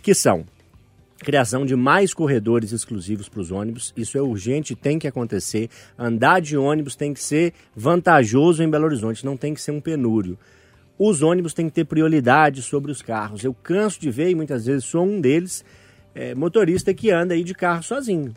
que 0.00 0.14
são 0.14 0.46
criação 1.18 1.66
de 1.66 1.74
mais 1.74 2.14
corredores 2.14 2.72
exclusivos 2.72 3.28
para 3.28 3.40
os 3.40 3.50
ônibus. 3.50 3.92
Isso 3.96 4.16
é 4.16 4.22
urgente, 4.22 4.74
tem 4.74 4.98
que 4.98 5.08
acontecer. 5.08 5.68
Andar 5.98 6.40
de 6.40 6.56
ônibus 6.56 6.96
tem 6.96 7.12
que 7.12 7.22
ser 7.22 7.52
vantajoso 7.74 8.62
em 8.62 8.70
Belo 8.70 8.86
Horizonte, 8.86 9.24
não 9.24 9.36
tem 9.36 9.52
que 9.52 9.60
ser 9.60 9.72
um 9.72 9.80
penúrio. 9.80 10.38
Os 10.98 11.22
ônibus 11.22 11.54
têm 11.54 11.68
que 11.68 11.74
ter 11.74 11.84
prioridade 11.84 12.62
sobre 12.62 12.90
os 12.90 13.02
carros. 13.02 13.44
Eu 13.44 13.54
canso 13.54 14.00
de 14.00 14.10
ver, 14.10 14.30
e 14.30 14.34
muitas 14.34 14.66
vezes 14.66 14.84
sou 14.84 15.04
um 15.04 15.20
deles, 15.20 15.64
é, 16.14 16.34
motorista 16.34 16.92
que 16.92 17.10
anda 17.10 17.34
aí 17.34 17.44
de 17.44 17.54
carro 17.54 17.82
sozinho. 17.82 18.34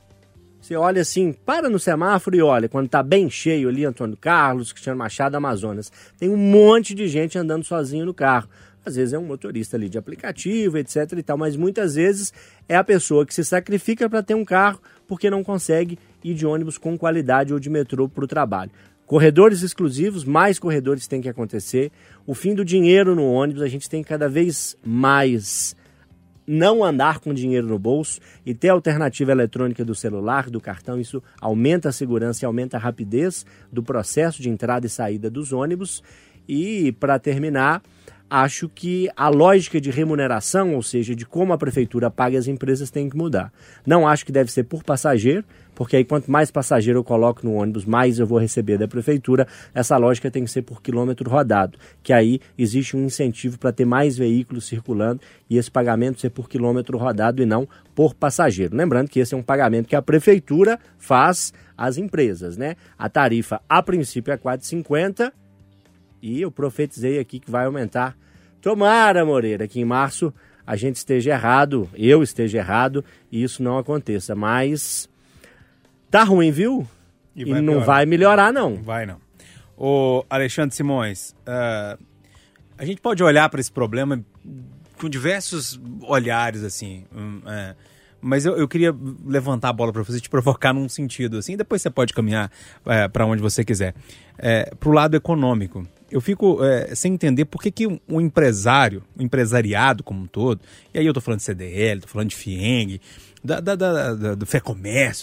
Você 0.61 0.75
olha 0.75 1.01
assim, 1.01 1.33
para 1.33 1.67
no 1.67 1.79
semáforo 1.79 2.35
e 2.35 2.41
olha, 2.41 2.69
quando 2.69 2.87
tá 2.87 3.01
bem 3.01 3.31
cheio 3.31 3.67
ali, 3.67 3.83
Antônio 3.83 4.15
Carlos, 4.15 4.71
Cristiano 4.71 4.99
Machado, 4.99 5.35
Amazonas, 5.35 5.91
tem 6.19 6.29
um 6.29 6.37
monte 6.37 6.93
de 6.93 7.07
gente 7.07 7.35
andando 7.35 7.63
sozinho 7.63 8.05
no 8.05 8.13
carro. 8.13 8.47
Às 8.85 8.95
vezes 8.95 9.13
é 9.13 9.19
um 9.19 9.25
motorista 9.25 9.77
ali 9.77 9.87
de 9.87 9.97
aplicativo, 9.97 10.77
etc 10.77 11.13
e 11.17 11.23
tal, 11.23 11.37
mas 11.37 11.55
muitas 11.55 11.95
vezes 11.95 12.33
é 12.67 12.75
a 12.75 12.83
pessoa 12.83 13.25
que 13.25 13.33
se 13.33 13.43
sacrifica 13.43 14.09
para 14.09 14.23
ter 14.23 14.33
um 14.33 14.43
carro 14.43 14.79
porque 15.07 15.29
não 15.29 15.43
consegue 15.43 15.99
ir 16.23 16.33
de 16.33 16.45
ônibus 16.45 16.77
com 16.77 16.97
qualidade 16.97 17.53
ou 17.53 17.59
de 17.59 17.69
metrô 17.69 18.09
para 18.09 18.23
o 18.23 18.27
trabalho. 18.27 18.71
Corredores 19.05 19.61
exclusivos, 19.61 20.23
mais 20.23 20.57
corredores 20.57 21.05
tem 21.05 21.21
que 21.21 21.27
acontecer. 21.27 21.91
O 22.25 22.33
fim 22.33 22.55
do 22.55 22.63
dinheiro 22.63 23.13
no 23.13 23.25
ônibus, 23.25 23.61
a 23.61 23.67
gente 23.67 23.89
tem 23.89 24.01
cada 24.01 24.29
vez 24.29 24.77
mais 24.83 25.75
não 26.47 26.83
andar 26.83 27.19
com 27.19 27.33
dinheiro 27.33 27.67
no 27.67 27.77
bolso 27.77 28.19
e 28.45 28.53
ter 28.53 28.69
a 28.69 28.73
alternativa 28.73 29.31
eletrônica 29.31 29.85
do 29.85 29.93
celular, 29.93 30.49
do 30.49 30.59
cartão, 30.59 30.99
isso 30.99 31.21
aumenta 31.39 31.89
a 31.89 31.91
segurança 31.91 32.43
e 32.43 32.45
aumenta 32.45 32.77
a 32.77 32.79
rapidez 32.79 33.45
do 33.71 33.83
processo 33.83 34.41
de 34.41 34.49
entrada 34.49 34.85
e 34.85 34.89
saída 34.89 35.29
dos 35.29 35.53
ônibus. 35.53 36.01
E 36.47 36.91
para 36.93 37.19
terminar, 37.19 37.81
acho 38.31 38.69
que 38.69 39.09
a 39.13 39.27
lógica 39.27 39.81
de 39.81 39.91
remuneração, 39.91 40.73
ou 40.73 40.81
seja, 40.81 41.13
de 41.13 41.25
como 41.25 41.51
a 41.51 41.57
prefeitura 41.57 42.09
paga 42.09 42.39
as 42.39 42.47
empresas, 42.47 42.89
tem 42.89 43.09
que 43.09 43.17
mudar. 43.17 43.51
Não 43.85 44.07
acho 44.07 44.25
que 44.25 44.31
deve 44.31 44.49
ser 44.49 44.63
por 44.63 44.85
passageiro, 44.85 45.43
porque 45.75 45.97
aí 45.97 46.05
quanto 46.05 46.31
mais 46.31 46.49
passageiro 46.49 46.99
eu 46.99 47.03
coloco 47.03 47.45
no 47.45 47.55
ônibus, 47.55 47.83
mais 47.83 48.19
eu 48.19 48.25
vou 48.25 48.39
receber 48.39 48.77
da 48.77 48.87
prefeitura. 48.87 49.45
Essa 49.73 49.97
lógica 49.97 50.31
tem 50.31 50.45
que 50.45 50.49
ser 50.49 50.61
por 50.61 50.81
quilômetro 50.81 51.29
rodado, 51.29 51.77
que 52.01 52.13
aí 52.13 52.39
existe 52.57 52.95
um 52.95 53.03
incentivo 53.03 53.59
para 53.59 53.73
ter 53.73 53.83
mais 53.83 54.17
veículos 54.17 54.65
circulando 54.65 55.19
e 55.49 55.57
esse 55.57 55.69
pagamento 55.69 56.21
ser 56.21 56.29
por 56.29 56.47
quilômetro 56.47 56.97
rodado 56.97 57.43
e 57.43 57.45
não 57.45 57.67
por 57.93 58.13
passageiro. 58.13 58.77
Lembrando 58.77 59.09
que 59.09 59.19
esse 59.19 59.33
é 59.33 59.37
um 59.37 59.43
pagamento 59.43 59.89
que 59.89 59.95
a 59.95 60.01
prefeitura 60.01 60.79
faz 60.97 61.51
às 61.77 61.97
empresas, 61.97 62.55
né? 62.55 62.77
A 62.97 63.09
tarifa 63.09 63.61
a 63.67 63.83
princípio 63.83 64.31
é 64.31 64.37
4,50 64.37 65.33
e 66.21 66.41
eu 66.41 66.51
profetizei 66.51 67.19
aqui 67.19 67.39
que 67.39 67.49
vai 67.49 67.65
aumentar. 67.65 68.15
Tomara, 68.61 69.25
Moreira, 69.25 69.67
que 69.67 69.79
em 69.79 69.85
março 69.85 70.33
a 70.65 70.75
gente 70.75 70.97
esteja 70.97 71.31
errado, 71.31 71.89
eu 71.95 72.21
esteja 72.21 72.59
errado 72.59 73.03
e 73.31 73.41
isso 73.43 73.63
não 73.63 73.77
aconteça. 73.77 74.35
Mas 74.35 75.09
tá 76.09 76.23
ruim, 76.23 76.51
viu? 76.51 76.87
E 77.35 77.43
E, 77.43 77.61
não 77.61 77.81
vai 77.81 78.05
melhorar, 78.05 78.53
não. 78.53 78.75
Vai 78.75 79.05
não. 79.05 79.19
Ô, 79.75 80.23
Alexandre 80.29 80.75
Simões, 80.75 81.35
ah, 81.45 81.97
a 82.77 82.85
gente 82.85 83.01
pode 83.01 83.23
olhar 83.23 83.49
para 83.49 83.59
esse 83.59 83.71
problema 83.71 84.23
com 84.99 85.09
diversos 85.09 85.81
olhares, 86.03 86.63
assim. 86.63 87.05
hum, 87.13 87.41
é. 87.47 87.75
mas 88.21 88.45
eu, 88.45 88.55
eu 88.55 88.67
queria 88.67 88.95
levantar 89.25 89.69
a 89.69 89.73
bola 89.73 89.91
para 89.91 90.03
você, 90.03 90.19
te 90.19 90.29
provocar 90.29 90.71
num 90.71 90.87
sentido, 90.87 91.37
assim, 91.37 91.57
depois 91.57 91.81
você 91.81 91.89
pode 91.89 92.13
caminhar 92.13 92.51
para 93.11 93.25
onde 93.25 93.41
você 93.41 93.65
quiser. 93.65 93.95
É, 94.37 94.73
para 94.79 94.89
o 94.89 94.91
lado 94.91 95.15
econômico. 95.15 95.87
Eu 96.11 96.19
fico 96.21 96.63
é, 96.63 96.93
sem 96.93 97.13
entender 97.13 97.45
por 97.45 97.61
que, 97.61 97.71
que 97.71 97.87
um, 97.87 98.19
empresário, 98.19 99.01
um 99.17 99.23
empresariado 99.23 100.03
como 100.03 100.21
um 100.23 100.27
todo, 100.27 100.59
e 100.93 100.99
aí 100.99 101.05
eu 101.05 101.13
tô 101.13 101.21
falando 101.21 101.39
de 101.39 101.45
CDL, 101.45 102.01
tô 102.01 102.07
falando 102.07 102.29
de 102.29 102.35
FIENG, 102.35 102.99
da, 103.43 103.59
da, 103.59 103.75
da, 103.75 104.13
da- 104.13 104.35
do 104.35 104.45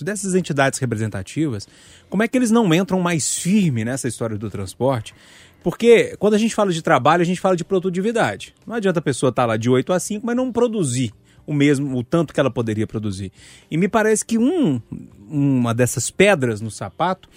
dessas 0.04 0.34
entidades 0.34 0.78
representativas, 0.78 1.68
como 2.08 2.22
é 2.22 2.28
que 2.28 2.36
eles 2.36 2.50
não 2.50 2.72
entram 2.74 3.00
mais 3.00 3.36
firme 3.38 3.84
nessa 3.84 4.08
história 4.08 4.36
do 4.38 4.50
transporte? 4.50 5.14
Porque 5.62 6.16
quando 6.18 6.34
a 6.34 6.38
gente 6.38 6.54
fala 6.54 6.72
de 6.72 6.80
trabalho, 6.82 7.20
a 7.22 7.24
gente 7.26 7.40
fala 7.40 7.56
de 7.56 7.64
produtividade. 7.64 8.54
Não 8.66 8.74
adianta 8.76 9.00
a 9.00 9.02
pessoa 9.02 9.30
estar 9.30 9.44
lá 9.44 9.56
de 9.56 9.68
8 9.68 9.92
a 9.92 10.00
5, 10.00 10.24
mas 10.24 10.36
não 10.36 10.50
produzir 10.52 11.12
o 11.46 11.52
mesmo, 11.52 11.96
o 11.98 12.04
tanto 12.04 12.32
que 12.32 12.40
ela 12.40 12.50
poderia 12.50 12.86
produzir. 12.86 13.32
E 13.70 13.76
me 13.76 13.88
parece 13.88 14.24
que 14.24 14.38
um, 14.38 14.80
uma 15.28 15.74
dessas 15.74 16.10
pedras 16.10 16.60
no 16.60 16.70
sapato 16.70 17.28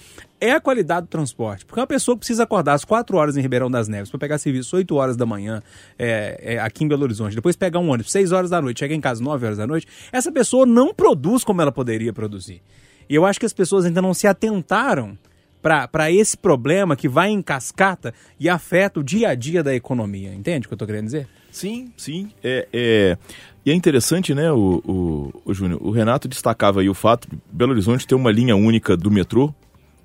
é 0.41 0.51
a 0.51 0.59
qualidade 0.59 1.05
do 1.05 1.09
transporte. 1.09 1.65
Porque 1.65 1.79
uma 1.79 1.87
pessoa 1.87 2.15
que 2.15 2.19
precisa 2.19 2.43
acordar 2.43 2.73
às 2.73 2.83
4 2.83 3.15
horas 3.15 3.37
em 3.37 3.41
Ribeirão 3.41 3.69
das 3.71 3.87
Neves 3.87 4.09
para 4.09 4.19
pegar 4.19 4.37
serviço 4.39 4.75
8 4.75 4.93
horas 4.95 5.15
da 5.15 5.25
manhã 5.25 5.61
é, 5.97 6.55
é, 6.55 6.59
aqui 6.59 6.83
em 6.83 6.87
Belo 6.87 7.03
Horizonte, 7.03 7.35
depois 7.35 7.55
pegar 7.55 7.79
um 7.79 7.89
ônibus 7.89 8.11
6 8.11 8.31
horas 8.31 8.49
da 8.49 8.61
noite, 8.61 8.79
chega 8.79 8.93
em 8.95 8.99
casa 8.99 9.23
9 9.23 9.45
horas 9.45 9.57
da 9.59 9.67
noite, 9.67 9.87
essa 10.11 10.31
pessoa 10.31 10.65
não 10.65 10.93
produz 10.93 11.43
como 11.43 11.61
ela 11.61 11.71
poderia 11.71 12.11
produzir. 12.11 12.61
E 13.07 13.15
eu 13.15 13.25
acho 13.25 13.39
que 13.39 13.45
as 13.45 13.53
pessoas 13.53 13.85
ainda 13.85 14.01
não 14.01 14.13
se 14.13 14.25
atentaram 14.27 15.17
para 15.61 16.11
esse 16.11 16.35
problema 16.35 16.95
que 16.95 17.07
vai 17.07 17.29
em 17.29 17.39
cascata 17.41 18.13
e 18.39 18.49
afeta 18.49 18.99
o 18.99 19.03
dia 19.03 19.29
a 19.29 19.35
dia 19.35 19.61
da 19.61 19.75
economia. 19.75 20.33
Entende 20.33 20.65
o 20.65 20.69
que 20.69 20.73
eu 20.73 20.75
estou 20.75 20.87
querendo 20.87 21.05
dizer? 21.05 21.27
Sim, 21.51 21.91
sim. 21.95 22.31
É, 22.43 22.67
é- 22.73 23.17
E 23.63 23.69
é 23.69 23.73
interessante, 23.75 24.33
né, 24.33 24.51
o, 24.51 24.81
o, 24.83 25.41
o 25.45 25.53
Júnior? 25.53 25.79
O 25.83 25.91
Renato 25.91 26.27
destacava 26.27 26.81
aí 26.81 26.89
o 26.89 26.95
fato 26.95 27.29
de 27.29 27.37
Belo 27.51 27.73
Horizonte 27.73 28.07
ter 28.07 28.15
uma 28.15 28.31
linha 28.31 28.55
única 28.55 28.97
do 28.97 29.11
metrô. 29.11 29.53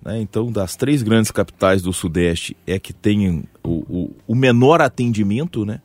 Né? 0.07 0.21
Então, 0.21 0.53
das 0.53 0.77
três 0.77 1.03
grandes 1.03 1.33
capitais 1.33 1.83
do 1.83 1.93
Sudeste, 1.93 2.57
é 2.65 2.79
que 2.79 2.93
tem 2.93 3.43
o, 3.65 3.69
o, 3.69 4.17
o 4.29 4.35
menor 4.37 4.81
atendimento, 4.81 5.65
né? 5.65 5.81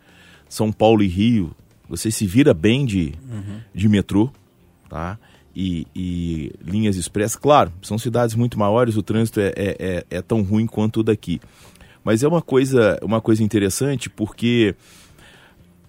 São 0.48 0.72
Paulo 0.72 1.02
e 1.02 1.08
Rio, 1.08 1.56
você 1.90 2.12
se 2.12 2.28
vira 2.28 2.54
bem 2.54 2.86
de, 2.86 3.16
de 3.74 3.90
metrô, 3.90 4.30
tá? 4.88 5.18
E, 5.56 5.88
e 5.96 6.54
linhas 6.64 6.98
expressas, 6.98 7.36
claro, 7.36 7.74
são 7.82 7.98
cidades 7.98 8.36
muito 8.36 8.60
maiores, 8.60 8.96
o 8.96 9.02
trânsito 9.02 9.40
é, 9.40 9.54
é, 9.56 9.76
é, 9.80 10.06
é 10.12 10.22
tão 10.22 10.44
ruim 10.44 10.68
quanto 10.68 11.00
o 11.00 11.04
daqui. 11.04 11.42
Mas 12.04 12.22
é 12.22 12.28
uma 12.28 12.44
coisa, 12.44 13.00
uma 13.02 13.22
coisa 13.22 13.42
interessante 13.42 14.08
porque 14.08 14.76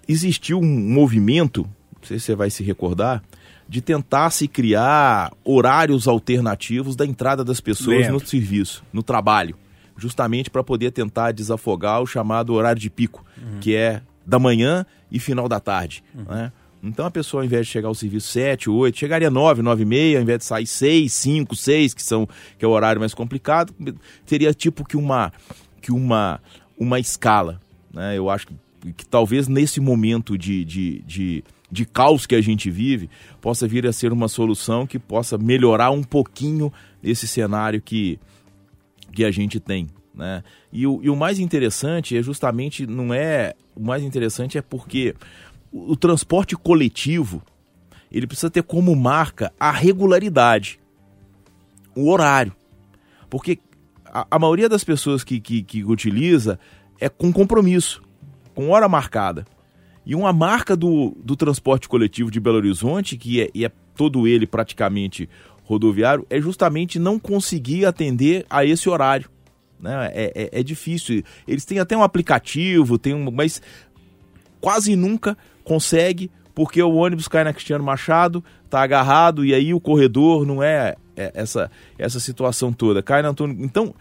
existiu 0.07 0.59
um 0.59 0.91
movimento, 0.91 1.61
não 2.01 2.07
sei 2.07 2.17
se 2.17 2.25
você 2.25 2.35
vai 2.35 2.49
se 2.49 2.63
recordar, 2.63 3.21
de 3.67 3.81
tentar 3.81 4.29
se 4.29 4.47
criar 4.47 5.31
horários 5.43 6.07
alternativos 6.07 6.95
da 6.95 7.05
entrada 7.05 7.43
das 7.43 7.59
pessoas 7.59 8.07
no 8.09 8.19
serviço, 8.19 8.83
no 8.91 9.03
trabalho. 9.03 9.55
justamente 9.95 10.49
para 10.49 10.63
poder 10.63 10.91
tentar 10.91 11.31
desafogar 11.31 12.01
o 12.01 12.07
chamado 12.07 12.53
horário 12.53 12.81
de 12.81 12.89
pico, 12.89 13.23
que 13.61 13.75
é 13.75 14.01
da 14.25 14.39
manhã 14.39 14.85
e 15.11 15.19
final 15.19 15.47
da 15.47 15.59
tarde. 15.59 16.03
Né? 16.13 16.51
Então 16.83 17.05
a 17.05 17.11
pessoa, 17.11 17.41
ao 17.41 17.45
invés 17.45 17.65
de 17.65 17.71
chegar 17.71 17.87
ao 17.87 17.95
serviço 17.95 18.27
7, 18.27 18.69
8, 18.69 18.97
chegaria 18.97 19.29
9, 19.29 19.61
9 19.61 19.83
e 19.83 19.85
meia, 19.85 20.17
ao 20.17 20.23
invés 20.23 20.39
de 20.39 20.45
sair 20.45 20.67
6, 20.67 21.13
5, 21.13 21.55
6, 21.55 21.93
que, 21.93 22.03
são, 22.03 22.27
que 22.57 22.65
é 22.65 22.67
o 22.67 22.71
horário 22.71 22.99
mais 22.99 23.13
complicado, 23.13 23.73
teria 24.25 24.53
tipo 24.53 24.83
que 24.83 24.97
uma, 24.97 25.31
que 25.81 25.93
uma, 25.93 26.41
uma 26.77 26.99
escala. 26.99 27.61
Né? 27.93 28.17
Eu 28.17 28.29
acho 28.29 28.47
que, 28.47 28.53
que 28.97 29.05
talvez 29.05 29.47
nesse 29.47 29.79
momento 29.79 30.37
de, 30.37 30.65
de, 30.65 31.01
de, 31.07 31.43
de 31.73 31.85
caos 31.85 32.27
que 32.27 32.35
a 32.35 32.41
gente 32.41 32.69
vive, 32.69 33.09
possa 33.41 33.67
vir 33.67 33.87
a 33.87 33.91
ser 33.91 34.13
uma 34.13 34.27
solução 34.27 34.85
que 34.85 34.99
possa 34.99 35.39
melhorar 35.39 35.89
um 35.89 36.03
pouquinho 36.03 36.71
esse 37.03 37.27
cenário 37.27 37.81
que, 37.81 38.19
que 39.11 39.25
a 39.25 39.31
gente 39.31 39.59
tem. 39.59 39.89
Né? 40.13 40.43
E, 40.71 40.85
o, 40.85 40.99
e 41.01 41.09
o 41.09 41.15
mais 41.15 41.39
interessante 41.39 42.15
é 42.15 42.21
justamente, 42.21 42.85
não 42.85 43.11
é. 43.11 43.55
O 43.75 43.83
mais 43.83 44.03
interessante 44.03 44.55
é 44.55 44.61
porque 44.61 45.15
o, 45.71 45.93
o 45.93 45.95
transporte 45.95 46.55
coletivo 46.55 47.41
ele 48.11 48.27
precisa 48.27 48.51
ter 48.51 48.61
como 48.61 48.95
marca 48.95 49.51
a 49.59 49.71
regularidade, 49.71 50.79
o 51.95 52.07
horário. 52.11 52.55
Porque 53.31 53.57
a, 54.05 54.27
a 54.29 54.37
maioria 54.37 54.69
das 54.69 54.83
pessoas 54.83 55.23
que, 55.23 55.39
que, 55.39 55.63
que 55.63 55.83
utiliza 55.83 56.59
é 56.99 57.09
com 57.09 57.33
compromisso, 57.33 58.03
com 58.53 58.69
hora 58.69 58.87
marcada. 58.87 59.43
E 60.05 60.15
uma 60.15 60.33
marca 60.33 60.75
do, 60.75 61.15
do 61.23 61.35
transporte 61.35 61.87
coletivo 61.87 62.29
de 62.29 62.39
Belo 62.39 62.57
Horizonte, 62.57 63.17
que 63.17 63.41
é, 63.41 63.49
é 63.63 63.71
todo 63.95 64.27
ele 64.27 64.45
praticamente 64.45 65.29
rodoviário, 65.63 66.25
é 66.29 66.41
justamente 66.41 66.99
não 66.99 67.17
conseguir 67.17 67.85
atender 67.85 68.45
a 68.49 68.65
esse 68.65 68.89
horário. 68.89 69.29
Né? 69.79 70.11
É, 70.13 70.31
é, 70.35 70.59
é 70.59 70.63
difícil. 70.63 71.23
Eles 71.47 71.65
têm 71.65 71.79
até 71.79 71.95
um 71.95 72.03
aplicativo, 72.03 72.97
tem 72.97 73.13
um, 73.13 73.31
mas 73.31 73.61
quase 74.59 74.95
nunca 74.95 75.37
consegue, 75.63 76.29
porque 76.53 76.81
o 76.81 76.93
ônibus 76.95 77.27
cai 77.27 77.43
na 77.43 77.53
Cristiano 77.53 77.83
Machado, 77.83 78.43
tá 78.69 78.81
agarrado, 78.81 79.45
e 79.45 79.53
aí 79.53 79.73
o 79.73 79.79
corredor 79.79 80.45
não 80.45 80.61
é, 80.61 80.95
é 81.15 81.31
essa, 81.33 81.71
essa 81.97 82.19
situação 82.19 82.73
toda. 82.73 83.01
Cai 83.01 83.21
na 83.21 83.29
Antônio. 83.29 83.57
Então, 83.59 83.93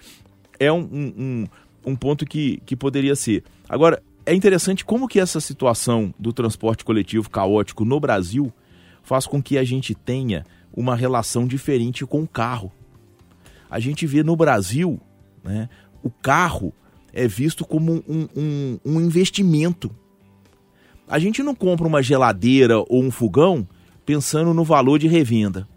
é 0.58 0.70
um, 0.72 0.88
um, 0.92 1.14
um, 1.18 1.92
um 1.92 1.96
ponto 1.96 2.26
que, 2.26 2.60
que 2.64 2.76
poderia 2.76 3.16
ser. 3.16 3.42
Agora, 3.68 4.02
é 4.24 4.34
interessante 4.34 4.84
como 4.84 5.08
que 5.08 5.20
essa 5.20 5.40
situação 5.40 6.14
do 6.18 6.32
transporte 6.32 6.84
coletivo 6.84 7.28
caótico 7.28 7.84
no 7.84 7.98
Brasil 7.98 8.52
faz 9.02 9.26
com 9.26 9.42
que 9.42 9.58
a 9.58 9.64
gente 9.64 9.94
tenha 9.94 10.44
uma 10.72 10.94
relação 10.94 11.46
diferente 11.46 12.06
com 12.06 12.22
o 12.22 12.28
carro. 12.28 12.72
A 13.68 13.80
gente 13.80 14.06
vê 14.06 14.22
no 14.22 14.36
Brasil, 14.36 15.00
né, 15.42 15.68
o 16.02 16.10
carro 16.10 16.72
é 17.12 17.26
visto 17.26 17.64
como 17.64 18.02
um, 18.08 18.28
um, 18.36 18.78
um 18.84 19.00
investimento. 19.00 19.90
A 21.08 21.18
gente 21.18 21.42
não 21.42 21.54
compra 21.54 21.86
uma 21.86 22.02
geladeira 22.02 22.78
ou 22.78 23.02
um 23.02 23.10
fogão 23.10 23.66
pensando 24.06 24.54
no 24.54 24.64
valor 24.64 24.98
de 24.98 25.08
revenda. 25.08 25.68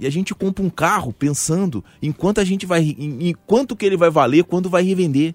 E 0.00 0.06
a 0.06 0.10
gente 0.10 0.34
compra 0.34 0.64
um 0.64 0.70
carro 0.70 1.12
pensando 1.12 1.84
em 2.00 2.12
quanto 2.12 2.40
a 2.40 2.44
gente 2.44 2.66
vai, 2.66 2.82
em, 2.82 3.28
em 3.28 3.34
quanto 3.46 3.76
que 3.76 3.84
ele 3.84 3.96
vai 3.96 4.10
valer 4.10 4.44
quando 4.44 4.70
vai 4.70 4.82
revender. 4.82 5.34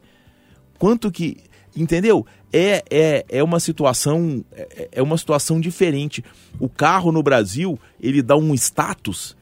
Quanto 0.83 1.09
que, 1.09 1.37
entendeu? 1.77 2.25
É, 2.51 2.83
é, 2.91 3.25
é 3.29 3.41
uma 3.41 3.61
situação 3.61 4.43
é, 4.51 4.89
é 4.91 5.01
uma 5.01 5.17
situação 5.17 5.61
diferente. 5.61 6.21
O 6.59 6.67
carro 6.67 7.09
no 7.09 7.23
Brasil 7.23 7.79
ele 8.01 8.21
dá 8.21 8.35
um 8.35 8.53
status 8.53 9.33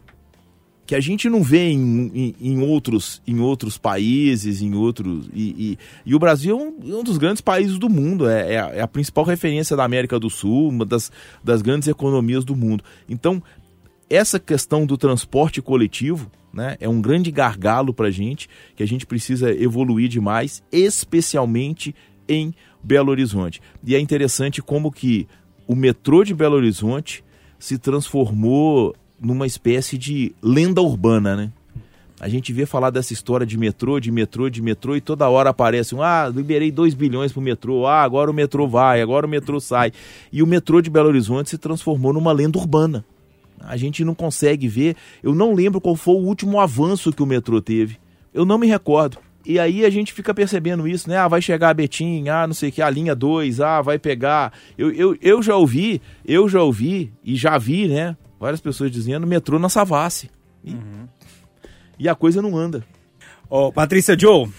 que 0.85 0.93
a 0.93 0.99
gente 0.99 1.27
não 1.31 1.41
vê 1.41 1.71
em, 1.71 2.11
em, 2.13 2.35
em 2.39 2.61
outros, 2.61 3.23
em 3.25 3.39
outros 3.39 3.75
países, 3.75 4.61
em 4.61 4.75
outros. 4.75 5.31
E, 5.33 5.49
e, 5.71 5.77
e 6.05 6.13
o 6.13 6.19
Brasil 6.19 6.55
é 6.55 6.61
um, 6.61 6.99
um 6.99 7.03
dos 7.03 7.17
grandes 7.17 7.41
países 7.41 7.79
do 7.79 7.89
mundo, 7.89 8.29
é, 8.29 8.53
é 8.53 8.59
a, 8.59 8.67
é 8.75 8.81
a 8.81 8.87
principal 8.87 9.23
referência 9.23 9.75
da 9.75 9.83
América 9.83 10.19
do 10.19 10.29
Sul, 10.29 10.69
uma 10.69 10.85
das, 10.85 11.11
das 11.43 11.63
grandes 11.63 11.87
economias 11.87 12.45
do 12.45 12.55
mundo. 12.55 12.83
Então, 13.09 13.41
essa 14.11 14.39
questão 14.39 14.85
do 14.85 14.97
transporte 14.97 15.61
coletivo 15.61 16.29
né, 16.53 16.75
é 16.81 16.89
um 16.89 17.01
grande 17.01 17.31
gargalo 17.31 17.93
para 17.93 18.07
a 18.07 18.11
gente, 18.11 18.49
que 18.75 18.83
a 18.83 18.85
gente 18.85 19.05
precisa 19.05 19.51
evoluir 19.51 20.09
demais, 20.09 20.61
especialmente 20.69 21.95
em 22.27 22.53
Belo 22.83 23.09
Horizonte. 23.09 23.61
E 23.83 23.95
é 23.95 23.99
interessante 23.99 24.61
como 24.61 24.91
que 24.91 25.27
o 25.65 25.75
metrô 25.75 26.25
de 26.25 26.33
Belo 26.33 26.57
Horizonte 26.57 27.23
se 27.57 27.77
transformou 27.77 28.93
numa 29.19 29.47
espécie 29.47 29.97
de 29.97 30.35
lenda 30.41 30.81
urbana, 30.81 31.35
né? 31.35 31.51
A 32.19 32.27
gente 32.27 32.53
vê 32.53 32.65
falar 32.65 32.91
dessa 32.91 33.13
história 33.13 33.47
de 33.47 33.57
metrô, 33.57 33.99
de 33.99 34.11
metrô, 34.11 34.49
de 34.49 34.61
metrô, 34.61 34.95
e 34.95 35.01
toda 35.01 35.27
hora 35.29 35.49
aparece 35.49 35.95
um, 35.95 36.03
ah, 36.03 36.31
liberei 36.33 36.71
2 36.71 36.93
bilhões 36.93 37.31
pro 37.31 37.41
metrô, 37.41 37.87
ah, 37.87 38.03
agora 38.03 38.29
o 38.29 38.33
metrô 38.33 38.67
vai, 38.67 39.01
agora 39.01 39.25
o 39.25 39.29
metrô 39.29 39.59
sai. 39.59 39.91
E 40.31 40.43
o 40.43 40.47
metrô 40.47 40.81
de 40.81 40.89
Belo 40.89 41.07
Horizonte 41.07 41.49
se 41.49 41.57
transformou 41.57 42.13
numa 42.13 42.31
lenda 42.31 42.59
urbana. 42.59 43.03
A 43.67 43.77
gente 43.77 44.03
não 44.03 44.15
consegue 44.15 44.67
ver, 44.67 44.95
eu 45.21 45.33
não 45.33 45.53
lembro 45.53 45.81
qual 45.81 45.95
foi 45.95 46.15
o 46.15 46.25
último 46.25 46.59
avanço 46.59 47.11
que 47.11 47.23
o 47.23 47.25
metrô 47.25 47.61
teve. 47.61 47.97
Eu 48.33 48.45
não 48.45 48.57
me 48.57 48.67
recordo. 48.67 49.17
E 49.45 49.59
aí 49.59 49.83
a 49.83 49.89
gente 49.89 50.13
fica 50.13 50.33
percebendo 50.33 50.87
isso, 50.87 51.09
né? 51.09 51.17
Ah, 51.17 51.27
vai 51.27 51.41
chegar 51.41 51.69
a 51.69 51.73
Betim, 51.73 52.27
ah, 52.29 52.45
não 52.45 52.53
sei 52.53 52.69
o 52.69 52.71
que, 52.71 52.81
a 52.81 52.89
linha 52.89 53.15
2, 53.15 53.59
ah, 53.59 53.81
vai 53.81 53.97
pegar. 53.97 54.53
Eu, 54.77 54.91
eu, 54.91 55.17
eu 55.21 55.41
já 55.41 55.55
ouvi, 55.55 56.01
eu 56.25 56.47
já 56.47 56.61
ouvi 56.61 57.11
e 57.23 57.35
já 57.35 57.57
vi, 57.57 57.87
né? 57.87 58.15
Várias 58.39 58.61
pessoas 58.61 58.91
dizendo 58.91 59.25
metrô 59.25 59.57
na 59.57 59.69
Savassi. 59.69 60.29
E, 60.63 60.75
e 61.97 62.09
a 62.09 62.13
coisa 62.13 62.41
não 62.41 62.55
anda. 62.55 62.83
Patrícia 63.73 64.17
Joe, 64.17 64.49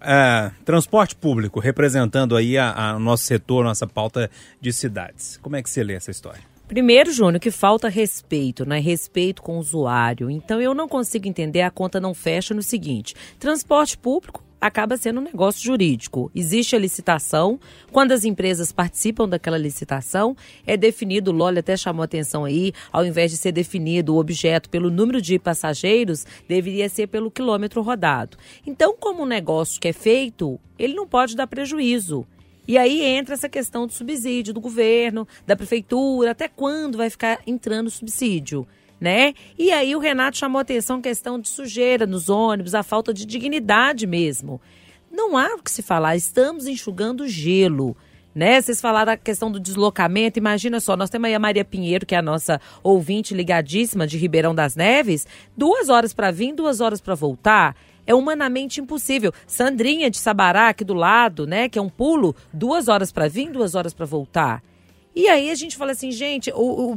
é, 0.00 0.50
transporte 0.64 1.16
público, 1.16 1.58
representando 1.58 2.36
aí 2.36 2.56
a, 2.56 2.72
a 2.90 2.98
nosso 2.98 3.24
setor, 3.24 3.64
nossa 3.64 3.86
pauta 3.86 4.30
de 4.60 4.72
cidades. 4.72 5.38
Como 5.42 5.56
é 5.56 5.62
que 5.62 5.70
você 5.70 5.82
lê 5.82 5.94
essa 5.94 6.10
história? 6.10 6.42
Primeiro, 6.68 7.12
Júnior, 7.12 7.38
que 7.38 7.52
falta 7.52 7.88
respeito, 7.88 8.66
né? 8.66 8.80
Respeito 8.80 9.40
com 9.40 9.56
o 9.56 9.60
usuário. 9.60 10.28
Então, 10.28 10.60
eu 10.60 10.74
não 10.74 10.88
consigo 10.88 11.28
entender, 11.28 11.62
a 11.62 11.70
conta 11.70 12.00
não 12.00 12.12
fecha 12.12 12.52
no 12.52 12.62
seguinte: 12.62 13.14
transporte 13.38 13.96
público 13.96 14.42
acaba 14.60 14.96
sendo 14.96 15.20
um 15.20 15.24
negócio 15.24 15.62
jurídico. 15.62 16.28
Existe 16.34 16.74
a 16.74 16.78
licitação, 16.78 17.60
quando 17.92 18.10
as 18.10 18.24
empresas 18.24 18.72
participam 18.72 19.28
daquela 19.28 19.56
licitação, 19.56 20.36
é 20.66 20.76
definido, 20.76 21.30
o 21.30 21.34
Loli 21.34 21.60
até 21.60 21.76
chamou 21.76 22.02
atenção 22.02 22.44
aí, 22.44 22.72
ao 22.90 23.04
invés 23.04 23.30
de 23.30 23.36
ser 23.36 23.52
definido 23.52 24.14
o 24.14 24.18
objeto 24.18 24.68
pelo 24.68 24.90
número 24.90 25.22
de 25.22 25.38
passageiros, 25.38 26.26
deveria 26.48 26.88
ser 26.88 27.06
pelo 27.06 27.30
quilômetro 27.30 27.80
rodado. 27.80 28.36
Então, 28.66 28.96
como 28.98 29.22
um 29.22 29.26
negócio 29.26 29.80
que 29.80 29.88
é 29.88 29.92
feito, 29.92 30.58
ele 30.76 30.94
não 30.94 31.06
pode 31.06 31.36
dar 31.36 31.46
prejuízo. 31.46 32.26
E 32.66 32.76
aí 32.76 33.02
entra 33.02 33.34
essa 33.34 33.48
questão 33.48 33.86
do 33.86 33.92
subsídio 33.92 34.52
do 34.52 34.60
governo, 34.60 35.26
da 35.46 35.56
prefeitura, 35.56 36.32
até 36.32 36.48
quando 36.48 36.98
vai 36.98 37.08
ficar 37.08 37.40
entrando 37.46 37.90
subsídio, 37.90 38.66
né? 39.00 39.34
E 39.58 39.70
aí 39.70 39.94
o 39.94 39.98
Renato 39.98 40.36
chamou 40.36 40.60
atenção 40.60 40.98
a 40.98 41.02
questão 41.02 41.38
de 41.38 41.48
sujeira 41.48 42.06
nos 42.06 42.28
ônibus, 42.28 42.74
a 42.74 42.82
falta 42.82 43.12
de 43.14 43.24
dignidade 43.24 44.06
mesmo. 44.06 44.60
Não 45.10 45.36
há 45.36 45.54
o 45.54 45.62
que 45.62 45.70
se 45.70 45.82
falar, 45.82 46.16
estamos 46.16 46.66
enxugando 46.66 47.28
gelo. 47.28 47.96
Né? 48.34 48.60
Vocês 48.60 48.82
falaram 48.82 49.12
a 49.12 49.16
questão 49.16 49.50
do 49.50 49.58
deslocamento. 49.58 50.38
Imagina 50.38 50.78
só, 50.78 50.94
nós 50.94 51.08
temos 51.08 51.26
aí 51.26 51.34
a 51.34 51.38
Maria 51.38 51.64
Pinheiro, 51.64 52.04
que 52.04 52.14
é 52.14 52.18
a 52.18 52.22
nossa 52.22 52.60
ouvinte 52.82 53.32
ligadíssima 53.32 54.06
de 54.06 54.18
Ribeirão 54.18 54.54
das 54.54 54.76
Neves, 54.76 55.26
duas 55.56 55.88
horas 55.88 56.12
para 56.12 56.30
vir, 56.30 56.54
duas 56.54 56.82
horas 56.82 57.00
para 57.00 57.14
voltar 57.14 57.74
é 58.06 58.14
humanamente 58.14 58.80
impossível. 58.80 59.32
Sandrinha 59.46 60.10
de 60.10 60.18
Sabará, 60.18 60.68
aqui 60.68 60.84
do 60.84 60.94
lado, 60.94 61.46
né, 61.46 61.68
que 61.68 61.78
é 61.78 61.82
um 61.82 61.88
pulo, 61.88 62.34
duas 62.52 62.88
horas 62.88 63.10
para 63.10 63.28
vir, 63.28 63.50
duas 63.50 63.74
horas 63.74 63.92
para 63.92 64.06
voltar. 64.06 64.62
E 65.16 65.28
aí 65.28 65.50
a 65.50 65.54
gente 65.54 65.78
fala 65.78 65.92
assim, 65.92 66.12
gente, 66.12 66.52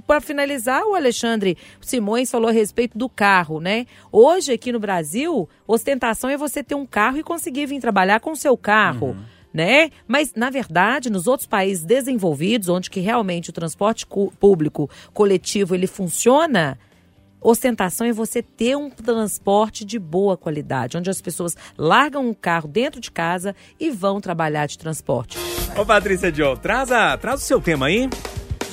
para 0.05 0.19
finalizar, 0.19 0.83
o 0.83 0.93
Alexandre 0.93 1.57
Simões 1.79 2.29
falou 2.29 2.49
a 2.49 2.51
respeito 2.51 2.97
do 2.97 3.07
carro, 3.07 3.61
né? 3.61 3.85
Hoje 4.11 4.51
aqui 4.51 4.73
no 4.73 4.79
Brasil, 4.79 5.47
ostentação 5.65 6.29
é 6.29 6.35
você 6.35 6.61
ter 6.61 6.75
um 6.75 6.85
carro 6.85 7.17
e 7.17 7.23
conseguir 7.23 7.65
vir 7.67 7.79
trabalhar 7.79 8.19
com 8.19 8.31
o 8.31 8.35
seu 8.35 8.57
carro. 8.57 9.15
Né? 9.53 9.89
Mas, 10.05 10.33
na 10.35 10.49
verdade, 10.49 11.09
nos 11.09 11.27
outros 11.27 11.47
países 11.47 11.85
desenvolvidos, 11.85 12.67
onde 12.67 12.89
que 12.89 12.99
realmente 12.99 13.49
o 13.49 13.53
transporte 13.53 14.05
público 14.37 14.89
coletivo 15.11 15.73
ele 15.73 15.87
funciona, 15.87 16.77
Ostentação 17.41 18.05
é 18.05 18.11
você 18.11 18.41
ter 18.41 18.75
um 18.75 18.89
transporte 18.89 19.85
de 19.85 19.97
boa 19.97 20.35
qualidade, 20.35 20.97
onde 20.97 21.09
as 21.09 21.21
pessoas 21.21 21.55
largam 21.77 22.29
o 22.29 22.35
carro 22.35 22.67
dentro 22.67 22.99
de 22.99 23.09
casa 23.11 23.55
e 23.79 23.89
vão 23.89 24.19
trabalhar 24.19 24.65
de 24.67 24.77
transporte. 24.77 25.37
Ô, 25.77 25.85
Patrícia 25.85 26.33
Joe, 26.33 26.57
traz, 26.57 26.91
a, 26.91 27.17
traz 27.17 27.41
o 27.41 27.45
seu 27.45 27.61
tema 27.61 27.85
aí. 27.87 28.09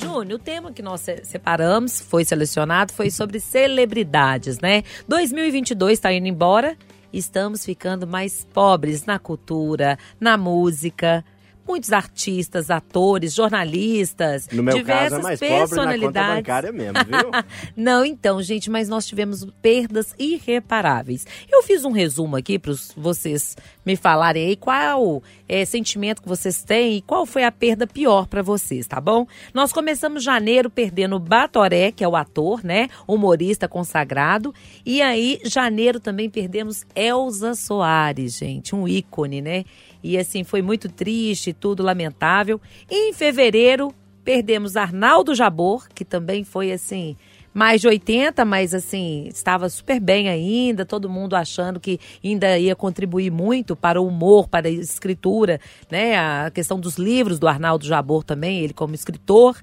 Júnior, 0.00 0.38
o 0.40 0.42
tema 0.42 0.72
que 0.72 0.82
nós 0.82 1.00
se- 1.00 1.24
separamos, 1.24 2.00
foi 2.00 2.24
selecionado, 2.24 2.92
foi 2.92 3.10
sobre 3.10 3.38
celebridades, 3.40 4.58
né? 4.60 4.82
2022 5.08 5.92
está 5.94 6.12
indo 6.12 6.26
embora, 6.26 6.76
estamos 7.12 7.64
ficando 7.64 8.06
mais 8.06 8.46
pobres 8.52 9.06
na 9.06 9.18
cultura, 9.18 9.98
na 10.20 10.36
música. 10.36 11.24
Muitos 11.66 11.92
artistas, 11.92 12.70
atores, 12.70 13.34
jornalistas, 13.34 14.48
No 14.52 14.62
meu 14.62 14.74
diversas 14.76 15.10
caso 15.10 15.20
é 15.20 15.22
mais 15.22 15.40
pobre 15.40 15.52
na 15.52 15.58
conta 15.58 15.68
personalidades. 15.74 16.36
bancária 16.36 16.72
mesmo, 16.72 16.98
viu? 17.04 17.30
Não, 17.76 18.04
então, 18.04 18.40
gente, 18.42 18.70
mas 18.70 18.88
nós 18.88 19.06
tivemos 19.06 19.46
perdas 19.60 20.14
irreparáveis. 20.18 21.26
Eu 21.50 21.62
fiz 21.62 21.84
um 21.84 21.92
resumo 21.92 22.36
aqui 22.36 22.58
para 22.58 22.72
vocês 22.96 23.56
me 23.84 23.96
falarem 23.96 24.48
aí 24.48 24.56
qual 24.56 25.22
é, 25.48 25.64
sentimento 25.64 26.22
que 26.22 26.28
vocês 26.28 26.62
têm 26.62 26.96
e 26.96 27.02
qual 27.02 27.24
foi 27.26 27.44
a 27.44 27.52
perda 27.52 27.86
pior 27.86 28.26
para 28.26 28.42
vocês, 28.42 28.86
tá 28.86 29.00
bom? 29.00 29.26
Nós 29.54 29.72
começamos 29.72 30.22
janeiro 30.22 30.68
perdendo 30.70 31.18
Batoré, 31.18 31.92
que 31.92 32.02
é 32.02 32.08
o 32.08 32.16
ator, 32.16 32.64
né? 32.64 32.88
Humorista 33.06 33.68
consagrado. 33.68 34.54
E 34.84 35.00
aí, 35.02 35.40
janeiro 35.44 36.00
também 36.00 36.28
perdemos 36.28 36.84
Elza 36.94 37.54
Soares, 37.54 38.36
gente, 38.36 38.74
um 38.74 38.86
ícone, 38.88 39.40
né? 39.40 39.64
E 40.06 40.16
assim, 40.16 40.44
foi 40.44 40.62
muito 40.62 40.88
triste, 40.88 41.52
tudo 41.52 41.82
lamentável. 41.82 42.60
E 42.88 43.10
em 43.10 43.12
fevereiro, 43.12 43.92
perdemos 44.24 44.76
Arnaldo 44.76 45.34
Jabor, 45.34 45.88
que 45.92 46.04
também 46.04 46.44
foi 46.44 46.70
assim, 46.70 47.16
mais 47.52 47.80
de 47.80 47.88
80, 47.88 48.44
mas 48.44 48.72
assim, 48.72 49.26
estava 49.28 49.68
super 49.68 49.98
bem 49.98 50.28
ainda, 50.28 50.84
todo 50.84 51.08
mundo 51.08 51.34
achando 51.34 51.80
que 51.80 51.98
ainda 52.22 52.56
ia 52.56 52.76
contribuir 52.76 53.32
muito 53.32 53.74
para 53.74 54.00
o 54.00 54.06
humor, 54.06 54.48
para 54.48 54.68
a 54.68 54.70
escritura, 54.70 55.60
né? 55.90 56.16
A 56.16 56.50
questão 56.50 56.78
dos 56.78 56.98
livros 56.98 57.38
do 57.38 57.48
Arnaldo 57.48 57.84
Jabor 57.84 58.22
também, 58.22 58.60
ele 58.60 58.74
como 58.74 58.94
escritor. 58.94 59.60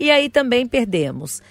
E 0.00 0.10
aí 0.10 0.30
também 0.30 0.66
perdemos 0.66 1.42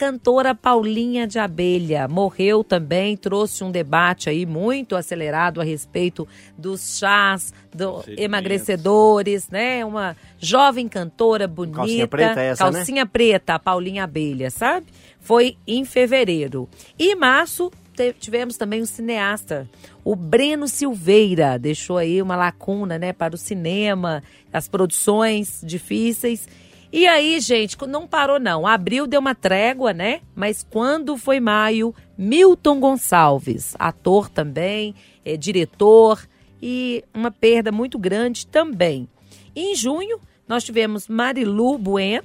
cantora 0.00 0.54
Paulinha 0.54 1.26
de 1.26 1.38
Abelha 1.38 2.08
morreu 2.08 2.64
também, 2.64 3.18
trouxe 3.18 3.62
um 3.62 3.70
debate 3.70 4.30
aí 4.30 4.46
muito 4.46 4.96
acelerado 4.96 5.60
a 5.60 5.64
respeito 5.64 6.26
dos 6.56 6.96
chás, 6.98 7.52
do 7.70 7.92
Procedimentos. 7.92 8.24
emagrecedores, 8.24 9.50
né? 9.50 9.84
Uma 9.84 10.16
jovem 10.38 10.88
cantora 10.88 11.46
bonita, 11.46 11.76
Calcinha 11.76 12.08
preta 12.08 12.40
essa, 12.40 12.70
né? 12.70 12.78
calcinha 12.78 13.04
preta, 13.04 13.54
a 13.56 13.58
Paulinha 13.58 14.04
Abelha, 14.04 14.50
sabe? 14.50 14.86
Foi 15.20 15.58
em 15.66 15.84
fevereiro. 15.84 16.66
E 16.98 17.12
em 17.12 17.14
março 17.14 17.70
tivemos 18.18 18.56
também 18.56 18.80
um 18.80 18.86
cineasta, 18.86 19.68
o 20.02 20.16
Breno 20.16 20.66
Silveira, 20.66 21.58
deixou 21.58 21.98
aí 21.98 22.22
uma 22.22 22.34
lacuna, 22.34 22.98
né, 22.98 23.12
para 23.12 23.34
o 23.34 23.38
cinema, 23.38 24.22
as 24.50 24.66
produções 24.66 25.60
difíceis. 25.62 26.48
E 26.92 27.06
aí, 27.06 27.38
gente, 27.38 27.76
não 27.86 28.06
parou 28.06 28.40
não. 28.40 28.66
Abril 28.66 29.06
deu 29.06 29.20
uma 29.20 29.34
trégua, 29.34 29.92
né? 29.92 30.22
Mas 30.34 30.66
quando 30.68 31.16
foi 31.16 31.38
maio, 31.38 31.94
Milton 32.18 32.80
Gonçalves, 32.80 33.76
ator 33.78 34.28
também, 34.28 34.94
é, 35.24 35.36
diretor 35.36 36.26
e 36.60 37.04
uma 37.14 37.30
perda 37.30 37.70
muito 37.70 37.96
grande 37.96 38.44
também. 38.44 39.08
Em 39.54 39.74
junho, 39.76 40.18
nós 40.48 40.64
tivemos 40.64 41.06
Marilu 41.06 41.78
Bueno, 41.78 42.24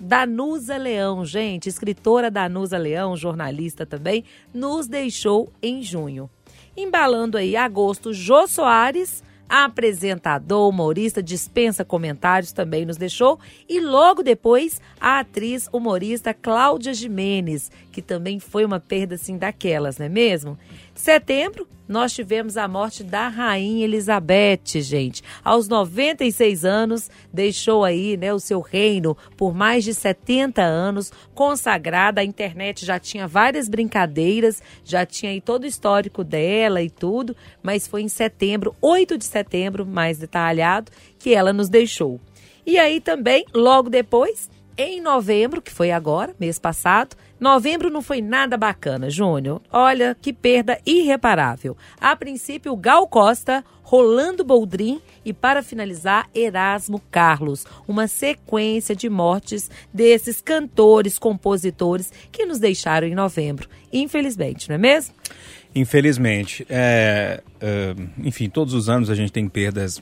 Danusa 0.00 0.76
Leão, 0.76 1.24
gente, 1.24 1.68
escritora 1.68 2.30
Danusa 2.30 2.78
Leão, 2.78 3.16
jornalista 3.16 3.84
também, 3.84 4.24
nos 4.52 4.86
deixou 4.86 5.52
em 5.60 5.82
junho. 5.82 6.30
Embalando 6.76 7.36
aí 7.36 7.56
agosto, 7.56 8.12
Jô 8.12 8.46
Soares, 8.46 9.24
apresentador, 9.48 10.68
humorista, 10.68 11.22
dispensa 11.22 11.84
comentários, 11.84 12.52
também 12.52 12.84
nos 12.84 12.96
deixou. 12.96 13.38
E 13.68 13.80
logo 13.80 14.22
depois, 14.22 14.80
a 15.00 15.20
atriz 15.20 15.68
humorista 15.72 16.34
Cláudia 16.34 16.94
Jimenez, 16.94 17.70
que 17.94 18.02
também 18.02 18.40
foi 18.40 18.64
uma 18.64 18.80
perda 18.80 19.14
assim 19.14 19.38
daquelas, 19.38 19.98
não 19.98 20.06
é 20.06 20.08
mesmo? 20.08 20.58
Setembro, 20.96 21.68
nós 21.86 22.12
tivemos 22.12 22.56
a 22.56 22.66
morte 22.66 23.04
da 23.04 23.28
Rainha 23.28 23.84
Elizabeth, 23.84 24.80
gente. 24.80 25.22
Aos 25.44 25.68
96 25.68 26.64
anos, 26.64 27.08
deixou 27.32 27.84
aí 27.84 28.16
né, 28.16 28.34
o 28.34 28.40
seu 28.40 28.60
reino 28.60 29.16
por 29.36 29.54
mais 29.54 29.84
de 29.84 29.94
70 29.94 30.60
anos, 30.60 31.12
consagrada. 31.36 32.20
A 32.20 32.24
internet 32.24 32.84
já 32.84 32.98
tinha 32.98 33.28
várias 33.28 33.68
brincadeiras, 33.68 34.60
já 34.84 35.06
tinha 35.06 35.30
aí 35.30 35.40
todo 35.40 35.62
o 35.62 35.68
histórico 35.68 36.24
dela 36.24 36.82
e 36.82 36.90
tudo, 36.90 37.36
mas 37.62 37.86
foi 37.86 38.02
em 38.02 38.08
setembro, 38.08 38.74
8 38.80 39.16
de 39.16 39.24
setembro, 39.24 39.86
mais 39.86 40.18
detalhado, 40.18 40.90
que 41.16 41.32
ela 41.32 41.52
nos 41.52 41.68
deixou. 41.68 42.20
E 42.66 42.76
aí 42.76 43.00
também, 43.00 43.44
logo 43.54 43.88
depois, 43.88 44.50
em 44.76 45.00
novembro, 45.00 45.62
que 45.62 45.70
foi 45.70 45.92
agora, 45.92 46.34
mês 46.40 46.58
passado, 46.58 47.14
novembro 47.40 47.90
não 47.90 48.00
foi 48.00 48.20
nada 48.20 48.56
bacana, 48.56 49.10
Júnior. 49.10 49.60
Olha 49.72 50.16
que 50.20 50.32
perda 50.32 50.78
irreparável. 50.86 51.76
A 52.00 52.14
princípio, 52.16 52.76
Gal 52.76 53.06
Costa, 53.06 53.64
Rolando 53.82 54.44
Boldrin 54.44 55.00
e, 55.24 55.32
para 55.32 55.62
finalizar, 55.62 56.28
Erasmo 56.34 57.00
Carlos. 57.10 57.66
Uma 57.86 58.06
sequência 58.08 58.96
de 58.96 59.08
mortes 59.10 59.70
desses 59.92 60.40
cantores, 60.40 61.18
compositores 61.18 62.12
que 62.32 62.46
nos 62.46 62.58
deixaram 62.58 63.06
em 63.06 63.14
novembro. 63.14 63.68
Infelizmente, 63.92 64.68
não 64.68 64.76
é 64.76 64.78
mesmo? 64.78 65.14
Infelizmente. 65.74 66.64
É, 66.70 67.42
é, 67.60 67.94
enfim, 68.22 68.48
todos 68.48 68.74
os 68.74 68.88
anos 68.88 69.10
a 69.10 69.14
gente 69.14 69.32
tem 69.32 69.48
perdas 69.48 70.00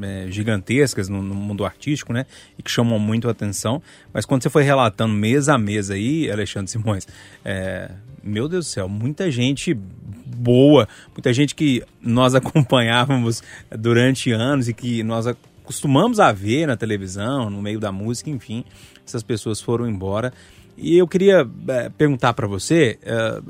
é, 0.00 0.26
gigantescas 0.30 1.08
no, 1.08 1.20
no 1.20 1.34
mundo 1.34 1.64
artístico, 1.64 2.12
né? 2.12 2.26
E 2.56 2.62
que 2.62 2.70
chamam 2.70 2.98
muito 2.98 3.26
a 3.26 3.32
atenção. 3.32 3.82
Mas 4.12 4.24
quando 4.24 4.42
você 4.42 4.50
foi 4.50 4.62
relatando 4.62 5.12
mês 5.12 5.48
a 5.48 5.58
mês 5.58 5.90
aí, 5.90 6.30
Alexandre 6.30 6.70
Simões, 6.70 7.08
é, 7.44 7.90
meu 8.22 8.48
Deus 8.48 8.66
do 8.66 8.68
céu, 8.68 8.88
muita 8.88 9.30
gente 9.30 9.74
boa, 9.74 10.88
muita 11.12 11.32
gente 11.32 11.56
que 11.56 11.82
nós 12.00 12.34
acompanhávamos 12.36 13.42
durante 13.76 14.30
anos 14.30 14.68
e 14.68 14.74
que 14.74 15.02
nós 15.02 15.26
acostumamos 15.26 16.20
a 16.20 16.30
ver 16.30 16.66
na 16.66 16.76
televisão, 16.76 17.50
no 17.50 17.60
meio 17.60 17.80
da 17.80 17.90
música, 17.90 18.30
enfim, 18.30 18.64
essas 19.04 19.24
pessoas 19.24 19.60
foram 19.60 19.88
embora. 19.88 20.32
E 20.76 20.96
eu 20.96 21.08
queria 21.08 21.46
é, 21.68 21.88
perguntar 21.88 22.32
para 22.32 22.46
você, 22.46 22.96
é, 23.02 23.40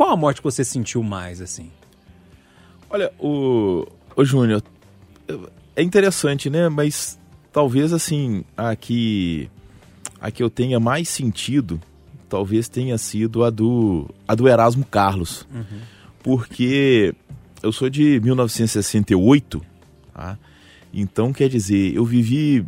qual 0.00 0.12
a 0.12 0.16
morte 0.16 0.38
que 0.38 0.44
você 0.44 0.64
sentiu 0.64 1.02
mais, 1.02 1.42
assim? 1.42 1.70
Olha, 2.88 3.12
o, 3.18 3.86
o 4.16 4.24
Júnior, 4.24 4.62
é 5.76 5.82
interessante, 5.82 6.48
né? 6.48 6.70
Mas 6.70 7.18
talvez 7.52 7.92
assim, 7.92 8.42
a 8.56 8.74
que, 8.74 9.50
a 10.18 10.30
que 10.30 10.42
eu 10.42 10.48
tenha 10.48 10.80
mais 10.80 11.06
sentido, 11.06 11.78
talvez 12.30 12.66
tenha 12.66 12.96
sido 12.96 13.44
a 13.44 13.50
do, 13.50 14.08
a 14.26 14.34
do 14.34 14.48
Erasmo 14.48 14.86
Carlos. 14.86 15.46
Porque 16.22 17.14
eu 17.62 17.70
sou 17.70 17.90
de 17.90 18.20
1968, 18.20 19.60
tá? 20.14 20.38
Então, 20.94 21.30
quer 21.30 21.50
dizer, 21.50 21.94
eu 21.94 22.06
vivi 22.06 22.64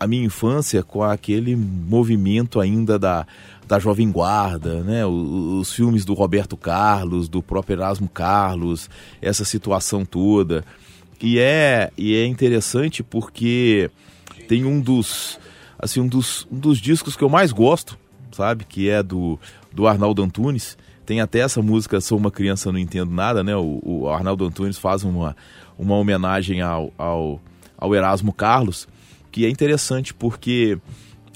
a 0.00 0.06
minha 0.06 0.24
infância 0.24 0.82
com 0.82 1.02
aquele 1.02 1.54
movimento 1.54 2.58
ainda 2.58 2.98
da, 2.98 3.26
da 3.70 3.78
Jovem 3.78 4.10
Guarda, 4.10 4.82
né? 4.82 5.06
O- 5.06 5.60
Os, 5.60 5.72
filmes 5.72 6.04
do 6.04 6.12
Roberto 6.12 6.56
Carlos, 6.56 7.28
do 7.28 7.40
próprio 7.40 7.74
Erasmo 7.76 8.08
Carlos, 8.08 8.90
essa 9.22 9.44
situação 9.44 10.04
toda. 10.04 10.64
E 11.22 11.38
é, 11.38 11.92
e 11.96 12.16
é 12.16 12.26
interessante 12.26 13.00
porque 13.04 13.88
tem 14.48 14.64
um 14.64 14.80
dos, 14.80 15.38
assim, 15.78 16.00
um 16.00 16.08
dos, 16.08 16.48
um 16.50 16.58
dos 16.58 16.78
discos 16.78 17.14
que 17.14 17.22
eu 17.22 17.28
mais 17.28 17.52
gosto, 17.52 17.96
sabe? 18.32 18.64
Que 18.64 18.88
é 18.90 19.04
do, 19.04 19.38
do 19.72 19.86
Arnaldo 19.86 20.20
Antunes. 20.20 20.76
Tem 21.06 21.20
até 21.20 21.38
essa 21.38 21.62
música 21.62 22.00
Sou 22.00 22.18
uma 22.18 22.30
Criança 22.30 22.72
Não 22.72 22.78
Entendo 22.78 23.12
Nada, 23.12 23.44
né? 23.44 23.54
O, 23.54 23.80
o 23.84 24.08
Arnaldo 24.08 24.44
Antunes 24.44 24.78
faz 24.78 25.04
uma, 25.04 25.36
uma 25.78 25.94
homenagem 25.94 26.60
ao, 26.60 26.92
ao, 26.98 27.40
ao 27.78 27.94
Erasmo 27.94 28.32
Carlos, 28.32 28.88
que 29.30 29.46
é 29.46 29.48
interessante 29.48 30.12
porque 30.12 30.76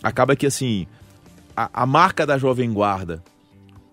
acaba 0.03 0.35
que 0.35 0.47
assim 0.47 0.89
a, 1.57 1.82
a 1.82 1.86
marca 1.86 2.26
da 2.26 2.38
Jovem 2.38 2.72
Guarda 2.72 3.22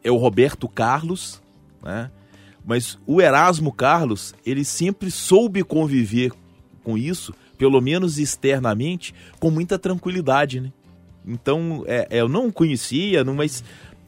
é 0.03 0.11
o 0.11 0.17
Roberto 0.17 0.67
Carlos, 0.67 1.41
né? 1.83 2.09
Mas 2.65 2.97
o 3.07 3.19
Erasmo 3.21 3.71
Carlos, 3.71 4.35
ele 4.45 4.63
sempre 4.63 5.09
soube 5.09 5.63
conviver 5.63 6.31
com 6.83 6.95
isso, 6.97 7.33
pelo 7.57 7.81
menos 7.81 8.19
externamente, 8.19 9.13
com 9.39 9.49
muita 9.49 9.79
tranquilidade, 9.79 10.61
né? 10.61 10.71
Então, 11.25 11.83
é, 11.87 12.07
eu 12.11 12.27
não 12.27 12.51
conhecia, 12.51 13.23
não- 13.23 13.35
mas 13.35 13.63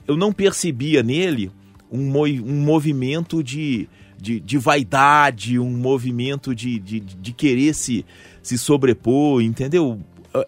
eu 0.08 0.16
não 0.18 0.32
percebia 0.32 1.02
nele 1.04 1.52
um, 1.92 2.12
um 2.18 2.62
movimento 2.62 3.44
de, 3.44 3.88
de, 4.20 4.40
de 4.40 4.58
vaidade, 4.58 5.60
um 5.60 5.70
movimento 5.78 6.54
de, 6.56 6.80
de, 6.80 7.00
de 7.00 7.32
querer 7.34 7.74
se, 7.74 8.06
se 8.42 8.58
sobrepor, 8.58 9.42
entendeu? 9.42 10.00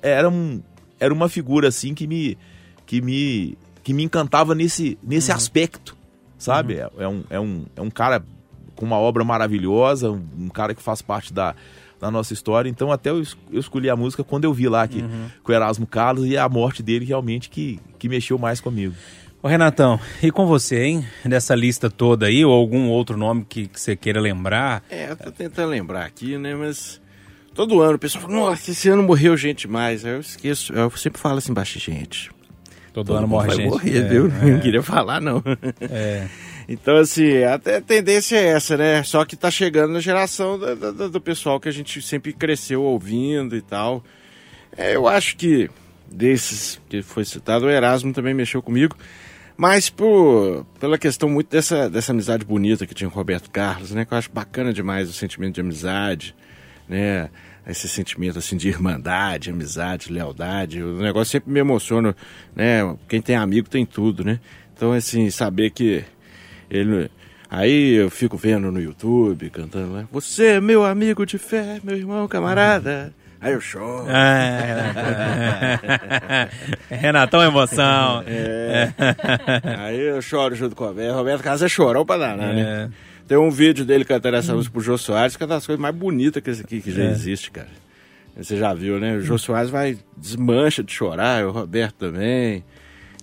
Era, 0.02 0.30
um, 0.30 0.62
era 1.00 1.14
uma 1.14 1.30
figura 1.30 1.68
assim 1.68 1.94
que 1.94 2.08
me, 2.08 2.38
que 2.86 3.02
me, 3.02 3.58
que 3.84 3.94
me 3.94 4.04
encantava 4.04 4.54
nesse, 4.56 4.98
nesse 5.04 5.32
aspecto, 5.32 5.96
sabe? 6.38 6.76
É, 6.76 6.90
é 7.00 7.08
um, 7.08 7.24
é, 7.30 7.40
um, 7.40 7.66
é 7.76 7.82
um 7.82 7.90
cara 7.90 8.24
com 8.76 8.86
uma 8.86 8.98
obra 8.98 9.24
maravilhosa, 9.24 10.12
um, 10.12 10.22
um 10.40 10.50
cara 10.50 10.74
que 10.76 10.82
faz 10.82 11.02
parte 11.02 11.34
da, 11.34 11.56
da 12.00 12.12
nossa 12.12 12.34
história. 12.34 12.70
Então, 12.70 12.92
até 12.92 13.10
eu, 13.10 13.22
es- 13.22 13.38
eu 13.52 13.60
escolhi 13.60 13.90
a 13.90 13.96
música 13.96 14.24
quando 14.24 14.44
eu 14.44 14.54
vi 14.54 14.68
lá 14.68 14.88
que, 14.88 15.04
com 15.44 15.52
o 15.52 15.56
Erasmo 15.56 15.88
Carlos 15.88 16.26
e 16.28 16.38
a 16.38 16.48
morte 16.50 16.84
dele 16.84 17.06
realmente 17.06 17.50
que, 17.50 17.80
que 17.98 18.10
mexeu 18.10 18.38
mais 18.38 18.60
comigo. 18.60 18.94
Ô 19.42 19.48
Renatão, 19.48 20.00
e 20.24 20.32
com 20.32 20.48
você, 20.48 20.84
hein? 20.84 21.06
Dessa 21.24 21.54
lista 21.54 21.88
toda 21.90 22.26
aí, 22.26 22.44
ou 22.44 22.52
algum 22.52 22.90
outro 22.90 23.16
nome 23.16 23.46
que, 23.48 23.68
que 23.68 23.80
você 23.80 23.96
queira 23.96 24.20
lembrar? 24.20 24.84
É, 24.90 25.12
eu 25.12 25.16
tô 25.16 25.32
tentando 25.32 25.70
lembrar 25.70 26.04
aqui, 26.06 26.36
né? 26.38 26.56
Mas 26.56 27.00
todo 27.54 27.80
ano 27.80 27.96
o 27.96 28.00
pessoal 28.00 28.24
fala, 28.24 28.34
nossa, 28.36 28.72
esse 28.72 28.90
ano 28.90 29.04
morreu 29.04 29.38
gente 29.38 29.68
demais. 29.68 30.04
Aí 30.04 30.14
eu 30.14 30.20
esqueço, 30.20 30.74
eu 30.74 30.90
sempre 30.98 31.22
falo 31.22 31.38
assim 31.38 31.54
baixo, 31.54 31.78
gente. 31.80 32.32
Todo, 32.96 33.08
Todo 33.08 33.18
ano 33.18 33.28
morre 33.28 33.48
vai 33.48 33.56
gente. 33.58 33.70
morrer, 33.70 33.98
É, 33.98 34.08
viu? 34.08 34.28
é, 34.42 34.46
Não 34.52 34.60
queria 34.62 34.82
falar, 34.82 35.20
não. 35.20 35.44
é. 35.82 36.28
Então, 36.68 36.96
assim, 36.96 37.44
até 37.44 37.76
a 37.76 37.82
tendência 37.82 38.38
é 38.38 38.46
essa, 38.48 38.78
né? 38.78 39.04
Só 39.04 39.24
que 39.26 39.36
tá 39.36 39.52
chegando 39.52 39.92
na 39.92 40.00
geração 40.00 40.58
da- 40.58 40.74
da- 40.76 41.08
do 41.10 41.20
pessoal 41.22 41.60
que 41.60 41.68
a 41.68 41.72
gente 41.74 42.02
sempre 42.02 42.32
cresceu 42.32 42.82
ouvindo 42.82 43.56
e 43.56 43.62
tal. 43.62 44.02
É, 44.78 44.96
eu 44.96 45.08
acho 45.10 45.36
que 45.36 45.70
desses 46.10 46.80
que 46.88 47.02
foi 47.02 47.26
citado, 47.26 47.66
o 47.66 47.70
Erasmo 47.70 48.14
também 48.14 48.34
mexeu 48.34 48.62
comigo. 48.62 48.96
Mas 49.58 49.90
por, 49.90 50.66
pela 50.80 50.98
questão 50.98 51.30
muito 51.30 51.50
dessa, 51.50 51.90
dessa 51.90 52.12
amizade 52.14 52.44
bonita 52.46 52.86
que 52.88 52.94
tinha 52.96 53.10
com 53.10 53.16
o 53.16 53.18
Roberto 53.20 53.50
Carlos, 53.52 53.92
né? 53.92 54.06
Que 54.06 54.14
eu 54.14 54.18
acho 54.18 54.32
bacana 54.32 54.74
demais 54.74 55.10
o 55.10 55.14
sentimento 55.14 55.56
de 55.56 55.62
amizade, 55.62 56.34
né? 56.90 57.30
Esse 57.68 57.88
sentimento 57.90 58.38
assim 58.38 58.56
de 58.58 58.68
irmandade, 58.68 59.50
amizade, 59.50 60.12
lealdade. 60.12 60.84
O 60.84 60.98
negócio 61.00 61.32
sempre 61.32 61.52
me 61.52 61.60
emociona, 61.60 62.16
né? 62.56 62.96
Quem 63.10 63.22
tem 63.22 63.36
amigo 63.36 63.68
tem 63.68 63.86
tudo, 63.86 64.24
né? 64.24 64.40
Então, 64.76 64.92
assim, 64.94 65.30
saber 65.32 65.72
que 65.72 66.04
ele. 66.70 67.10
Aí 67.50 67.94
eu 67.94 68.10
fico 68.10 68.38
vendo 68.38 68.72
no 68.72 68.80
YouTube, 68.80 69.50
cantando 69.50 69.94
lá. 69.94 70.06
Você 70.12 70.46
é 70.46 70.62
meu 70.62 70.84
amigo 70.86 71.26
de 71.26 71.38
fé, 71.38 71.80
meu 71.84 71.96
irmão, 71.98 72.28
camarada. 72.28 73.14
Aí 73.42 73.54
eu 73.54 73.62
choro. 73.62 74.06
Ah, 74.10 74.38
é, 76.90 76.96
Renatão 76.96 77.42
é 77.44 77.48
emoção. 77.48 78.24
É. 78.28 78.92
Aí 79.80 80.00
eu 80.00 80.22
choro 80.22 80.56
junto 80.56 80.76
com 80.76 80.84
o 80.84 80.88
Roberto. 80.88 81.16
Roberto 81.16 81.44
Carlos 81.44 81.62
é 81.62 81.68
chorão 81.70 82.06
pra 82.06 82.18
danar, 82.18 82.50
É. 82.50 82.54
né? 82.54 82.90
Tem 83.28 83.38
um 83.38 83.50
vídeo 83.50 83.84
dele 83.86 84.06
cantando 84.06 84.38
essa 84.38 84.54
música 84.54 84.72
pro 84.74 84.82
Jô 84.82 84.98
Soares, 84.98 85.36
que 85.36 85.44
é 85.44 85.46
uma 85.46 85.56
das 85.56 85.66
coisas 85.66 85.82
mais 85.82 85.96
bonitas 85.96 86.42
que 86.44 86.50
esse 86.50 86.62
aqui 86.62 86.80
que 86.82 86.92
já 86.92 87.04
É. 87.04 87.10
existe, 87.12 87.50
cara. 87.52 87.70
Você 88.38 88.58
já 88.58 88.74
viu, 88.74 89.00
né? 89.00 89.16
O 89.16 89.22
Jô 89.22 89.38
Soares 89.38 89.70
vai, 89.70 89.98
desmancha 90.18 90.84
de 90.84 90.92
chorar, 90.92 91.46
o 91.46 91.52
Roberto 91.52 91.96
também. 91.96 92.64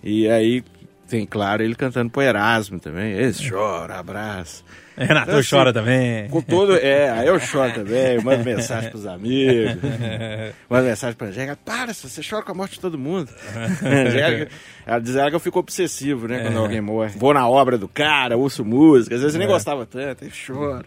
E 0.03 0.28
aí 0.28 0.64
tem, 1.07 1.24
claro, 1.26 1.62
ele 1.62 1.74
cantando 1.74 2.11
pro 2.11 2.22
Erasmo 2.22 2.80
também. 2.80 3.12
Esse 3.18 3.48
chora, 3.48 3.98
abraça. 3.98 4.64
Renatão 4.97 5.38
Assim, 5.38 5.49
chora 5.51 5.72
também. 5.72 6.28
Com 6.28 6.43
todo. 6.43 6.76
É, 6.76 7.11
aí 7.11 7.26
eu 7.26 7.38
choro 7.40 7.72
também, 7.72 8.14
eu 8.14 8.22
mando 8.22 8.45
mensagem 8.45 8.90
pros 8.90 9.07
amigos. 9.07 9.76
mando 10.68 10.86
mensagem 10.86 11.16
pra 11.16 11.28
Angélica. 11.28 11.59
Para, 11.64 11.95
você 11.95 12.20
chora 12.28 12.43
com 12.43 12.53
a 12.53 12.55
morte 12.55 12.74
de 12.74 12.80
todo 12.80 12.99
mundo. 12.99 13.30
Angélica, 13.82 14.51
ela 14.86 14.99
diz 14.99 15.16
ela 15.16 15.30
que 15.30 15.36
eu 15.36 15.40
fico 15.40 15.59
obsessivo, 15.59 16.28
né? 16.28 16.40
Quando 16.40 16.59
alguém 16.59 16.80
morre. 16.80 17.12
Vou 17.16 17.32
na 17.32 17.49
obra 17.49 17.78
do 17.78 17.88
cara, 17.88 18.36
ouço 18.36 18.64
música. 18.64 19.14
Às 19.14 19.22
vezes 19.22 19.34
eu 19.34 19.38
nem 19.38 19.49
gostava 19.49 19.86
tanto, 19.86 20.24
aí 20.24 20.30
choro. 20.30 20.84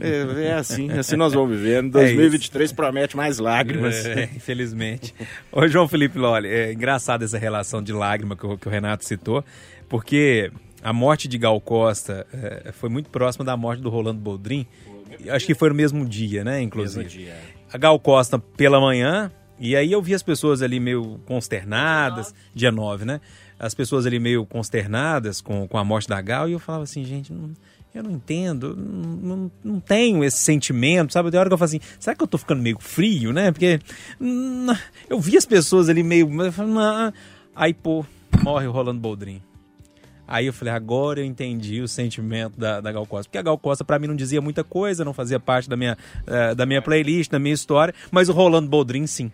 É, 0.00 0.46
é 0.46 0.52
assim, 0.54 0.90
assim 0.98 1.16
nós 1.16 1.34
vamos 1.34 1.56
vivendo. 1.56 1.98
É 1.98 2.04
isso. 2.04 2.14
2023 2.14 2.72
promete 2.72 3.16
mais 3.16 3.38
lágrimas. 3.38 4.06
É, 4.06 4.24
infelizmente. 4.34 5.14
Ô, 5.52 5.66
João 5.68 5.86
Felipe 5.86 6.18
Lolli, 6.18 6.48
é 6.48 6.72
engraçado 6.72 7.24
essa 7.24 7.38
relação 7.38 7.82
de 7.82 7.92
lágrima 7.92 8.36
que 8.36 8.46
o, 8.46 8.56
que 8.56 8.68
o 8.68 8.70
Renato 8.70 9.04
citou, 9.04 9.44
porque 9.88 10.50
a 10.84 10.92
morte 10.92 11.26
de 11.26 11.36
Gal 11.38 11.60
Costa 11.60 12.26
é, 12.32 12.70
foi 12.72 12.88
muito 12.88 13.10
próxima 13.10 13.44
da 13.44 13.56
morte 13.56 13.82
do 13.82 13.88
Rolando 13.90 14.20
Boldrin. 14.20 14.66
Acho 15.30 15.46
que 15.46 15.54
foi 15.54 15.68
no 15.70 15.74
mesmo 15.74 16.04
dia, 16.04 16.44
né, 16.44 16.60
inclusive. 16.62 17.00
A 17.72 17.78
Gal 17.78 17.98
Costa 17.98 18.38
pela 18.38 18.80
manhã, 18.80 19.32
e 19.58 19.74
aí 19.74 19.90
eu 19.90 20.02
vi 20.02 20.14
as 20.14 20.22
pessoas 20.22 20.60
ali 20.62 20.78
meio 20.78 21.18
consternadas, 21.26 22.34
dia 22.54 22.70
9, 22.70 23.04
né? 23.04 23.20
As 23.58 23.74
pessoas 23.74 24.04
ali 24.06 24.18
meio 24.18 24.44
consternadas 24.44 25.40
com, 25.40 25.66
com 25.66 25.78
a 25.78 25.84
morte 25.84 26.08
da 26.08 26.20
Gal, 26.20 26.48
e 26.48 26.52
eu 26.52 26.58
falava 26.58 26.84
assim, 26.84 27.04
gente, 27.04 27.32
não- 27.32 27.52
eu 27.94 28.02
não 28.02 28.10
entendo, 28.10 28.74
não, 28.76 29.36
não, 29.36 29.52
não 29.62 29.80
tenho 29.80 30.24
esse 30.24 30.38
sentimento, 30.38 31.12
sabe? 31.12 31.30
Tem 31.30 31.38
hora 31.38 31.48
que 31.48 31.54
eu 31.54 31.58
falo 31.58 31.66
assim, 31.68 31.80
será 32.00 32.16
que 32.16 32.22
eu 32.24 32.26
tô 32.26 32.36
ficando 32.36 32.60
meio 32.60 32.76
frio, 32.80 33.32
né? 33.32 33.52
Porque 33.52 33.78
eu 35.08 35.20
vi 35.20 35.36
as 35.36 35.46
pessoas 35.46 35.88
ali 35.88 36.02
meio. 36.02 36.28
eu 36.42 36.52
falo, 36.52 36.70
"Não." 36.74 37.12
Aí, 37.54 37.72
pô, 37.72 38.04
morre 38.42 38.66
o 38.66 38.72
Rolando 38.72 38.98
Boldrin. 39.00 39.40
Aí 40.26 40.46
eu 40.46 40.52
falei, 40.52 40.72
agora 40.72 41.20
eu 41.20 41.24
entendi 41.24 41.80
o 41.82 41.88
sentimento 41.88 42.58
da, 42.58 42.80
da 42.80 42.90
Gal 42.92 43.06
Costa. 43.06 43.28
Porque 43.28 43.38
a 43.38 43.42
Gal 43.42 43.58
Costa, 43.58 43.84
pra 43.84 43.98
mim, 43.98 44.06
não 44.06 44.16
dizia 44.16 44.40
muita 44.40 44.64
coisa, 44.64 45.04
não 45.04 45.12
fazia 45.12 45.38
parte 45.38 45.68
da 45.68 45.76
minha, 45.76 45.96
eh, 46.26 46.54
da 46.54 46.64
minha 46.64 46.80
playlist, 46.80 47.30
da 47.30 47.38
minha 47.38 47.54
história, 47.54 47.92
mas 48.10 48.28
o 48.28 48.32
Rolando 48.32 48.68
Boldrin, 48.68 49.06
sim. 49.06 49.30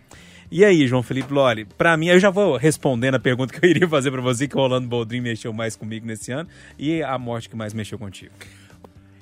E 0.51 0.65
aí, 0.65 0.85
João 0.85 1.01
Felipe 1.01 1.31
Loli, 1.33 1.63
pra 1.63 1.95
mim, 1.95 2.07
eu 2.07 2.19
já 2.19 2.29
vou 2.29 2.57
respondendo 2.57 3.15
a 3.15 3.19
pergunta 3.19 3.53
que 3.57 3.65
eu 3.65 3.69
iria 3.69 3.87
fazer 3.87 4.11
pra 4.11 4.19
você, 4.19 4.47
que 4.49 4.55
o 4.55 4.59
Rolando 4.59 4.85
Boldrin 4.87 5.21
mexeu 5.21 5.53
mais 5.53 5.77
comigo 5.77 6.05
nesse 6.05 6.31
ano, 6.33 6.49
e 6.77 7.01
a 7.01 7.17
morte 7.17 7.47
que 7.47 7.55
mais 7.55 7.73
mexeu 7.73 7.97
contigo. 7.97 8.33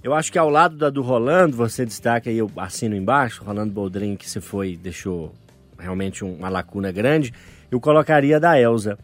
Eu 0.01 0.13
acho 0.13 0.32
que 0.32 0.39
ao 0.39 0.49
lado 0.49 0.76
da 0.78 0.89
do 0.89 1.01
Rolando, 1.01 1.55
você 1.55 1.86
destaca 1.86 2.30
aí, 2.30 2.38
eu 2.38 2.49
assino 2.57 2.95
embaixo, 2.95 3.43
Rolando 3.43 3.72
Boldrin, 3.74 4.15
que 4.15 4.28
você 4.30 4.41
foi, 4.41 4.76
deixou 4.76 5.34
realmente 5.78 6.24
um- 6.26 6.34
uma 6.36 6.49
lacuna 6.49 6.91
grande, 6.91 7.32
eu 7.70 7.80
colocaria 7.80 8.39
da 8.39 8.59
Elsa. 8.59 8.97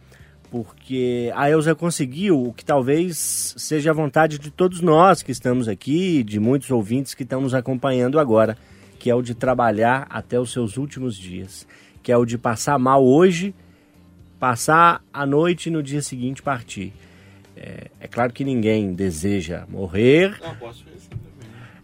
Porque 0.52 1.32
a 1.36 1.50
Elsa 1.50 1.76
conseguiu 1.76 2.42
o 2.42 2.54
que 2.54 2.64
talvez 2.64 3.54
seja 3.58 3.92
a 3.92 3.94
vontade 3.94 4.40
de 4.40 4.52
todos 4.52 4.80
nós 4.82 5.22
que 5.22 5.32
estamos 5.32 5.68
aqui, 5.68 6.24
de 6.24 6.40
muitos 6.40 6.72
ouvintes 6.72 7.14
que 7.14 7.24
estão 7.24 7.42
nos 7.42 7.54
acompanhando 7.54 8.20
agora, 8.20 8.58
que 9.00 9.10
é 9.10 9.16
o 9.16 9.22
de 9.22 9.36
trabalhar 9.36 10.08
até 10.10 10.40
os 10.40 10.52
seus 10.52 10.78
últimos 10.78 11.18
dias, 11.18 11.68
que 12.02 12.12
é 12.12 12.18
o 12.18 12.26
de 12.26 12.38
passar 12.38 12.80
mal 12.80 13.06
hoje, 13.06 13.54
passar 14.40 15.04
a 15.12 15.26
noite 15.26 15.68
e 15.68 15.72
no 15.72 15.82
dia 15.82 16.02
seguinte 16.02 16.42
partir. 16.42 16.94
É, 17.58 17.88
é 18.00 18.08
claro 18.08 18.32
que 18.32 18.44
ninguém 18.44 18.94
deseja 18.94 19.66
morrer, 19.70 20.40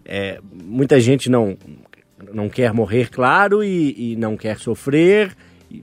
é, 0.05 0.39
muita 0.51 0.99
gente 0.99 1.29
não, 1.29 1.57
não 2.33 2.49
quer 2.49 2.73
morrer, 2.73 3.09
claro, 3.09 3.63
e, 3.63 4.13
e 4.13 4.15
não 4.15 4.35
quer 4.35 4.57
sofrer, 4.57 5.35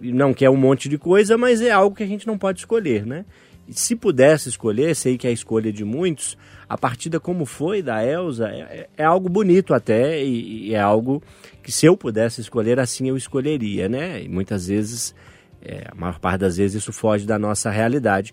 não 0.02 0.34
quer 0.34 0.50
um 0.50 0.56
monte 0.56 0.88
de 0.88 0.98
coisa, 0.98 1.38
mas 1.38 1.60
é 1.60 1.70
algo 1.70 1.96
que 1.96 2.02
a 2.02 2.06
gente 2.06 2.26
não 2.26 2.36
pode 2.36 2.60
escolher, 2.60 3.06
né? 3.06 3.24
Se 3.70 3.94
pudesse 3.94 4.48
escolher, 4.48 4.94
sei 4.96 5.18
que 5.18 5.26
é 5.26 5.30
a 5.30 5.32
escolha 5.32 5.72
de 5.72 5.84
muitos, 5.84 6.38
a 6.68 6.76
partida 6.76 7.20
como 7.20 7.44
foi 7.44 7.82
da 7.82 8.04
Elsa 8.04 8.48
é, 8.48 8.88
é 8.96 9.04
algo 9.04 9.28
bonito 9.28 9.74
até, 9.74 10.22
e, 10.22 10.68
e 10.68 10.74
é 10.74 10.80
algo 10.80 11.22
que 11.62 11.70
se 11.70 11.86
eu 11.86 11.96
pudesse 11.96 12.40
escolher, 12.40 12.80
assim 12.80 13.08
eu 13.08 13.16
escolheria, 13.16 13.88
né? 13.88 14.22
E 14.22 14.28
muitas 14.28 14.68
vezes, 14.68 15.14
é, 15.62 15.84
a 15.90 15.94
maior 15.94 16.18
parte 16.18 16.40
das 16.40 16.56
vezes, 16.56 16.82
isso 16.82 16.92
foge 16.92 17.26
da 17.26 17.38
nossa 17.38 17.70
realidade 17.70 18.32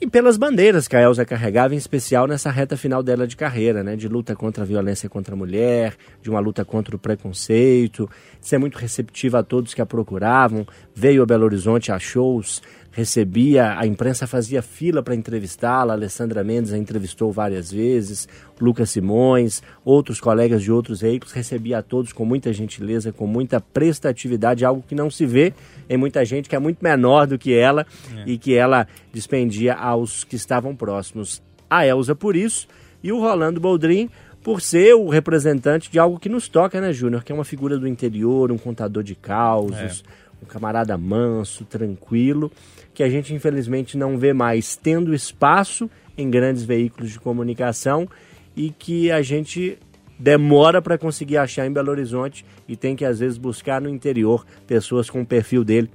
e 0.00 0.06
pelas 0.06 0.36
bandeiras 0.36 0.86
que 0.86 0.94
a 0.94 1.02
Elza 1.02 1.24
carregava, 1.24 1.74
em 1.74 1.76
especial 1.76 2.28
nessa 2.28 2.50
reta 2.50 2.76
final 2.76 3.02
dela 3.02 3.26
de 3.26 3.36
carreira, 3.36 3.82
né? 3.82 3.96
De 3.96 4.06
luta 4.06 4.36
contra 4.36 4.62
a 4.62 4.66
violência 4.66 5.08
contra 5.08 5.34
a 5.34 5.36
mulher, 5.36 5.96
de 6.22 6.30
uma 6.30 6.38
luta 6.38 6.64
contra 6.64 6.94
o 6.94 6.98
preconceito, 6.98 8.08
de 8.40 8.46
ser 8.46 8.58
muito 8.58 8.78
receptiva 8.78 9.40
a 9.40 9.42
todos 9.42 9.74
que 9.74 9.82
a 9.82 9.86
procuravam, 9.86 10.64
veio 10.94 11.22
a 11.22 11.26
Belo 11.26 11.44
Horizonte 11.44 11.90
a 11.90 11.98
shows, 11.98 12.62
recebia, 12.90 13.78
a 13.78 13.86
imprensa 13.86 14.26
fazia 14.26 14.60
fila 14.62 15.02
para 15.02 15.14
entrevistá-la, 15.14 15.92
Alessandra 15.92 16.42
Mendes 16.42 16.72
a 16.72 16.78
entrevistou 16.78 17.30
várias 17.30 17.70
vezes, 17.70 18.28
Lucas 18.60 18.90
Simões, 18.90 19.62
outros 19.84 20.20
colegas 20.20 20.62
de 20.62 20.72
outros 20.72 21.00
veículos, 21.00 21.32
recebia 21.32 21.78
a 21.78 21.82
todos 21.82 22.12
com 22.12 22.24
muita 22.24 22.52
gentileza, 22.52 23.12
com 23.12 23.26
muita 23.26 23.60
prestatividade, 23.60 24.64
algo 24.64 24.84
que 24.86 24.94
não 24.94 25.10
se 25.10 25.26
vê 25.26 25.52
em 25.88 25.96
muita 25.96 26.24
gente 26.24 26.48
que 26.48 26.56
é 26.56 26.58
muito 26.58 26.82
menor 26.82 27.26
do 27.26 27.38
que 27.38 27.54
ela 27.54 27.86
e 28.26 28.36
que 28.36 28.54
ela 28.54 28.86
dispendia 29.12 29.74
aos 29.74 30.24
que 30.24 30.36
estavam 30.36 30.74
próximos. 30.74 31.42
A 31.70 31.86
Elza 31.86 32.14
por 32.14 32.34
isso 32.34 32.66
e 33.02 33.12
o 33.12 33.20
Rolando 33.20 33.60
Boldrin 33.60 34.10
por 34.42 34.60
ser 34.60 34.94
o 34.94 35.08
representante 35.08 35.90
de 35.90 35.98
algo 35.98 36.18
que 36.18 36.28
nos 36.28 36.48
toca, 36.48 36.80
né, 36.80 36.92
Júnior? 36.92 37.22
Que 37.22 37.32
é 37.32 37.34
uma 37.34 37.44
figura 37.44 37.76
do 37.76 37.86
interior, 37.86 38.50
um 38.50 38.58
contador 38.58 39.02
de 39.02 39.14
causos, 39.14 40.02
um 40.42 40.46
camarada 40.46 40.96
manso, 40.96 41.64
tranquilo, 41.64 42.50
que 42.98 43.02
a 43.04 43.08
gente 43.08 43.32
infelizmente 43.32 43.96
não 43.96 44.18
vê 44.18 44.32
mais 44.32 44.74
tendo 44.74 45.14
espaço 45.14 45.88
em 46.16 46.28
grandes 46.28 46.64
veículos 46.64 47.12
de 47.12 47.20
comunicação 47.20 48.08
e 48.56 48.70
que 48.70 49.08
a 49.12 49.22
gente 49.22 49.78
demora 50.18 50.82
para 50.82 50.98
conseguir 50.98 51.36
achar 51.36 51.64
em 51.64 51.72
Belo 51.72 51.92
Horizonte 51.92 52.44
e 52.66 52.74
tem 52.74 52.96
que 52.96 53.04
às 53.04 53.20
vezes 53.20 53.38
buscar 53.38 53.80
no 53.80 53.88
interior 53.88 54.44
pessoas 54.66 55.08
com 55.08 55.20
o 55.20 55.24
perfil 55.24 55.62
dele 55.62 55.88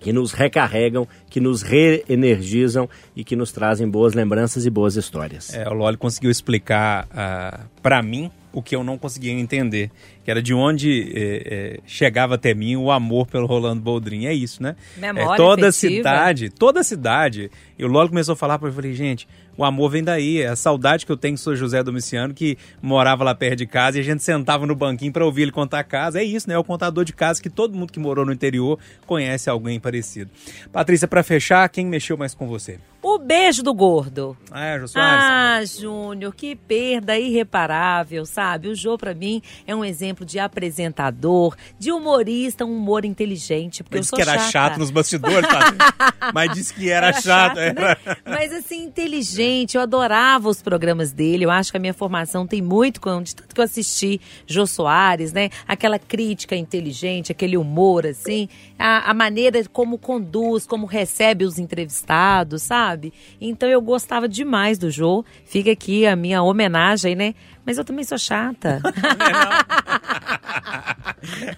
que 0.00 0.12
nos 0.12 0.32
recarregam, 0.32 1.08
que 1.30 1.40
nos 1.40 1.62
reenergizam 1.62 2.90
e 3.16 3.24
que 3.24 3.34
nos 3.34 3.50
trazem 3.50 3.88
boas 3.88 4.12
lembranças 4.12 4.66
e 4.66 4.70
boas 4.70 4.96
histórias. 4.96 5.54
É, 5.54 5.66
o 5.66 5.72
Loli 5.72 5.96
conseguiu 5.96 6.30
explicar 6.30 7.08
ah, 7.10 7.60
pra 7.82 8.02
mim 8.02 8.30
o 8.52 8.62
que 8.62 8.76
eu 8.76 8.84
não 8.84 8.98
conseguia 8.98 9.32
entender, 9.32 9.90
que 10.24 10.30
era 10.30 10.42
de 10.42 10.54
onde 10.54 11.12
eh, 11.14 11.42
eh, 11.44 11.80
chegava 11.86 12.36
até 12.36 12.54
mim 12.54 12.76
o 12.76 12.90
amor 12.90 13.26
pelo 13.26 13.46
Rolando 13.46 13.82
Boldrin. 13.82 14.26
É 14.26 14.32
isso, 14.32 14.62
né? 14.62 14.74
Memória 14.96 15.34
é, 15.34 15.36
toda 15.36 15.66
a 15.66 15.68
afetiva. 15.68 15.96
cidade, 15.96 16.50
toda 16.50 16.82
cidade. 16.82 17.50
E 17.78 17.84
o 17.84 17.88
Loli 17.88 18.08
começou 18.08 18.32
a 18.32 18.36
falar 18.36 18.58
para 18.58 18.68
eu 18.68 18.72
falei, 18.72 18.94
gente, 18.94 19.28
o 19.56 19.64
amor 19.64 19.90
vem 19.90 20.02
daí, 20.02 20.42
é 20.42 20.48
a 20.48 20.56
saudade 20.56 21.06
que 21.06 21.12
eu 21.12 21.16
tenho 21.16 21.34
do 21.34 21.40
Sr. 21.40 21.56
José 21.56 21.82
Domiciano, 21.82 22.34
que 22.34 22.58
morava 22.82 23.22
lá 23.22 23.34
perto 23.34 23.56
de 23.58 23.66
casa 23.66 23.98
e 23.98 24.00
a 24.00 24.04
gente 24.04 24.22
sentava 24.22 24.66
no 24.66 24.74
banquinho 24.74 25.12
para 25.12 25.24
ouvir 25.24 25.42
ele 25.42 25.52
contar 25.52 25.80
a 25.80 25.84
casa. 25.84 26.20
É 26.20 26.24
isso, 26.24 26.48
né? 26.48 26.54
É 26.54 26.58
o 26.58 26.64
contador 26.64 27.04
de 27.04 27.12
casa 27.12 27.40
que 27.40 27.50
todo 27.50 27.76
mundo 27.76 27.92
que 27.92 27.98
morou 27.98 28.24
no 28.24 28.32
interior 28.32 28.78
conhece 29.06 29.48
alguém 29.48 29.78
parecido. 29.78 30.30
Patrícia, 30.72 31.06
para 31.06 31.22
fechar, 31.22 31.68
quem 31.68 31.86
mexeu 31.86 32.16
mais 32.16 32.34
com 32.34 32.48
você? 32.48 32.78
O 33.02 33.18
beijo 33.18 33.62
do 33.62 33.74
gordo. 33.74 34.36
Ah, 34.50 34.64
é, 34.64 34.80
Jô 34.80 34.88
Soares? 34.88 35.24
Ah, 35.24 35.80
Júnior, 35.80 36.34
que 36.34 36.56
perda 36.56 37.18
irreparável, 37.18 38.24
sabe? 38.24 38.68
O 38.68 38.74
Jô, 38.74 38.96
pra 38.96 39.14
mim, 39.14 39.42
é 39.66 39.76
um 39.76 39.84
exemplo 39.84 40.13
de 40.22 40.38
apresentador, 40.38 41.56
de 41.78 41.90
humorista, 41.90 42.66
um 42.66 42.76
humor 42.76 43.06
inteligente. 43.06 43.82
Porque 43.82 43.96
Mas 43.96 43.98
eu 43.98 44.00
disse 44.02 44.10
sou 44.10 44.16
que 44.18 44.22
era 44.22 44.38
chata. 44.38 44.50
chato 44.50 44.78
nos 44.78 44.90
bastidores, 44.90 45.48
Patrícia. 45.48 45.94
Mas 46.34 46.52
disse 46.52 46.74
que 46.74 46.90
era, 46.90 47.06
Era 47.08 47.20
chato. 47.22 47.56
chato, 47.56 47.58
era. 47.58 47.98
né? 48.04 48.16
Mas 48.26 48.52
assim, 48.52 48.84
inteligente, 48.84 49.76
eu 49.76 49.80
adorava 49.80 50.48
os 50.48 50.60
programas 50.60 51.12
dele. 51.12 51.44
Eu 51.44 51.50
acho 51.50 51.70
que 51.70 51.76
a 51.76 51.80
minha 51.80 51.94
formação 51.94 52.46
tem 52.46 52.60
muito 52.60 53.00
com 53.00 53.22
de 53.22 53.34
tanto 53.34 53.54
que 53.54 53.60
eu 53.60 53.64
assisti 53.64 54.20
Jô 54.46 54.66
Soares, 54.66 55.32
né? 55.32 55.48
Aquela 55.66 55.98
crítica 55.98 56.54
inteligente, 56.56 57.32
aquele 57.32 57.56
humor, 57.56 58.06
assim, 58.06 58.48
a, 58.78 59.10
a 59.10 59.14
maneira 59.14 59.62
como 59.72 59.96
conduz, 59.96 60.66
como 60.66 60.84
recebe 60.86 61.44
os 61.44 61.58
entrevistados, 61.58 62.62
sabe? 62.62 63.12
Então 63.40 63.68
eu 63.68 63.80
gostava 63.80 64.28
demais 64.28 64.78
do 64.78 64.90
Jô. 64.90 65.24
Fica 65.44 65.70
aqui 65.70 66.06
a 66.06 66.16
minha 66.16 66.42
homenagem, 66.42 67.14
né? 67.14 67.34
Mas 67.66 67.78
eu 67.78 67.84
também 67.84 68.04
sou 68.04 68.18
chata. 68.18 68.80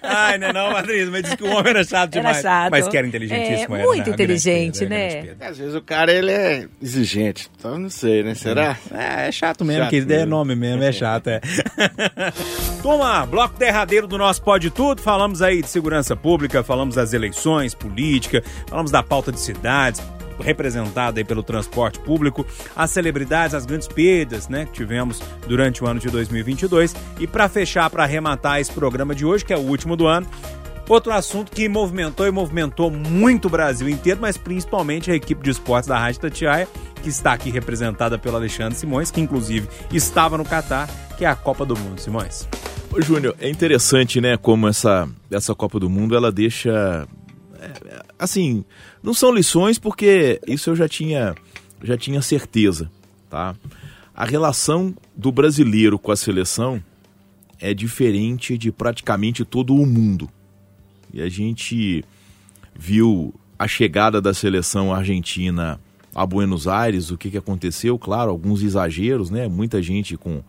Ai, 0.02 0.38
não, 0.38 0.48
é 0.48 0.52
não, 0.52 0.72
Patrícia, 0.72 1.11
mas 1.11 1.22
disse 1.24 1.36
que 1.36 1.42
o 1.44 1.50
homem 1.50 1.70
era 1.70 1.82
chato 1.84 2.12
Era 2.14 2.20
demais. 2.20 2.40
chato. 2.42 2.70
Mas 2.70 2.88
que 2.88 2.96
era 2.96 3.07
inteligentíssimo. 3.07 3.74
É, 3.76 3.80
era, 3.80 3.88
muito 3.88 4.07
né? 4.07 4.12
Inteligente, 4.14 4.86
perda, 4.86 4.94
né? 5.40 5.46
Às 5.48 5.59
vezes 5.59 5.74
o 5.74 5.82
cara 5.82 6.12
ele 6.12 6.30
é 6.30 6.68
exigente, 6.80 7.50
então 7.59 7.78
não 7.78 7.90
sei, 7.90 8.22
né? 8.22 8.34
Será? 8.34 8.76
É, 8.92 9.28
é 9.28 9.32
chato 9.32 9.64
mesmo, 9.64 9.82
Chato 9.82 9.90
que 9.90 9.96
ele 9.96 10.12
é 10.12 10.16
mesmo. 10.18 10.30
nome 10.30 10.54
mesmo, 10.54 10.82
é 10.82 10.92
chato, 10.92 11.28
é. 11.28 11.40
Turma, 12.82 13.26
bloco 13.26 13.59
derradeiro 13.59 14.07
do 14.07 14.16
nosso 14.16 14.42
Pode 14.42 14.70
Tudo. 14.70 15.02
Falamos 15.02 15.42
aí 15.42 15.61
de 15.62 15.68
segurança 15.68 16.14
pública, 16.14 16.62
falamos 16.62 16.94
das 16.94 17.12
eleições, 17.12 17.74
política, 17.74 18.42
falamos 18.68 18.90
da 18.90 19.02
pauta 19.02 19.32
de 19.32 19.40
cidades, 19.40 20.00
representada 20.39 21.20
aí 21.20 21.24
pelo 21.24 21.43
transporte 21.43 21.99
público, 21.99 22.47
as 22.74 22.91
celebridades, 22.91 23.55
as 23.55 23.66
grandes 23.66 23.89
perdas, 23.89 24.49
né, 24.49 24.66
que 24.66 24.72
tivemos 24.72 25.20
durante 25.47 25.82
o 25.82 25.87
ano 25.87 26.01
de 26.01 26.09
2022. 26.09 26.95
E 27.18 27.26
para 27.26 27.49
fechar, 27.49 27.89
para 27.91 28.05
arrematar 28.05 28.61
esse 28.61 28.72
programa 28.72 29.14
de 29.14 29.24
hoje, 29.24 29.45
que 29.45 29.53
é 29.53 29.57
o 29.57 29.61
último 29.61 29.97
do 29.97 30.07
ano, 30.07 30.26
Outro 30.89 31.12
assunto 31.12 31.51
que 31.51 31.68
movimentou 31.68 32.28
e 32.28 32.30
movimentou 32.30 32.93
muito 32.93 33.47
o 33.47 33.51
Brasil 33.51 33.89
inteiro, 33.89 34.20
mas 34.20 34.37
principalmente 34.37 35.11
a 35.11 35.16
equipe 35.16 35.43
de 35.43 35.51
esportes 35.51 35.89
da 35.89 35.99
Rádio 35.99 36.20
Tatiaia, 36.20 36.68
que 37.03 37.09
está 37.09 37.32
aqui 37.32 37.51
representada 37.51 38.16
pelo 38.16 38.37
Alexandre 38.37 38.78
Simões, 38.78 39.11
que 39.11 39.20
inclusive 39.20 39.68
estava 39.93 40.39
no 40.39 40.45
Catar, 40.45 40.89
que 41.18 41.24
é 41.24 41.28
a 41.28 41.34
Copa 41.34 41.66
do 41.66 41.76
Mundo. 41.76 42.01
Simões. 42.01 42.49
Júnior, 42.99 43.34
é 43.41 43.51
interessante, 43.51 44.20
né, 44.20 44.37
como 44.37 44.68
essa, 44.68 45.09
essa 45.30 45.55
Copa 45.55 45.80
do 45.80 45.91
Mundo, 45.91 46.16
ela 46.16 46.30
deixa... 46.30 47.07
é, 47.66 47.94
é, 47.94 48.02
assim, 48.18 48.64
não 49.02 49.14
são 49.14 49.34
lições 49.34 49.78
porque 49.78 50.40
isso 50.46 50.70
eu 50.70 50.76
já 50.76 50.88
tinha, 50.88 51.34
já 51.82 51.96
tinha 51.96 52.20
certeza, 52.22 52.90
tá? 53.28 53.54
A 54.14 54.24
relação 54.24 54.94
do 55.14 55.30
brasileiro 55.30 55.98
com 55.98 56.10
a 56.10 56.16
seleção 56.16 56.82
é 57.60 57.74
diferente 57.74 58.56
de 58.56 58.72
praticamente 58.72 59.44
todo 59.44 59.74
o 59.74 59.86
mundo. 59.86 60.30
E 61.12 61.20
a 61.20 61.28
gente 61.28 62.04
viu 62.74 63.34
a 63.58 63.66
chegada 63.66 64.20
da 64.20 64.34
seleção 64.34 64.92
argentina 64.92 65.80
a 66.14 66.24
Buenos 66.24 66.66
Aires, 66.66 67.10
o 67.10 67.18
que, 67.18 67.30
que 67.30 67.36
aconteceu, 67.36 67.98
claro, 67.98 68.30
alguns 68.30 68.62
exageros, 68.62 69.28
né? 69.28 69.48
Muita 69.48 69.82
gente 69.82 70.16
com, 70.16 70.42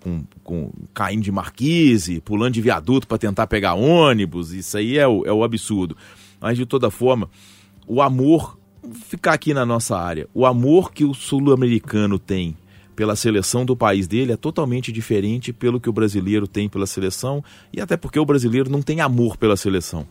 com, 0.00 0.24
com 0.42 0.72
caindo 0.92 1.22
de 1.22 1.30
marquise, 1.30 2.20
pulando 2.20 2.54
de 2.54 2.60
viaduto 2.60 3.06
para 3.06 3.16
tentar 3.16 3.46
pegar 3.46 3.74
ônibus, 3.74 4.52
isso 4.52 4.76
aí 4.76 4.98
é 4.98 5.06
o, 5.06 5.24
é 5.24 5.32
o 5.32 5.44
absurdo. 5.44 5.96
Mas 6.44 6.58
de 6.58 6.66
toda 6.66 6.90
forma, 6.90 7.30
o 7.86 8.02
amor, 8.02 8.58
ficar 8.92 9.32
aqui 9.32 9.54
na 9.54 9.64
nossa 9.64 9.96
área, 9.96 10.28
o 10.34 10.44
amor 10.44 10.92
que 10.92 11.02
o 11.02 11.14
sul-americano 11.14 12.18
tem 12.18 12.54
pela 12.94 13.16
seleção 13.16 13.64
do 13.64 13.74
país 13.74 14.06
dele 14.06 14.32
é 14.32 14.36
totalmente 14.36 14.92
diferente 14.92 15.54
pelo 15.54 15.80
que 15.80 15.88
o 15.88 15.92
brasileiro 15.92 16.46
tem 16.46 16.68
pela 16.68 16.84
seleção 16.84 17.42
e 17.72 17.80
até 17.80 17.96
porque 17.96 18.18
o 18.18 18.26
brasileiro 18.26 18.68
não 18.68 18.82
tem 18.82 19.00
amor 19.00 19.38
pela 19.38 19.56
seleção. 19.56 20.06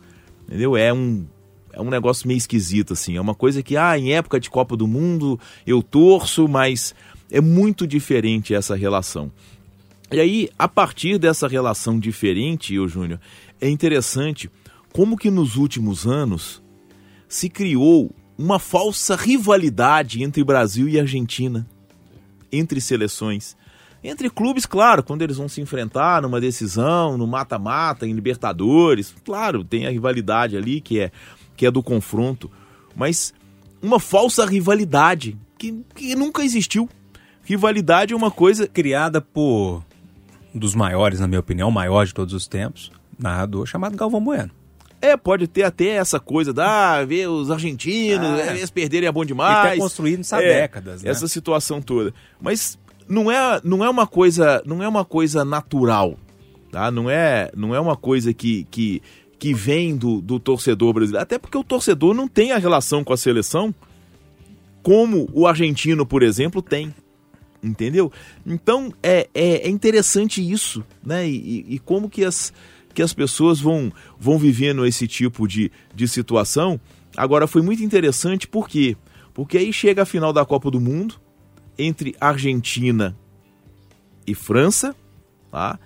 Entendeu? 0.48 0.76
É 0.76 0.92
um 0.92 1.24
é 1.72 1.80
um 1.80 1.88
negócio 1.88 2.26
meio 2.26 2.38
esquisito 2.38 2.94
assim, 2.94 3.16
é 3.16 3.20
uma 3.20 3.34
coisa 3.36 3.62
que 3.62 3.76
ah, 3.76 3.96
em 3.96 4.12
época 4.12 4.40
de 4.40 4.50
Copa 4.50 4.76
do 4.76 4.88
Mundo 4.88 5.38
eu 5.64 5.84
torço, 5.84 6.48
mas 6.48 6.96
é 7.30 7.40
muito 7.40 7.86
diferente 7.86 8.52
essa 8.52 8.74
relação. 8.74 9.30
E 10.10 10.18
aí, 10.18 10.48
a 10.58 10.66
partir 10.66 11.16
dessa 11.16 11.46
relação 11.46 11.96
diferente, 11.96 12.74
eu 12.74 12.88
Júnior, 12.88 13.20
é 13.60 13.68
interessante 13.70 14.50
como 14.94 15.16
que 15.16 15.28
nos 15.28 15.56
últimos 15.56 16.06
anos 16.06 16.62
se 17.28 17.50
criou 17.50 18.14
uma 18.38 18.60
falsa 18.60 19.16
rivalidade 19.16 20.22
entre 20.22 20.44
Brasil 20.44 20.88
e 20.88 21.00
Argentina 21.00 21.66
entre 22.52 22.80
seleções. 22.80 23.56
Entre 24.04 24.30
clubes, 24.30 24.64
claro, 24.64 25.02
quando 25.02 25.22
eles 25.22 25.36
vão 25.36 25.48
se 25.48 25.60
enfrentar 25.60 26.22
numa 26.22 26.40
decisão, 26.40 27.18
no 27.18 27.26
mata-mata, 27.26 28.06
em 28.06 28.12
Libertadores, 28.12 29.12
claro, 29.24 29.64
tem 29.64 29.84
a 29.84 29.90
rivalidade 29.90 30.56
ali 30.56 30.80
que 30.80 31.00
é, 31.00 31.10
que 31.56 31.66
é 31.66 31.72
do 31.72 31.82
confronto, 31.82 32.48
mas 32.94 33.34
uma 33.82 33.98
falsa 33.98 34.46
rivalidade 34.46 35.36
que, 35.58 35.84
que 35.96 36.14
nunca 36.14 36.44
existiu. 36.44 36.88
Rivalidade 37.42 38.12
é 38.12 38.16
uma 38.16 38.30
coisa. 38.30 38.68
Criada 38.68 39.20
por 39.20 39.82
um 40.54 40.58
dos 40.58 40.74
maiores, 40.74 41.18
na 41.18 41.26
minha 41.26 41.40
opinião, 41.40 41.68
o 41.68 41.72
maior 41.72 42.06
de 42.06 42.14
todos 42.14 42.32
os 42.32 42.46
tempos, 42.46 42.92
narrador 43.18 43.66
chamado 43.66 43.96
Galvão 43.96 44.22
Bueno. 44.22 44.63
É, 45.04 45.16
pode 45.16 45.46
ter 45.46 45.62
até 45.62 45.88
essa 45.90 46.18
coisa 46.20 46.52
da 46.52 46.96
ah, 46.98 47.04
ver 47.04 47.28
os 47.28 47.50
argentinos, 47.50 48.26
Ah. 48.40 48.56
eles 48.56 48.70
perderem 48.70 49.08
é 49.08 49.12
bom 49.12 49.20
Ele 49.22 49.28
demais. 49.28 49.70
tá 49.72 49.76
construído 49.76 50.20
isso 50.20 50.34
há 50.34 50.42
É, 50.42 50.60
décadas, 50.62 51.02
né? 51.02 51.10
essa 51.10 51.26
situação 51.28 51.80
toda. 51.82 52.12
Mas 52.40 52.78
não 53.08 53.30
é, 53.30 53.60
não 53.62 53.84
é 53.84 53.88
uma 53.90 54.06
coisa, 54.06 54.62
não 54.64 54.82
é 54.82 54.88
uma 54.88 55.04
coisa 55.04 55.44
natural, 55.44 56.16
tá? 56.72 56.90
Não 56.90 57.08
é, 57.10 57.50
não 57.56 57.74
é 57.74 57.80
uma 57.80 57.96
coisa 57.96 58.32
que, 58.32 58.66
que, 58.70 59.02
que 59.38 59.52
vem 59.52 59.96
do, 59.96 60.20
do 60.20 60.38
torcedor 60.40 60.92
brasileiro. 60.94 61.22
Até 61.22 61.38
porque 61.38 61.58
o 61.58 61.64
torcedor 61.64 62.14
não 62.14 62.26
tem 62.26 62.52
a 62.52 62.58
relação 62.58 63.04
com 63.04 63.12
a 63.12 63.16
seleção 63.16 63.74
como 64.82 65.28
o 65.32 65.46
argentino, 65.46 66.04
por 66.04 66.22
exemplo, 66.22 66.60
tem. 66.62 66.94
Entendeu? 67.62 68.12
Então 68.46 68.92
é, 69.02 69.26
é, 69.34 69.66
é 69.66 69.68
interessante 69.70 70.42
isso, 70.46 70.84
né? 71.02 71.26
E, 71.26 71.34
e- 71.34 71.74
e 71.76 71.78
como 71.78 72.10
que 72.10 72.22
as, 72.22 72.52
que 72.94 73.02
as 73.02 73.12
pessoas 73.12 73.60
vão, 73.60 73.92
vão 74.18 74.38
vivendo 74.38 74.86
esse 74.86 75.06
tipo 75.06 75.46
de, 75.46 75.70
de 75.94 76.08
situação. 76.08 76.80
Agora 77.16 77.46
foi 77.46 77.60
muito 77.60 77.82
interessante, 77.82 78.46
por 78.46 78.68
quê? 78.68 78.96
Porque 79.34 79.58
aí 79.58 79.72
chega 79.72 80.02
a 80.02 80.06
final 80.06 80.32
da 80.32 80.44
Copa 80.44 80.70
do 80.70 80.80
Mundo 80.80 81.20
entre 81.76 82.14
Argentina 82.20 83.16
e 84.26 84.34
França, 84.34 84.94
tá? 85.50 85.78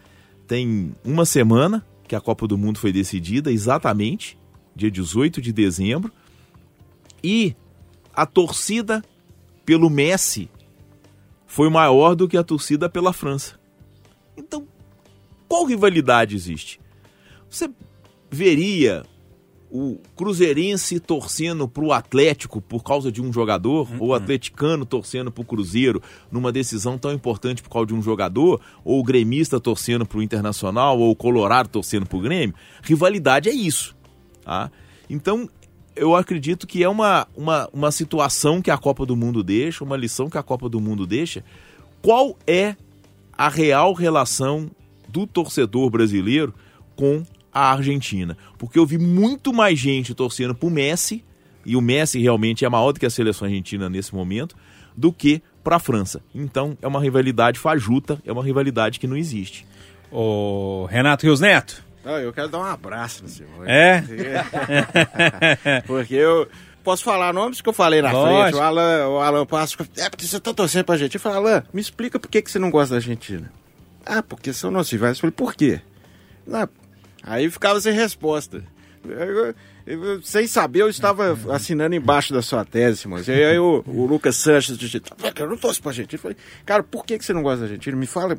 Tem 0.47 0.95
uma 1.05 1.25
semana 1.25 1.85
que 2.07 2.15
a 2.15 2.21
Copa 2.21 2.47
do 2.47 2.57
Mundo 2.57 2.79
foi 2.79 2.93
decidida, 2.93 3.51
exatamente, 3.51 4.39
dia 4.77 4.91
18 4.91 5.41
de 5.41 5.53
dezembro. 5.53 6.13
E 7.23 7.57
a 8.15 8.25
torcida 8.25 9.03
pelo 9.65 9.91
Messi 9.91 10.51
foi 11.47 11.69
maior 11.69 12.15
do 12.15 12.29
que 12.29 12.37
a 12.37 12.45
torcida 12.45 12.89
pela 12.89 13.13
França. 13.13 13.59
Então, 14.37 14.67
qual 15.49 15.65
rivalidade 15.65 16.37
existe? 16.37 16.81
Você 17.49 17.71
veria 18.31 19.05
o 19.71 19.99
Cruzeirense 20.17 20.99
torcendo 20.99 21.69
pro 21.69 21.93
Atlético 21.93 22.61
por 22.61 22.83
causa 22.83 23.13
de 23.13 23.21
um 23.21 23.33
jogador, 23.33 23.89
ou 23.99 24.09
o 24.09 24.15
atleticano 24.15 24.87
torcendo 24.87 25.31
pro 25.31 25.45
Cruzeiro 25.45 26.03
numa 26.33 26.51
decisão 26.51 26.97
tão 26.97 27.13
importante 27.13 27.63
por 27.63 27.71
causa 27.71 27.87
de 27.87 27.95
um 27.95 28.03
jogador, 28.03 28.61
ou 28.85 29.01
o 29.01 29.05
gremista 29.05 29.61
torcendo 29.61 30.07
pro 30.07 30.23
Internacional, 30.23 30.99
ou 30.99 31.11
o 31.11 31.17
Colorado 31.17 31.69
torcendo 31.69 32.07
pro 32.07 32.21
Grêmio? 32.21 32.55
Rivalidade 32.83 33.49
é 33.49 33.53
isso. 33.53 33.95
Tá? 34.43 34.71
Então, 35.09 35.49
eu 35.95 36.15
acredito 36.15 36.67
que 36.67 36.83
é 36.83 36.89
uma, 36.89 37.27
uma, 37.37 37.69
uma 37.73 37.93
situação 37.93 38.63
que 38.63 38.71
a 38.71 38.79
Copa 38.79 39.05
do 39.05 39.17
Mundo 39.17 39.43
deixa, 39.43 39.85
uma 39.85 39.97
lição 39.97 40.31
que 40.31 40.39
a 40.39 40.43
Copa 40.43 40.69
do 40.69 40.81
Mundo 40.81 41.07
deixa. 41.07 41.45
Qual 42.01 42.39
é 42.47 42.77
a 43.37 43.49
real 43.49 43.93
relação 43.93 44.71
do 45.09 45.27
torcedor 45.27 45.91
brasileiro 45.91 46.55
com 46.97 47.23
a 47.59 47.73
Argentina? 47.73 48.37
Porque 48.59 48.79
eu 48.79 48.87
vi 48.87 48.99
muito 48.99 49.53
mais 49.53 49.79
gente 49.79 50.15
torcendo 50.15 50.55
pro 50.55 50.71
Messi, 50.71 51.25
e 51.65 51.77
o 51.77 51.81
Messi 51.81 52.21
realmente 52.21 52.65
é 52.65 52.69
maior 52.69 52.93
do 52.93 53.01
que 53.01 53.07
a 53.07 53.11
seleção 53.11 53.47
argentina 53.47 53.89
nesse 53.89 54.15
momento, 54.15 54.57
do 54.97 55.13
que 55.13 55.43
para 55.63 55.77
a 55.77 55.79
França. 55.79 56.21
Então 56.35 56.77
é 56.81 56.89
uma 56.89 57.01
rivalidade 57.01 57.59
fajuta, 57.59 58.19
é 58.25 58.33
uma 58.33 58.43
rivalidade 58.43 58.99
que 58.99 59.07
não 59.07 59.17
existe. 59.17 59.67
O 60.11 60.87
Renato 60.91 61.27
Rios 61.27 61.41
Neto. 61.41 61.85
Não, 62.05 62.19
eu 62.19 62.33
quero 62.33 62.49
dar 62.49 62.59
um 62.59 62.65
abraço 62.65 63.23
no 63.23 63.29
senhor. 63.29 63.69
É? 63.69 64.03
Porque 65.87 66.15
eu 66.15 66.49
posso 66.83 67.05
falar 67.05 67.35
nomes 67.35 67.61
que 67.61 67.69
eu 67.69 67.73
falei 67.75 68.01
na 68.01 68.11
Lógico. 68.13 68.41
frente. 68.41 68.55
O 68.55 68.63
Alan, 68.63 69.09
o 69.09 69.19
Alan 69.19 69.45
Pasco, 69.45 69.87
é 69.99 70.09
porque 70.09 70.27
você 70.27 70.41
tá 70.41 70.55
torcendo 70.55 70.85
pra 70.87 70.95
Argentina. 70.95 71.19
Eu 71.19 71.21
falei, 71.21 71.39
Alan, 71.39 71.65
me 71.71 71.83
explica 71.83 72.19
por 72.19 72.29
que, 72.31 72.41
que 72.41 72.51
você 72.51 72.59
não 72.59 72.71
gosta 72.71 72.95
da 72.95 72.99
Argentina. 72.99 73.53
Ah, 74.07 74.23
porque 74.23 74.55
são 74.55 74.71
nossos 74.71 74.91
rivais. 74.91 75.19
Eu 75.19 75.21
falei, 75.21 75.33
por 75.33 75.55
quê? 75.55 75.83
Não, 76.47 76.67
aí 77.29 77.51
ficava 77.51 77.81
sem 77.81 77.93
resposta. 77.93 78.63
Eu- 79.05 79.55
eu- 79.87 80.23
sem 80.23 80.47
saber, 80.47 80.83
eu 80.83 80.89
estava 80.89 81.39
assinando 81.55 81.95
embaixo 81.95 82.35
da 82.35 82.43
sua 82.43 82.65
tese, 82.65 82.99
Simões. 82.99 83.27
E 83.29 83.33
aí 83.33 83.59
o, 83.59 83.83
o 83.87 84.07
Lucas 84.07 84.37
Sanches 84.37 84.77
digitava, 84.77 85.33
eu 85.39 85.49
não 85.49 85.57
torço 85.57 85.81
pra 85.81 85.91
Argentina. 85.93 86.17
Eu 86.19 86.23
falei, 86.23 86.37
cara, 86.67 86.83
por 86.83 87.05
que, 87.07 87.17
que 87.17 87.25
você 87.25 87.33
não 87.33 87.43
gosta 87.43 87.61
da 87.61 87.65
Argentina? 87.67 87.97
Me 87.97 88.07
fala. 88.07 88.37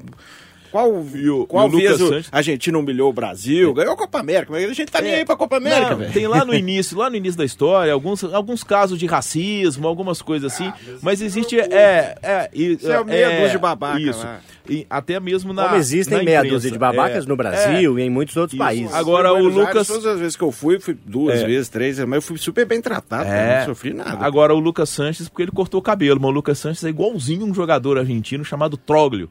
Qual, 0.72 0.90
o- 0.92 1.48
qual 1.48 1.66
e 1.66 1.68
o 1.68 1.72
vez 1.78 1.92
Lucas 1.92 2.02
o- 2.02 2.08
Sanches- 2.10 2.30
a 2.32 2.38
Argentina 2.38 2.78
humilhou 2.78 3.10
o 3.10 3.14
Brasil, 3.14 3.74
ganhou 3.74 3.94
a 3.94 3.98
Copa 3.98 4.20
América, 4.20 4.52
mas 4.52 4.70
a 4.70 4.74
gente 4.74 4.92
tá 4.92 5.02
nem 5.02 5.14
aí 5.16 5.26
pra 5.26 5.36
Copa 5.36 5.58
América, 5.58 5.88
É. 5.88 5.90
Não, 5.92 5.98
velho. 5.98 6.12
tem 6.14 6.28
lá 6.28 6.46
no 6.46 6.54
início, 6.56 6.98
lá 6.98 7.10
no 7.10 7.16
início 7.16 7.38
da 7.38 7.46
história, 7.46 7.92
alguns, 7.92 8.24
alguns 8.24 8.64
casos 8.64 9.00
de 9.00 9.06
racismo, 9.06 9.88
algumas 9.88 10.22
coisas 10.22 10.54
assim, 10.54 10.72
mas 11.02 11.22
existe 11.22 11.60
é, 11.60 12.16
é, 12.22 12.50
e- 12.54 12.74
Isso 12.74 12.92
é 12.92 13.00
o 13.00 13.06
meia 13.06 13.30
dúzia 13.32 13.50
de 13.50 13.58
babaca 13.58 14.00
Isso. 14.00 14.20
lá. 14.20 14.40
E 14.70 14.86
até 14.88 15.20
mesmo 15.20 15.52
na 15.52 15.64
Como 15.64 15.76
existem 15.78 16.18
na 16.20 16.24
meia 16.24 16.44
dúzia 16.44 16.70
de 16.70 16.78
babacas 16.78 17.26
É, 17.26 17.28
no 17.28 17.36
Brasil 17.36 17.98
é. 17.98 18.02
e 18.02 18.06
em 18.06 18.10
muitos 18.10 18.38
outros 18.38 18.54
Isso. 18.54 18.64
países. 18.64 18.94
Agora, 18.94 19.34
o 19.34 19.48
Lucas- 19.48 19.88
Todas 19.88 20.06
as 20.06 20.20
vezes 20.20 20.36
que 20.36 20.44
eu 20.44 20.52
fui, 20.52 20.80
fui 20.80 20.96
duas 21.06 21.40
É. 21.42 21.46
vezes, 21.48 21.70
três, 21.70 21.98
mas 22.00 22.14
eu 22.18 22.22
fui 22.22 22.38
super 22.38 22.66
bem 22.68 22.80
tratado, 22.80 23.28
É. 23.28 23.60
não 23.60 23.66
sofri 23.66 23.94
nada. 23.94 24.24
Agora 24.24 24.54
o 24.54 24.60
Lucas 24.60 24.90
Sanches, 24.90 25.28
porque 25.28 25.42
ele 25.42 25.52
cortou 25.52 25.80
o 25.80 25.84
cabelo, 25.84 26.20
mas 26.22 26.30
o 26.30 26.34
Lucas 26.34 26.60
Sanches 26.60 26.84
é 26.84 26.90
igualzinho 26.90 27.46
um 27.48 27.54
jogador 27.54 27.98
argentino 27.98 28.46
chamado 28.46 28.78
Troglio. 28.78 29.30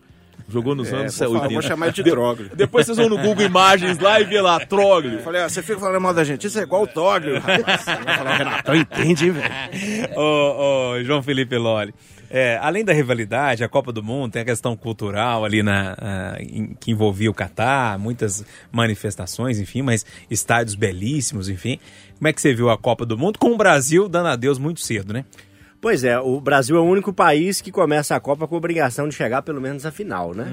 Jogou 0.48 0.74
nos 0.74 0.90
É, 0.90 0.96
anos 0.96 1.18
vou, 1.18 1.28
falar, 1.28 1.40
80. 1.42 1.60
vou 1.60 1.62
chamar 1.62 1.92
de 1.92 2.02
Troglio. 2.02 2.50
Depois 2.54 2.86
vocês 2.86 2.96
vão 2.96 3.08
no 3.08 3.18
Google 3.18 3.44
Imagens 3.44 3.98
lá 3.98 4.18
e 4.20 4.24
vê 4.24 4.40
lá, 4.40 4.58
Troglio. 4.64 5.14
Eu 5.18 5.22
falei, 5.22 5.42
ó, 5.42 5.48
você 5.48 5.62
fica 5.62 5.78
falando 5.78 6.00
mal 6.00 6.14
da 6.14 6.22
Argentina, 6.22 6.50
você 6.50 6.60
é 6.60 6.62
igual 6.62 6.82
o 6.84 6.86
Troglio. 6.86 7.38
rapaz. 7.38 7.82
Falar, 8.16 8.34
o 8.34 8.38
Renatão 8.38 8.74
entende, 8.76 9.26
hein, 9.26 9.32
velho? 9.32 9.50
Ô, 10.16 10.92
ô, 10.94 11.04
João 11.04 11.22
Felipe 11.22 11.56
Loli. 11.56 11.94
É, 12.30 12.58
além 12.62 12.84
da 12.84 12.92
rivalidade, 12.92 13.64
a 13.64 13.68
Copa 13.68 13.90
do 13.90 14.02
Mundo 14.02 14.32
tem 14.32 14.42
a 14.42 14.44
questão 14.44 14.76
cultural 14.76 15.44
ali 15.46 15.62
na, 15.62 15.94
ah, 15.98 16.36
em- 16.40 16.74
que 16.78 16.90
envolvia 16.90 17.30
o 17.30 17.34
Catar, 17.34 17.98
muitas 17.98 18.44
manifestações, 18.70 19.58
enfim, 19.58 19.80
mas 19.82 20.04
estádios 20.30 20.74
belíssimos, 20.74 21.48
enfim. 21.48 21.78
Como 22.18 22.28
é 22.28 22.32
que 22.32 22.40
você 22.40 22.52
viu 22.54 22.68
a 22.70 22.76
Copa 22.76 23.06
do 23.06 23.16
Mundo 23.16 23.38
com 23.38 23.52
o 23.52 23.56
Brasil 23.56 24.08
dando 24.08 24.28
adeus 24.28 24.58
muito 24.58 24.80
cedo, 24.80 25.12
né? 25.12 25.24
Pois 25.80 26.02
é, 26.02 26.18
o 26.18 26.40
Brasil 26.40 26.76
é 26.76 26.80
o 26.80 26.84
único 26.84 27.12
país 27.12 27.60
que 27.60 27.70
começa 27.70 28.16
a 28.16 28.20
Copa 28.20 28.48
com 28.48 28.54
a 28.56 28.58
obrigação 28.58 29.08
de 29.08 29.14
chegar 29.14 29.42
pelo 29.42 29.60
menos 29.60 29.86
à 29.86 29.92
final, 29.92 30.34
né? 30.34 30.46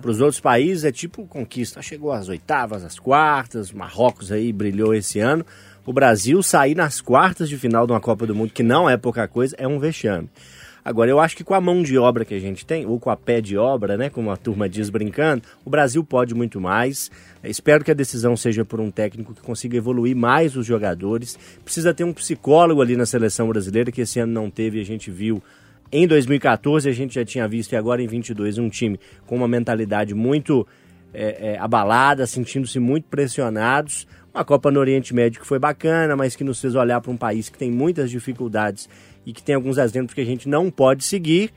Para 0.00 0.10
os 0.10 0.20
outros 0.20 0.40
países 0.40 0.84
é 0.84 0.92
tipo 0.92 1.26
conquista. 1.26 1.82
Chegou 1.82 2.12
às 2.12 2.28
oitavas, 2.28 2.82
às 2.82 2.98
quartas, 2.98 3.72
Marrocos 3.72 4.32
aí 4.32 4.50
brilhou 4.52 4.94
esse 4.94 5.18
ano. 5.20 5.44
O 5.84 5.92
Brasil 5.92 6.42
sair 6.42 6.74
nas 6.74 7.00
quartas 7.00 7.48
de 7.48 7.58
final 7.58 7.86
de 7.86 7.92
uma 7.92 8.00
Copa 8.00 8.26
do 8.26 8.34
Mundo, 8.34 8.52
que 8.52 8.62
não 8.62 8.88
é 8.88 8.96
pouca 8.96 9.28
coisa, 9.28 9.54
é 9.58 9.68
um 9.68 9.78
vexame. 9.78 10.30
Agora, 10.84 11.10
eu 11.10 11.20
acho 11.20 11.36
que 11.36 11.44
com 11.44 11.54
a 11.54 11.60
mão 11.60 11.82
de 11.82 11.98
obra 11.98 12.24
que 12.24 12.34
a 12.34 12.38
gente 12.38 12.64
tem, 12.64 12.86
ou 12.86 12.98
com 12.98 13.10
a 13.10 13.16
pé 13.16 13.40
de 13.40 13.56
obra, 13.56 13.96
né, 13.96 14.08
como 14.08 14.30
a 14.30 14.36
turma 14.36 14.68
diz 14.68 14.90
brincando, 14.90 15.42
o 15.64 15.70
Brasil 15.70 16.02
pode 16.02 16.34
muito 16.34 16.60
mais. 16.60 17.10
Espero 17.44 17.84
que 17.84 17.90
a 17.90 17.94
decisão 17.94 18.36
seja 18.36 18.64
por 18.64 18.80
um 18.80 18.90
técnico 18.90 19.34
que 19.34 19.42
consiga 19.42 19.76
evoluir 19.76 20.16
mais 20.16 20.56
os 20.56 20.66
jogadores. 20.66 21.38
Precisa 21.64 21.92
ter 21.92 22.04
um 22.04 22.12
psicólogo 22.12 22.80
ali 22.80 22.96
na 22.96 23.06
seleção 23.06 23.48
brasileira, 23.48 23.92
que 23.92 24.00
esse 24.00 24.18
ano 24.20 24.32
não 24.32 24.50
teve, 24.50 24.80
a 24.80 24.84
gente 24.84 25.10
viu 25.10 25.42
em 25.92 26.06
2014, 26.06 26.88
a 26.88 26.92
gente 26.92 27.14
já 27.14 27.24
tinha 27.24 27.48
visto, 27.48 27.72
e 27.72 27.76
agora 27.76 28.00
em 28.00 28.06
22, 28.06 28.58
um 28.58 28.68
time 28.68 28.98
com 29.26 29.36
uma 29.36 29.48
mentalidade 29.48 30.14
muito 30.14 30.66
é, 31.12 31.54
é, 31.54 31.58
abalada, 31.58 32.26
sentindo-se 32.26 32.78
muito 32.78 33.08
pressionados. 33.08 34.06
Uma 34.32 34.44
Copa 34.44 34.70
no 34.70 34.78
Oriente 34.78 35.12
Médio 35.12 35.40
que 35.40 35.46
foi 35.46 35.58
bacana, 35.58 36.14
mas 36.14 36.36
que 36.36 36.44
nos 36.44 36.60
fez 36.60 36.76
olhar 36.76 37.00
para 37.00 37.10
um 37.10 37.16
país 37.16 37.48
que 37.48 37.58
tem 37.58 37.70
muitas 37.70 38.08
dificuldades 38.08 38.88
e 39.24 39.32
que 39.32 39.42
tem 39.42 39.54
alguns 39.54 39.78
exemplos 39.78 40.14
que 40.14 40.20
a 40.20 40.24
gente 40.24 40.48
não 40.48 40.70
pode 40.70 41.04
seguir. 41.04 41.52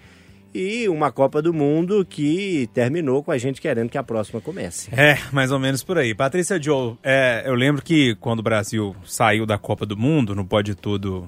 E 0.54 0.88
uma 0.88 1.12
Copa 1.12 1.42
do 1.42 1.52
Mundo 1.52 2.06
que 2.08 2.70
terminou 2.76 3.24
com 3.24 3.32
a 3.32 3.38
gente 3.40 3.60
querendo 3.60 3.90
que 3.90 3.98
a 3.98 4.04
próxima 4.04 4.40
comece. 4.40 4.90
É, 4.94 5.18
mais 5.32 5.52
ou 5.52 5.58
menos 5.58 5.84
por 5.84 5.98
aí. 5.98 6.14
Patrícia 6.14 6.62
Joe, 6.62 6.96
é, 7.02 7.42
eu 7.46 7.56
lembro 7.56 7.82
que 7.82 8.16
quando 8.16 8.40
o 8.40 8.44
Brasil 8.44 8.96
saiu 9.04 9.48
da 9.48 9.58
Copa 9.58 9.84
do 9.84 9.98
Mundo, 9.98 10.36
no 10.36 10.46
Pode 10.46 10.76
Tudo 10.76 11.28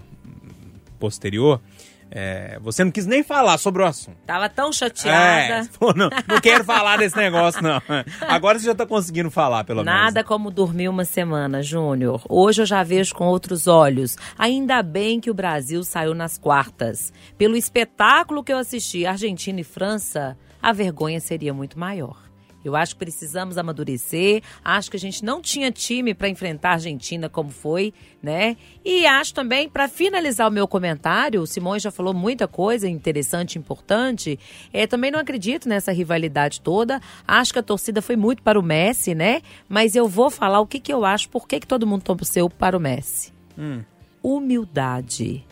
posterior, 1.00 1.60
é, 2.18 2.58
você 2.62 2.82
não 2.82 2.92
quis 2.92 3.06
nem 3.06 3.22
falar 3.24 3.58
sobre 3.58 3.84
o 3.84 3.86
assunto. 3.86 4.16
Tava 4.26 4.48
tão 4.48 4.72
chateada. 4.72 5.66
É, 5.66 5.68
pô, 5.78 5.94
não, 5.94 6.10
não 6.26 6.40
quero 6.42 6.64
falar 6.64 6.98
desse 6.98 7.18
negócio, 7.18 7.62
não. 7.62 7.82
Agora 8.22 8.58
você 8.58 8.68
já 8.68 8.74
tá 8.74 8.86
conseguindo 8.86 9.30
falar, 9.30 9.66
pelo 9.66 9.84
Nada 9.84 10.14
menos. 10.14 10.28
como 10.28 10.50
dormir 10.50 10.88
uma 10.88 11.04
semana, 11.04 11.62
Júnior. 11.62 12.22
Hoje 12.30 12.62
eu 12.62 12.66
já 12.66 12.84
vejo 12.84 13.14
com 13.14 13.26
outros 13.26 13.68
olhos. 13.68 14.16
Ainda 14.38 14.82
bem 14.82 15.20
que 15.20 15.30
o 15.30 15.34
Brasil 15.34 15.84
saiu 15.84 16.14
nas 16.14 16.38
quartas. 16.38 17.12
Pelo 17.38 17.58
espetáculo 17.58 18.46
que 18.46 18.54
eu 18.54 18.58
assisti, 18.58 19.06
Argentina 19.06 19.60
e 19.60 19.66
França, 19.66 20.38
a 20.62 20.72
vergonha 20.72 21.20
seria 21.20 21.54
muito 21.54 21.78
maior. 21.78 22.25
Eu 22.68 22.76
acho 22.76 22.96
que 22.96 23.00
precisamos 23.00 23.58
amadurecer. 23.58 24.42
Acho 24.64 24.90
que 24.90 24.98
a 24.98 25.00
gente 25.00 25.24
não 25.24 25.42
tinha 25.42 25.72
time 25.72 26.14
para 26.14 26.30
enfrentar 26.30 26.70
a 26.70 26.74
Argentina 26.74 27.30
como 27.30 27.50
foi, 27.50 27.94
né? 28.22 28.58
E 28.84 29.06
acho 29.06 29.34
também, 29.34 29.70
para 29.70 29.88
finalizar 29.88 30.48
o 30.48 30.52
meu 30.52 30.68
comentário, 30.68 31.42
o 31.42 31.48
Simões 31.48 31.84
já 31.84 31.92
falou 31.92 32.14
muita 32.14 32.48
coisa 32.48 32.88
interessante, 32.88 33.58
importante. 33.58 34.40
É, 34.74 34.88
também 34.88 35.12
não 35.12 35.20
acredito 35.20 35.70
nessa 35.70 35.92
rivalidade 35.92 36.62
toda. 36.62 37.02
Acho 37.28 37.54
que 37.54 37.60
a 37.60 37.64
torcida 37.64 38.02
foi 38.02 38.16
muito 38.16 38.42
para 38.42 38.60
o 38.60 38.64
Messi, 38.64 39.14
né? 39.14 39.42
Mas 39.70 39.96
eu 39.96 40.08
vou 40.08 40.30
falar 40.30 40.60
o 40.60 40.68
que, 40.68 40.80
que 40.80 40.94
eu 40.94 41.06
acho, 41.06 41.30
por 41.30 41.48
que, 41.48 41.60
que 41.60 41.68
todo 41.68 41.88
mundo 41.88 42.04
torceu 42.04 42.50
para 42.50 42.78
o 42.78 42.80
Messi. 42.80 43.34
Humildade. 44.24 45.46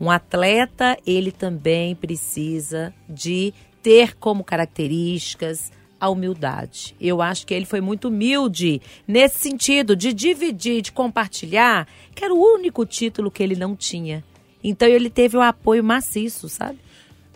Um 0.00 0.10
atleta, 0.10 0.96
ele 1.06 1.30
também 1.30 1.94
precisa 1.94 2.94
de 3.06 3.52
ter 3.82 4.16
como 4.16 4.42
características 4.42 5.70
a 6.00 6.08
humildade. 6.08 6.96
Eu 7.00 7.20
acho 7.20 7.46
que 7.46 7.52
ele 7.52 7.66
foi 7.66 7.80
muito 7.80 8.08
humilde 8.08 8.80
nesse 9.06 9.38
sentido 9.38 9.94
de 9.94 10.12
dividir, 10.12 10.80
de 10.80 10.90
compartilhar, 10.90 11.86
que 12.14 12.24
era 12.24 12.34
o 12.34 12.38
único 12.38 12.86
título 12.86 13.30
que 13.30 13.42
ele 13.42 13.54
não 13.54 13.76
tinha. 13.76 14.24
Então 14.64 14.88
ele 14.88 15.10
teve 15.10 15.36
um 15.36 15.42
apoio 15.42 15.84
maciço, 15.84 16.48
sabe? 16.48 16.78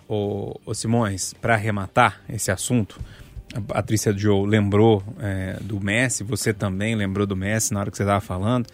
Ô, 0.09 0.59
ô 0.65 0.75
Simões, 0.75 1.35
para 1.35 1.55
arrematar 1.55 2.23
esse 2.29 2.51
assunto, 2.51 3.01
a 3.55 3.61
Patrícia 3.61 4.17
Joe 4.17 4.47
lembrou 4.47 5.03
é, 5.21 5.59
do 5.61 5.81
Messi, 5.81 6.25
você 6.25 6.53
também 6.53 6.95
lembrou 6.95 7.27
do 7.27 7.37
Messi 7.37 7.73
na 7.73 7.81
hora 7.81 7.91
que 7.91 7.97
você 7.97 8.03
estava 8.03 8.21
falando, 8.21 8.67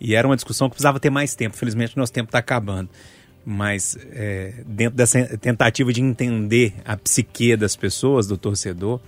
e 0.00 0.14
era 0.14 0.26
uma 0.26 0.36
discussão 0.36 0.68
que 0.68 0.74
precisava 0.74 0.98
ter 0.98 1.10
mais 1.10 1.34
tempo. 1.34 1.56
Felizmente, 1.56 1.96
nosso 1.96 2.12
tempo 2.12 2.28
está 2.28 2.38
acabando. 2.38 2.90
Mas 3.46 3.96
é, 4.12 4.54
dentro 4.66 4.96
dessa 4.96 5.36
tentativa 5.38 5.92
de 5.92 6.00
entender 6.00 6.74
a 6.84 6.96
psique 6.96 7.56
das 7.56 7.76
pessoas, 7.76 8.26
do 8.26 8.36
torcedor, 8.38 9.00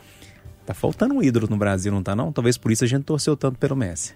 tá 0.66 0.74
faltando 0.74 1.14
um 1.14 1.22
ídolo 1.22 1.46
no 1.48 1.56
Brasil, 1.56 1.92
não 1.92 2.02
tá 2.02 2.14
não? 2.14 2.32
Talvez 2.32 2.56
por 2.58 2.70
isso 2.70 2.84
a 2.84 2.86
gente 2.86 3.04
torceu 3.04 3.36
tanto 3.36 3.58
pelo 3.58 3.76
Messi. 3.76 4.14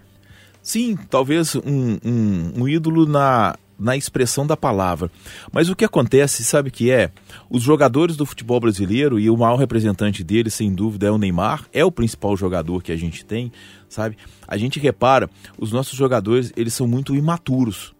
Sim, 0.63 0.97
talvez 1.09 1.55
um, 1.55 1.99
um, 2.05 2.53
um 2.63 2.69
ídolo 2.69 3.07
na, 3.07 3.57
na 3.79 3.97
expressão 3.97 4.47
da 4.47 4.57
palavra. 4.57 5.11
Mas 5.51 5.71
o 5.71 5.75
que 5.75 5.85
acontece, 5.85 6.45
sabe 6.45 6.71
que 6.71 6.91
é? 6.91 7.11
Os 7.49 7.63
jogadores 7.63 8.17
do 8.17 8.27
futebol 8.27 8.61
brasileiro, 8.61 9.19
e 9.19 9.31
o 9.31 9.37
maior 9.37 9.57
representante 9.57 10.23
dele, 10.23 10.51
sem 10.51 10.75
dúvida, 10.75 11.07
é 11.07 11.11
o 11.11 11.17
Neymar, 11.17 11.67
é 11.73 11.83
o 11.83 11.91
principal 11.91 12.37
jogador 12.37 12.83
que 12.83 12.93
a 12.93 12.97
gente 12.97 13.25
tem, 13.25 13.51
sabe? 13.89 14.19
A 14.47 14.59
gente 14.59 14.79
repara, 14.79 15.31
os 15.59 15.73
nossos 15.73 15.97
jogadores, 15.97 16.53
eles 16.57 16.75
são 16.75 16.87
muito 16.87 17.17
imaturos. 17.17 17.95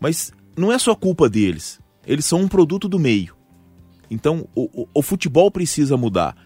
Mas 0.00 0.32
não 0.56 0.72
é 0.72 0.78
só 0.78 0.94
culpa 0.96 1.28
deles. 1.28 1.78
Eles 2.04 2.24
são 2.24 2.40
um 2.40 2.48
produto 2.48 2.88
do 2.88 2.98
meio. 2.98 3.36
Então, 4.10 4.48
o, 4.54 4.82
o, 4.82 4.88
o 4.92 5.02
futebol 5.02 5.50
precisa 5.50 5.96
mudar, 5.96 6.36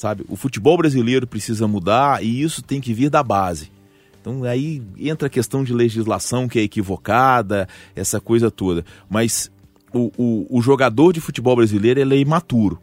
sabe? 0.00 0.24
O 0.30 0.34
futebol 0.36 0.78
brasileiro 0.78 1.26
precisa 1.26 1.68
mudar 1.68 2.24
e 2.24 2.40
isso 2.40 2.62
tem 2.62 2.80
que 2.80 2.94
vir 2.94 3.10
da 3.10 3.22
base. 3.22 3.70
Então 4.18 4.44
aí 4.44 4.82
entra 4.98 5.26
a 5.26 5.30
questão 5.30 5.62
de 5.62 5.74
legislação 5.74 6.48
que 6.48 6.58
é 6.58 6.62
equivocada, 6.62 7.68
essa 7.94 8.18
coisa 8.18 8.50
toda. 8.50 8.82
Mas 9.10 9.50
o, 9.92 10.10
o, 10.16 10.58
o 10.58 10.62
jogador 10.62 11.12
de 11.12 11.20
futebol 11.20 11.54
brasileiro 11.54 12.00
ele 12.00 12.14
é 12.14 12.18
imaturo. 12.18 12.80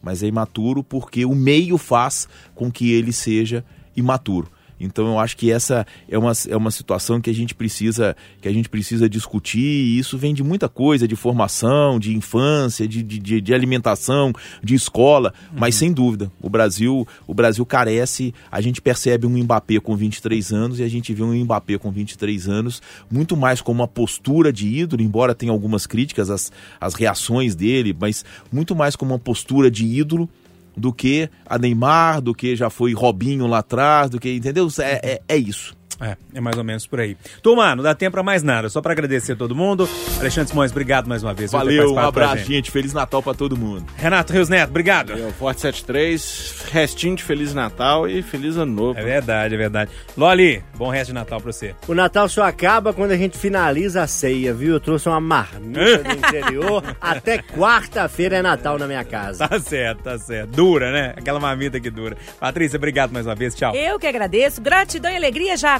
Mas 0.00 0.22
é 0.22 0.26
imaturo 0.26 0.82
porque 0.82 1.26
o 1.26 1.34
meio 1.34 1.76
faz 1.76 2.26
com 2.54 2.72
que 2.72 2.92
ele 2.92 3.12
seja 3.12 3.62
imaturo. 3.94 4.50
Então 4.82 5.06
eu 5.06 5.18
acho 5.18 5.36
que 5.36 5.50
essa 5.50 5.86
é 6.08 6.18
uma, 6.18 6.32
é 6.48 6.56
uma 6.56 6.70
situação 6.70 7.20
que 7.20 7.30
a 7.30 7.34
gente 7.34 7.54
precisa 7.54 8.16
que 8.40 8.48
a 8.48 8.52
gente 8.52 8.68
precisa 8.68 9.08
discutir 9.08 9.60
e 9.60 9.98
isso 9.98 10.18
vem 10.18 10.34
de 10.34 10.42
muita 10.42 10.68
coisa, 10.68 11.06
de 11.06 11.14
formação, 11.16 11.98
de 11.98 12.14
infância, 12.16 12.86
de, 12.88 13.02
de, 13.02 13.40
de 13.40 13.54
alimentação, 13.54 14.32
de 14.62 14.74
escola, 14.74 15.32
mas 15.56 15.74
sem 15.74 15.92
dúvida, 15.92 16.30
o 16.40 16.50
Brasil, 16.50 17.06
o 17.26 17.34
Brasil 17.34 17.64
carece, 17.64 18.34
a 18.50 18.60
gente 18.60 18.80
percebe 18.80 19.26
um 19.26 19.38
Mbappé 19.42 19.80
com 19.80 19.96
23 19.96 20.52
anos 20.52 20.80
e 20.80 20.82
a 20.82 20.88
gente 20.88 21.14
vê 21.14 21.22
um 21.22 21.34
Mbappé 21.44 21.78
com 21.78 21.90
23 21.90 22.48
anos 22.48 22.82
muito 23.10 23.36
mais 23.36 23.60
como 23.60 23.80
uma 23.80 23.88
postura 23.88 24.52
de 24.52 24.66
ídolo, 24.66 25.02
embora 25.02 25.34
tenha 25.34 25.52
algumas 25.52 25.86
críticas 25.86 26.30
às, 26.30 26.50
às 26.80 26.94
reações 26.94 27.54
dele, 27.54 27.96
mas 27.98 28.24
muito 28.50 28.74
mais 28.74 28.96
como 28.96 29.12
uma 29.12 29.18
postura 29.18 29.70
de 29.70 29.84
ídolo 29.84 30.28
do 30.76 30.92
que 30.92 31.28
a 31.46 31.58
Neymar, 31.58 32.20
do 32.20 32.34
que 32.34 32.56
já 32.56 32.70
foi 32.70 32.92
Robinho 32.92 33.46
lá 33.46 33.58
atrás, 33.58 34.10
do 34.10 34.18
que, 34.18 34.34
entendeu? 34.34 34.68
É, 34.80 35.12
é, 35.12 35.22
é 35.28 35.36
isso. 35.36 35.76
É, 36.02 36.16
é 36.34 36.40
mais 36.40 36.58
ou 36.58 36.64
menos 36.64 36.86
por 36.86 37.00
aí. 37.00 37.16
Turma, 37.42 37.74
não 37.76 37.82
dá 37.82 37.94
tempo 37.94 38.12
pra 38.12 38.22
mais 38.22 38.42
nada. 38.42 38.68
Só 38.68 38.80
pra 38.82 38.92
agradecer 38.92 39.32
a 39.32 39.36
todo 39.36 39.54
mundo. 39.54 39.88
Alexandre 40.18 40.50
Simões, 40.50 40.70
obrigado 40.72 41.06
mais 41.08 41.22
uma 41.22 41.32
vez. 41.32 41.52
Valeu, 41.52 41.94
um 41.94 41.98
abraço, 41.98 42.38
gente. 42.38 42.48
gente. 42.48 42.70
Feliz 42.70 42.92
Natal 42.92 43.22
pra 43.22 43.34
todo 43.34 43.56
mundo. 43.56 43.86
Renato 43.96 44.32
Rios 44.32 44.48
Neto, 44.48 44.70
obrigado. 44.70 45.12
Eu, 45.12 45.30
Forte 45.32 45.60
73, 45.60 46.66
restinho 46.72 47.16
de 47.16 47.22
Feliz 47.22 47.54
Natal 47.54 48.08
e 48.08 48.22
Feliz 48.22 48.56
Ano 48.56 48.72
Novo. 48.72 48.98
É 48.98 49.04
verdade, 49.04 49.54
é 49.54 49.58
verdade. 49.58 49.90
Loli, 50.16 50.62
bom 50.76 50.88
resto 50.90 51.08
de 51.08 51.14
Natal 51.14 51.40
pra 51.40 51.52
você. 51.52 51.74
O 51.86 51.94
Natal 51.94 52.28
só 52.28 52.42
acaba 52.42 52.92
quando 52.92 53.12
a 53.12 53.16
gente 53.16 53.38
finaliza 53.38 54.02
a 54.02 54.06
ceia, 54.06 54.52
viu? 54.52 54.72
Eu 54.74 54.80
trouxe 54.80 55.08
uma 55.08 55.20
marmita 55.20 55.98
do 56.02 56.12
interior. 56.18 56.82
Até 57.00 57.38
quarta-feira 57.38 58.36
é 58.36 58.42
Natal 58.42 58.78
na 58.78 58.86
minha 58.86 59.04
casa. 59.04 59.46
Tá 59.46 59.60
certo, 59.60 60.02
tá 60.02 60.18
certo. 60.18 60.50
Dura, 60.50 60.90
né? 60.90 61.14
Aquela 61.16 61.38
mamita 61.38 61.78
que 61.80 61.90
dura. 61.90 62.16
Patrícia, 62.40 62.76
obrigado 62.76 63.12
mais 63.12 63.26
uma 63.26 63.34
vez. 63.34 63.54
Tchau. 63.54 63.74
Eu 63.74 63.98
que 63.98 64.06
agradeço. 64.06 64.60
Gratidão 64.60 65.10
e 65.10 65.16
alegria. 65.16 65.56
Já, 65.56 65.78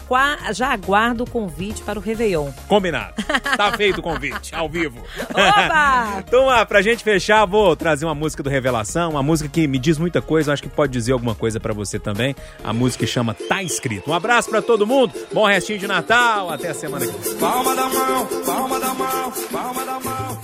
já 0.53 0.73
aguardo 0.73 1.25
o 1.25 1.31
convite 1.31 1.83
para 1.83 1.99
o 1.99 2.03
Réveillon. 2.03 2.51
Combinado. 2.69 3.15
Tá 3.57 3.73
feito 3.77 3.99
o 3.99 4.03
convite, 4.03 4.55
ao 4.55 4.69
vivo. 4.69 5.03
Oba! 5.31 6.23
Então, 6.33 6.49
ah, 6.49 6.65
pra 6.65 6.81
gente 6.83 7.03
fechar, 7.05 7.45
vou 7.47 7.75
trazer 7.77 8.05
uma 8.05 8.15
música 8.15 8.43
do 8.43 8.49
Revelação, 8.51 9.11
uma 9.11 9.23
música 9.23 9.49
que 9.49 9.67
me 9.67 9.79
diz 9.79 9.99
muita 9.99 10.23
coisa, 10.23 10.53
acho 10.53 10.63
que 10.63 10.69
pode 10.69 10.93
dizer 10.93 11.13
alguma 11.13 11.35
coisa 11.35 11.59
pra 11.61 11.73
você 11.73 11.99
também. 11.99 12.35
A 12.65 12.73
música 12.73 13.05
que 13.05 13.11
chama 13.11 13.35
Tá 13.35 13.63
Escrito. 13.63 14.11
Um 14.11 14.15
abraço 14.15 14.49
pra 14.49 14.63
todo 14.63 14.87
mundo, 14.87 15.13
bom 15.33 15.47
restinho 15.47 15.79
de 15.79 15.87
Natal, 15.87 16.51
até 16.51 16.69
a 16.69 16.75
semana 16.75 17.07
que 17.07 17.13
vem. 17.13 17.35
Palma 17.39 17.75
da 17.75 17.89
mão, 17.89 18.27
palma 18.47 18.81
da 18.81 18.95
mão, 18.95 19.33
palma 19.51 19.85
da 19.85 20.01
mão. 20.01 20.41